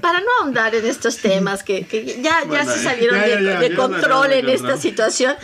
[0.00, 3.40] para no ahondar en estos temas que, que ya, ya se salieron ya, de, ya,
[3.40, 4.80] ya, de ya control en esta control.
[4.80, 5.34] situación.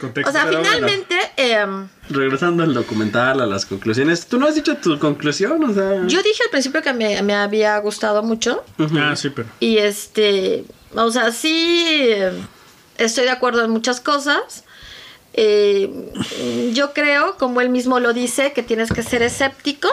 [0.00, 0.28] Contexto.
[0.28, 0.58] O sea, bueno.
[0.64, 4.26] finalmente, em, Regresando al documental, a las conclusiones.
[4.26, 5.62] ¿Tú no has dicho tu conclusión?
[5.64, 6.06] O sea...
[6.06, 8.64] yo dije al principio que me, me había gustado mucho.
[8.98, 10.64] Ah, sí, pero Y este,
[10.94, 12.32] o sea, sí, eh,
[12.98, 14.64] estoy de acuerdo en muchas cosas.
[15.34, 15.90] Eh,
[16.72, 19.88] yo creo, como él mismo lo dice, que tienes que ser escéptico,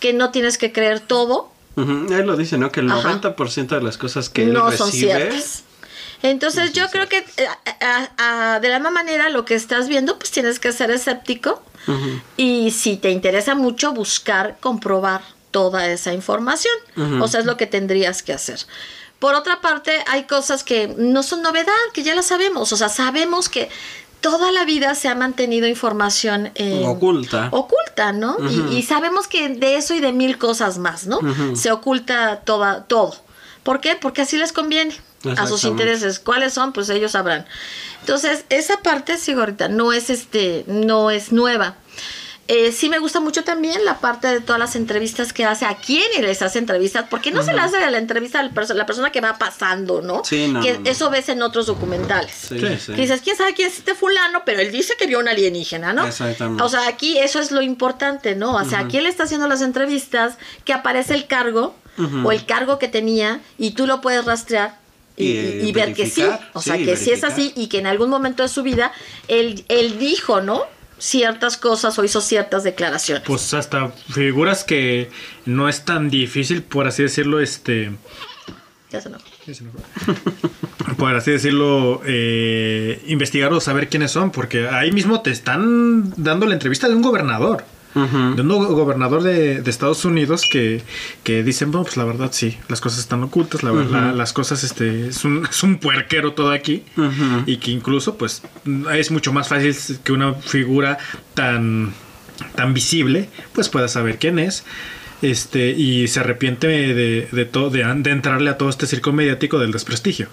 [0.00, 2.72] que no tienes que creer todo, Él lo dice, ¿no?
[2.72, 3.20] Que el Ajá.
[3.20, 4.78] 90% de las cosas que él no recibe...
[4.78, 5.62] son ciertas.
[6.22, 7.46] Entonces yo creo que eh,
[7.82, 11.62] a- a- de la misma manera lo que estás viendo, pues tienes que ser escéptico
[12.36, 15.20] y si te interesa mucho buscar comprobar
[15.50, 16.74] toda esa información.
[17.20, 18.58] O sea, es lo que tendrías que hacer.
[19.18, 22.72] Por otra parte, hay cosas que no son novedad, que ya las sabemos.
[22.72, 23.68] O sea, sabemos que
[24.26, 27.48] toda la vida se ha mantenido información eh, Oculta.
[27.52, 28.36] oculta, ¿no?
[28.72, 31.20] Y- sabemos que de eso y de mil cosas más, ¿no?
[31.54, 33.14] Se oculta toda, todo.
[33.62, 33.94] ¿Por qué?
[33.94, 34.96] Porque así les conviene.
[35.36, 36.18] a sus intereses.
[36.18, 36.72] ¿Cuáles son?
[36.72, 37.46] Pues ellos sabrán.
[38.00, 41.76] Entonces, esa parte, sí, ahorita, no es este, no es nueva.
[42.48, 45.74] Eh, sí me gusta mucho también la parte de todas las entrevistas que hace, a
[45.78, 48.86] quién les hace entrevistas, porque no se le hace la entrevista a la, perso- la
[48.86, 50.22] persona que va pasando, ¿no?
[50.24, 50.88] Sí, no, que no, no.
[50.90, 52.30] eso ves en otros documentales.
[52.48, 52.66] Sí, Sí.
[52.86, 52.92] sí.
[52.92, 54.42] Que dices, ¿quién sabe quién es este fulano?
[54.46, 56.06] Pero él dice que vio un alienígena, ¿no?
[56.06, 56.62] Exactamente.
[56.62, 58.54] O sea, aquí eso es lo importante, ¿no?
[58.54, 61.74] O sea, aquí él está haciendo las entrevistas, que aparece el cargo
[62.24, 64.78] o el cargo que tenía y tú lo puedes rastrear
[65.16, 65.28] y, Y,
[65.64, 66.22] y- y ver que sí.
[66.52, 68.92] O sea, que sí es así y que en algún momento de su vida
[69.26, 70.62] él, él dijo, ¿no?
[70.98, 73.24] Ciertas cosas o hizo ciertas declaraciones.
[73.26, 75.10] Pues hasta figuras que
[75.44, 77.92] no es tan difícil, por así decirlo, este...
[78.90, 79.24] Ya se enojó.
[80.96, 86.46] Por así decirlo, eh, investigar o saber quiénes son, porque ahí mismo te están dando
[86.46, 87.64] la entrevista de un gobernador.
[88.36, 90.82] De un go- gobernador de, de Estados Unidos que,
[91.24, 94.62] que dicen, bueno, pues la verdad sí, las cosas están ocultas, la, la- las cosas,
[94.64, 96.82] este, es un, es un puerquero todo aquí.
[97.46, 98.42] Y que incluso, pues,
[98.94, 99.74] es mucho más fácil
[100.04, 100.98] que una figura
[101.34, 101.92] tan,
[102.54, 104.64] tan visible, pues pueda saber quién es.
[105.22, 109.58] Este, y se arrepiente de, de, todo, de, de entrarle a todo este circo mediático
[109.58, 110.28] del desprestigio.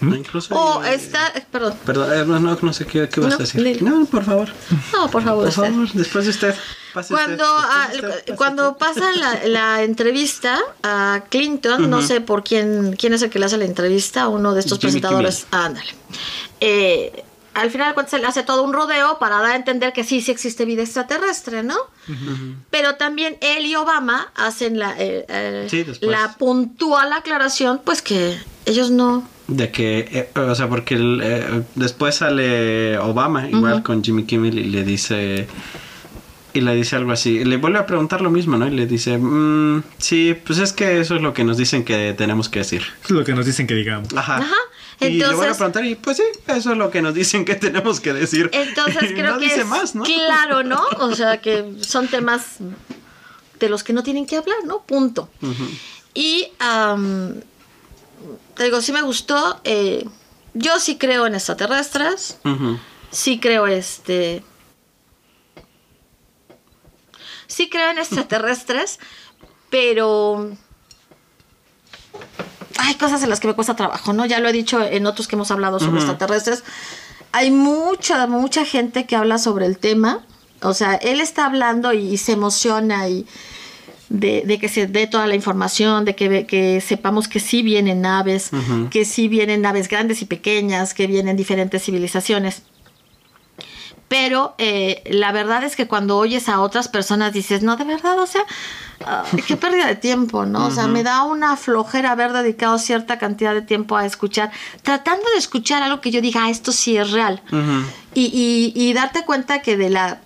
[0.00, 0.54] Incluso.
[0.54, 1.74] O eh, está, eh, perdón.
[1.84, 3.82] Perdón, eh, no, no, no sé qué, qué vas No, a decir.
[3.82, 4.48] No, por favor.
[4.92, 5.44] No, por favor.
[5.44, 5.62] Por usted.
[5.62, 6.54] favor, después de usted.
[6.94, 8.78] Pase Cuando, usted, ah, pase cuando usted.
[8.78, 13.46] pasa la, la entrevista a Clinton, no sé por quién, quién es el que le
[13.46, 15.46] hace la entrevista, uno de estos Jimmy presentadores.
[15.50, 15.90] Ándale.
[16.60, 17.24] Eh,
[17.60, 20.30] al final cuentas él hace todo un rodeo para dar a entender que sí, sí
[20.30, 21.76] existe vida extraterrestre, ¿no?
[22.70, 26.10] Pero también él y Obama hacen la, eh, eh, Sí, después.
[26.10, 28.36] la puntual aclaración, pues que
[28.66, 29.28] ellos no...
[29.48, 34.58] De que, eh, o sea, porque el, eh, después sale Obama, igual con Jimmy Kimmel,
[34.58, 35.46] y le dice.
[36.52, 37.44] Y le dice algo así.
[37.44, 38.66] Le vuelve a preguntar lo mismo, ¿no?
[38.66, 42.14] Y le dice: "Mm, Sí, pues es que eso es lo que nos dicen que
[42.16, 42.82] tenemos que decir.
[43.04, 44.08] Es lo que nos dicen que digamos.
[44.14, 44.36] Ajá.
[44.36, 44.54] Ajá.
[45.00, 47.54] Y le vuelve a preguntar, y pues sí, eso es lo que nos dicen que
[47.66, 48.50] tenemos que decir.
[48.52, 50.04] Entonces Y creo no que dice es más, ¿no?
[50.04, 50.82] claro, ¿no?
[50.98, 52.56] O sea, que son temas
[53.60, 54.82] de los que no tienen que hablar, ¿no?
[54.82, 55.28] Punto.
[56.14, 56.48] Y
[58.54, 59.60] te digo, sí me gustó.
[59.64, 60.04] eh,
[60.54, 62.38] yo sí creo en extraterrestres.
[63.10, 64.42] Sí creo este.
[67.46, 68.98] Sí creo en extraterrestres,
[69.70, 70.50] pero
[72.76, 74.26] hay cosas en las que me cuesta trabajo, ¿no?
[74.26, 76.64] Ya lo he dicho en otros que hemos hablado sobre extraterrestres.
[77.32, 80.20] Hay mucha, mucha gente que habla sobre el tema.
[80.62, 83.26] O sea, él está hablando y, se emociona y
[84.08, 88.50] de, de que se dé toda la información, de que, sepamos que sí vienen naves,
[88.90, 92.62] que sí vienen naves grandes y pequeñas, que vienen diferentes civilizaciones.
[94.08, 98.18] Pero eh, la verdad es que cuando oyes a otras personas dices, no, de verdad,
[98.18, 98.42] o sea,
[99.04, 100.66] ay, qué pérdida de tiempo, ¿no?
[100.66, 104.50] O sea, me da una flojera haber dedicado cierta cantidad de tiempo a escuchar,
[104.82, 107.42] tratando de escuchar algo que yo diga, ah, esto sí es real.
[108.14, 110.20] Y, y- y darte cuenta que de la,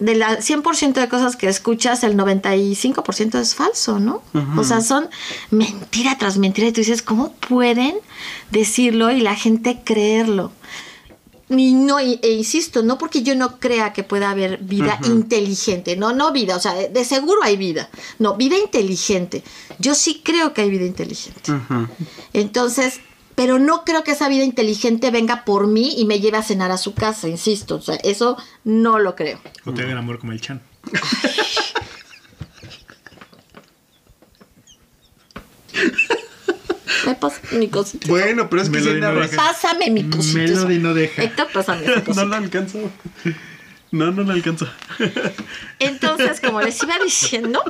[0.00, 4.20] de la 100% de cosas que escuchas, el 95% es falso, ¿no?
[4.58, 5.08] O sea, son
[5.52, 7.94] mentira tras mentira y tú dices, ¿cómo pueden
[8.50, 10.50] decirlo y la gente creerlo?
[11.56, 16.12] Y no, e insisto, no porque yo no crea que pueda haber vida inteligente, no,
[16.12, 19.42] no vida, o sea, de, de seguro hay vida, no, vida inteligente.
[19.78, 21.52] Yo sí creo que hay vida inteligente.
[22.32, 23.00] Entonces,
[23.34, 26.70] pero no creo que esa vida inteligente venga por mí y me lleve a cenar
[26.70, 29.40] a su casa, insisto, o sea, eso no lo creo.
[29.64, 30.62] O te hagan amor como el Chan.
[37.06, 38.06] Me pasa mi cosita.
[38.08, 39.36] Bueno, pero es que Melody sí, no no, deja.
[39.36, 40.38] Pásame mi cosita.
[40.38, 41.22] Melody no deja.
[41.22, 42.90] Héctor, pásame esa no lo alcanzo.
[43.90, 44.68] No, no lo alcanzo.
[45.78, 47.62] Entonces, como les iba diciendo,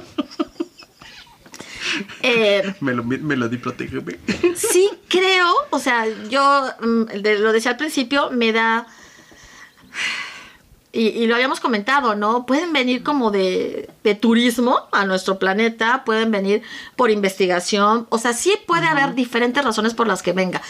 [2.23, 4.19] eh, Me lo, me lo di, protégeme.
[4.55, 8.87] sí creo, o sea, yo mm, de- lo decía al principio, me da...
[10.95, 12.45] Y, y lo habíamos comentado, ¿no?
[12.45, 16.63] Pueden venir como de, de turismo a nuestro planeta, pueden venir
[16.97, 20.61] por investigación, o sea, sí puede haber diferentes razones por las que venga.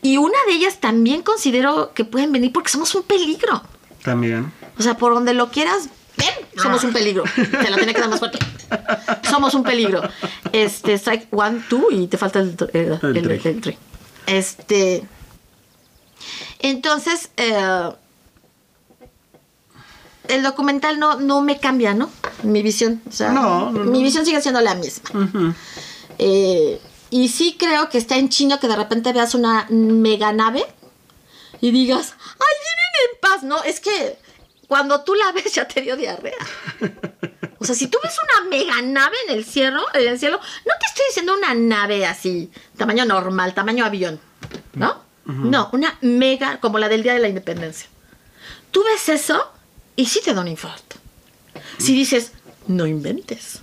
[0.00, 3.60] Y una de ellas también considero que pueden venir porque somos un peligro.
[4.04, 4.52] También.
[4.78, 7.24] O sea, por donde lo quieras, ven, somos un peligro.
[7.34, 8.38] Te la tiene que dar más fuerte.
[9.28, 10.00] Somos un peligro.
[10.52, 13.50] Este, strike one, two y te falta el, el, El el- three.
[13.52, 13.78] el three.
[14.26, 15.02] Este.
[16.60, 17.90] Entonces, eh,
[20.28, 22.10] el documental no, no me cambia, ¿no?
[22.42, 23.02] Mi visión.
[23.08, 25.54] O sea, No, no, mi visión sigue siendo la misma.
[26.18, 26.80] Eh,
[27.10, 30.64] y sí creo que está en chino que de repente veas una mega nave
[31.60, 33.42] y digas, ¡ay, vienen en paz!
[33.42, 34.18] No, es que
[34.68, 36.36] cuando tú la ves ya te dio diarrea.
[37.58, 40.72] O sea, si tú ves una mega nave en el cielo, en el cielo, no
[40.80, 44.20] te estoy estoy diciendo una nave así, tamaño normal, tamaño avión,
[44.74, 45.00] ¿no?
[45.24, 47.88] No, una mega, como la del Día de la Independencia.
[48.72, 49.52] Tú ves eso
[49.96, 50.96] y sí te da un infarto.
[51.78, 52.32] Si dices,
[52.66, 53.60] no inventes.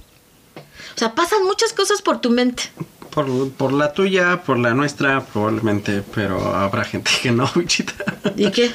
[0.96, 2.64] O sea, pasan muchas cosas por tu mente.
[3.12, 7.94] Por, por la tuya, por la nuestra, probablemente, pero habrá gente que no, bichita.
[8.36, 8.72] ¿Y qué?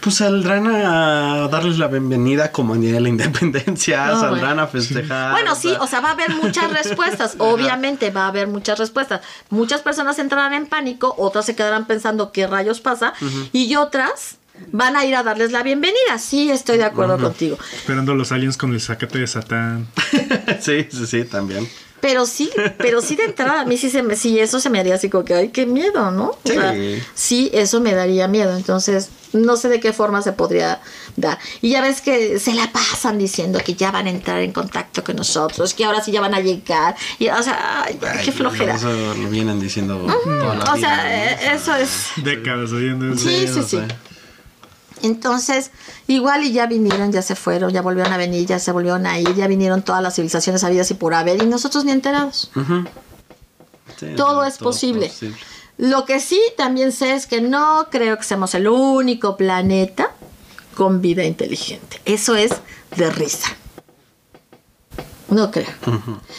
[0.00, 4.62] Pues saldrán a darles la bienvenida como en Día de la Independencia, No, saldrán bueno.
[4.62, 5.32] a festejar.
[5.32, 7.34] Bueno, sí, o sea, va a haber muchas respuestas.
[7.38, 9.20] Obviamente va a haber muchas respuestas.
[9.50, 13.12] Muchas personas entrarán en pánico, otras se quedarán pensando qué rayos pasa,
[13.52, 14.38] y otras
[14.72, 16.18] van a ir a darles la bienvenida.
[16.18, 17.58] Sí, estoy de acuerdo contigo.
[17.74, 19.86] Esperando a los aliens con el sacate de Satán.
[20.60, 21.68] sí, sí, sí, también.
[22.00, 24.78] Pero sí, pero sí de entrada, a mí sí, se me, sí eso se me
[24.80, 26.28] haría así como que, ay, qué miedo, ¿no?
[26.30, 26.54] O Sí.
[26.54, 26.74] sea,
[27.14, 28.56] sí, eso me daría miedo.
[28.56, 30.80] Entonces, no sé de qué forma se podría
[31.16, 31.38] dar.
[31.60, 35.04] Y ya ves que se la pasan diciendo que ya van a entrar en contacto
[35.04, 36.96] con nosotros, que ahora sí ya van a llegar.
[37.18, 38.76] Y, o sea, ay, Ay, qué flojera.
[38.76, 41.10] Eso lo vienen diciendo toda la O vida, sea, ¿no?
[41.10, 42.06] eh, eso es.
[42.16, 43.28] Décadas oyendo eso.
[43.28, 43.68] Sí, sí, o sí.
[43.76, 43.88] sea.
[45.02, 45.70] Entonces,
[46.06, 49.18] igual y ya vinieron, ya se fueron, ya volvieron a venir, ya se volvieron a
[49.18, 52.50] ir, ya vinieron todas las civilizaciones habidas y por haber, y nosotros ni enterados.
[53.98, 55.10] Sí, Todo es posible.
[55.78, 60.12] Lo que sí también sé es que no creo que seamos el único planeta
[60.74, 62.00] con vida inteligente.
[62.04, 62.52] Eso es
[62.96, 63.56] de risa.
[65.30, 65.68] No creo.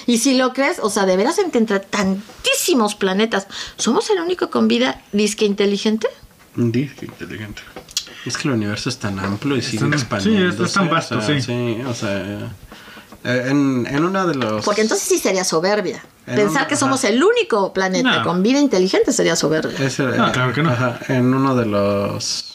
[0.06, 3.48] Y si lo crees, o sea, de veras en que entre tantísimos planetas,
[3.78, 6.08] ¿somos el único con vida disque inteligente?
[6.56, 7.62] Disque inteligente.
[8.26, 10.56] Es que el universo es tan amplio y sigue expandiendo.
[10.58, 11.42] sí, es tan vasto, sí.
[11.42, 12.18] Sí, o sea,
[13.24, 14.64] eh, en, en una de los...
[14.66, 16.04] Porque entonces sí sería soberbia.
[16.28, 17.14] En Pensar un- que somos ajá.
[17.14, 18.24] el único planeta No.
[18.24, 19.78] con vida inteligente sería soberbia.
[19.80, 20.70] Ese, No, eh, claro que no.
[20.72, 22.48] ajá, en uno de los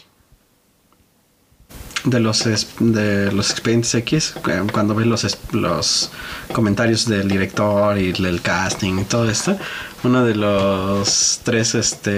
[2.05, 4.34] de los es- de los expedientes X
[4.72, 6.10] cuando ves los los
[6.52, 9.59] comentarios del director y del casting y todo esto
[10.05, 12.10] uno de los tres este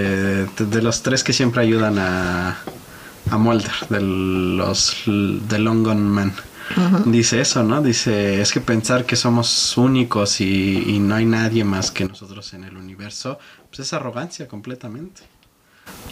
[0.45, 2.59] de los tres que siempre ayudan a
[3.31, 6.33] a Mulder de los de Long Gone Man
[7.05, 11.63] dice eso no dice es que pensar que somos únicos y, y no hay nadie
[11.63, 13.39] más que nosotros en el universo
[13.69, 15.23] pues es arrogancia completamente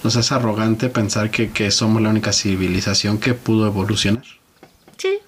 [0.03, 4.23] o sea, es arrogante pensar que, que somos la única civilización que pudo evolucionar.
[4.98, 5.19] Sí,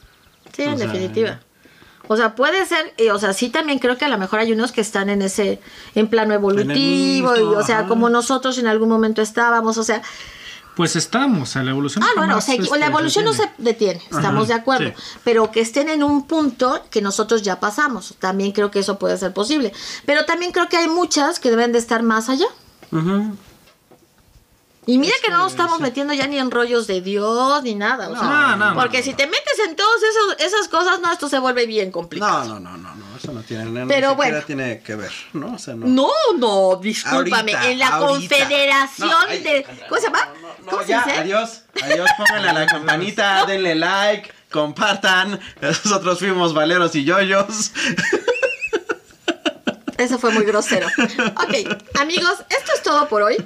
[0.56, 1.40] sí, en sea, definitiva.
[2.08, 4.52] O sea, puede ser, y, o sea, sí también creo que a lo mejor hay
[4.52, 5.60] unos que están en ese,
[5.96, 7.88] en plano evolutivo, y, o sea, ajá.
[7.88, 10.02] como nosotros en algún momento estábamos, o sea,
[10.80, 12.06] Pues estamos, a la evolución.
[12.06, 14.02] ah, bueno, o sea, este, la evolución no se detiene.
[14.10, 15.20] estamos de acuerdo, sí.
[15.26, 19.18] pero que estén en un punto que nosotros ya pasamos, también creo que eso puede
[19.18, 19.74] ser posible,
[20.06, 22.46] pero también creo que hay muchas que deben de estar más allá.
[22.94, 23.36] Ujú.
[24.86, 28.10] Y mira que no nos estamos metiendo ya ni en rollos de Dios ni nada.
[28.10, 29.18] O sea, No, no, no, porque no, si no.
[29.18, 30.02] te metes en todas
[30.40, 32.46] esas cosas, no, esto se vuelve bien complicado.
[32.48, 34.42] No, no, no, no, no, eso no tiene, no, Pero bueno.
[34.48, 35.54] tiene que ver, ¿no?
[35.54, 35.86] O sea, no.
[35.86, 37.54] No, no, discúlpame.
[37.54, 38.08] Ahorita, en la ahorita.
[38.36, 39.66] Confederación No, ay, de.
[39.88, 40.26] ¿Cómo se llama?
[40.26, 41.18] No, no, no, ¿Cómo se ya, dice?
[41.20, 45.40] adiós, adiós, pónganle a la campanita, denle like, compartan.
[45.62, 47.72] Nosotros fuimos Valeros y Yoyos.
[50.00, 50.88] Eso fue muy grosero.
[50.98, 51.54] Ok,
[52.00, 53.38] amigos, esto es todo por hoy.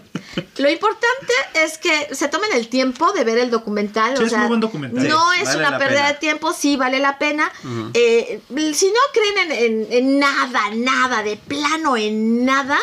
[0.57, 4.15] Lo importante es que se tomen el tiempo de ver el documental.
[4.17, 5.07] Sí, o es sea, muy buen documental.
[5.07, 6.07] No Sí, es vale una pérdida pena.
[6.13, 7.51] de tiempo, sí vale la pena.
[7.93, 8.41] Eh,
[8.73, 12.79] si no creen en, en- en nada, nada, de plano en nada,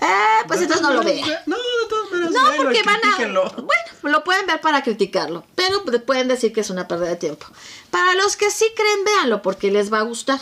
[0.00, 1.28] eh, pues entonces no lo vean.
[1.46, 1.56] No,
[2.30, 3.16] No, y porque van a.
[3.16, 3.64] Bueno,
[4.02, 7.46] lo pueden ver para criticarlo, pero pueden decir que es una pérdida de tiempo.
[7.90, 10.40] Para los que sí creen, véanlo porque les va a gustar.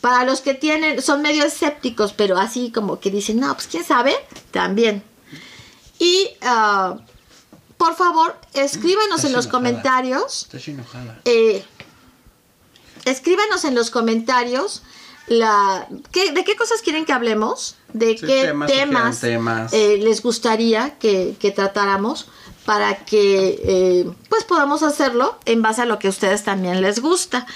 [0.00, 3.84] Para los que tienen, son medio escépticos, pero así como que dicen, no, pues quién
[3.84, 4.14] sabe,
[4.50, 5.02] también.
[5.98, 6.96] Y ah,
[7.76, 9.50] por favor, escríbanos Estás en los enojada.
[9.50, 10.42] comentarios.
[10.42, 11.20] Estás enojada.
[11.24, 11.64] eh,
[13.04, 14.82] escríbanos en los comentarios
[15.26, 19.72] la, ¿qué- de qué cosas quieren que hablemos, de Sí, qué temas, temas, sugieran temas.
[19.72, 22.26] eh, les gustaría que, que tratáramos
[22.64, 27.00] para que eh, pues podamos hacerlo en base a lo que a ustedes también les
[27.00, 27.46] gusta.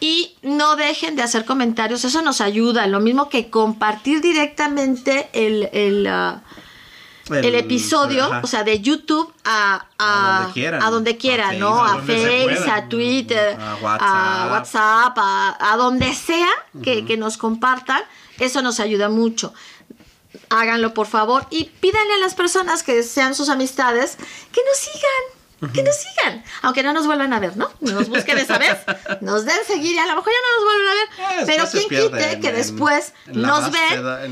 [0.00, 5.70] Y no dejen de hacer comentarios, eso nos ayuda, lo mismo que compartir directamente el,
[5.72, 6.42] el, ah,
[7.30, 8.40] el episodio, ajá.
[8.42, 10.82] o sea, de YouTube a, a, A donde quieran.
[10.82, 11.84] a donde A ¿no?
[11.84, 14.50] A Facebook, a Twitter, A a WhatsApp.
[14.50, 16.48] WhatsApp, a, a donde sea
[16.82, 18.02] que, que nos compartan,
[18.38, 19.54] eso nos ayuda mucho.
[20.48, 24.16] Háganlo, por favor, y pídanle a las personas que sean sus amistades
[24.52, 25.72] que nos sigan.
[25.74, 27.70] Que nos sigan, aunque no nos vuelvan a ver, ¿no?
[27.80, 28.78] Nos busquen esa vez,
[29.20, 30.92] nos den seguir y a lo mejor ya no nos vuelven a
[31.28, 31.46] Ah, ver.
[31.46, 33.72] después Pero quien quite que después en nos en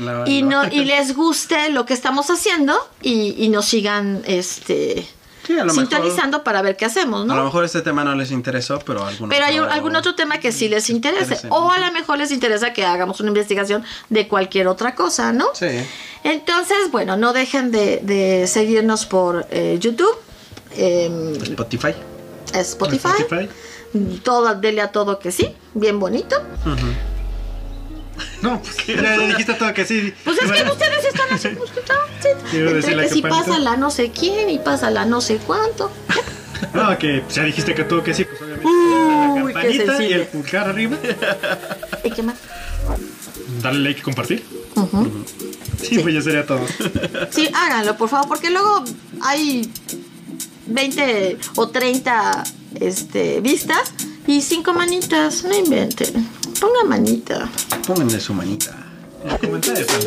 [0.05, 5.07] ven y, no, y les guste lo que estamos haciendo y, y nos sigan este
[5.49, 7.33] Sí, a lo mejor- sintonizando para ver qué hacemos, ¿no?
[7.33, 10.13] A lo mejor este tema no les interesó, pero alguno Pero hay un- algún otro
[10.13, 11.23] tema que sí les interese.
[11.23, 11.47] Interese.
[11.49, 15.47] O a lo mejor les interesa que hagamos una investigación de cualquier otra cosa, ¿no?
[15.55, 15.65] Sí.
[16.23, 20.15] Entonces, bueno, no dejen de, de seguirnos por eh, YouTube,
[20.77, 21.95] em, Spotify.
[22.53, 23.07] Spotify.
[23.21, 23.49] Spotify.
[24.23, 26.35] Todo, dele a todo que sí, bien bonito.
[28.41, 30.13] No, pues ya, ya dijiste todo que sí.
[30.23, 31.71] Pues es que ustedes están así, pues.
[32.21, 32.57] Sí.
[32.57, 33.29] Entre que si campanita.
[33.29, 35.91] pasa la no sé quién y pasa la no sé cuánto.
[36.73, 38.67] No, que pues, ya dijiste que todo que sí, pues obviamente.
[38.67, 40.97] Uy, la campanita y el pulgar arriba.
[42.03, 42.37] ¿Y qué más?
[43.61, 44.43] Dale like y compartir.
[45.81, 46.61] Sí, pues ya sería todo.
[47.31, 48.83] Sí, háganlo, por favor, porque luego
[49.21, 49.71] hay
[50.67, 52.43] 20 o 30
[52.79, 53.93] este, vistas
[54.27, 55.43] y 5 manitas.
[55.43, 56.27] No inventen.
[56.59, 57.49] Ponga manita.
[57.87, 58.75] Pónganle su manita.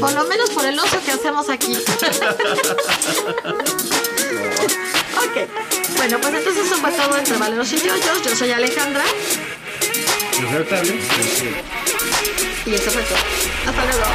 [0.01, 1.75] Por lo menos por el uso que hacemos aquí.
[1.77, 1.83] ok.
[5.97, 7.95] Bueno, pues entonces eso fue todo entre Valeros y yo.
[8.25, 9.05] Yo, soy Alejandra.
[10.41, 10.95] Yo soy Octavio.
[12.67, 13.19] Y esto fue todo.
[13.67, 14.07] Hasta luego.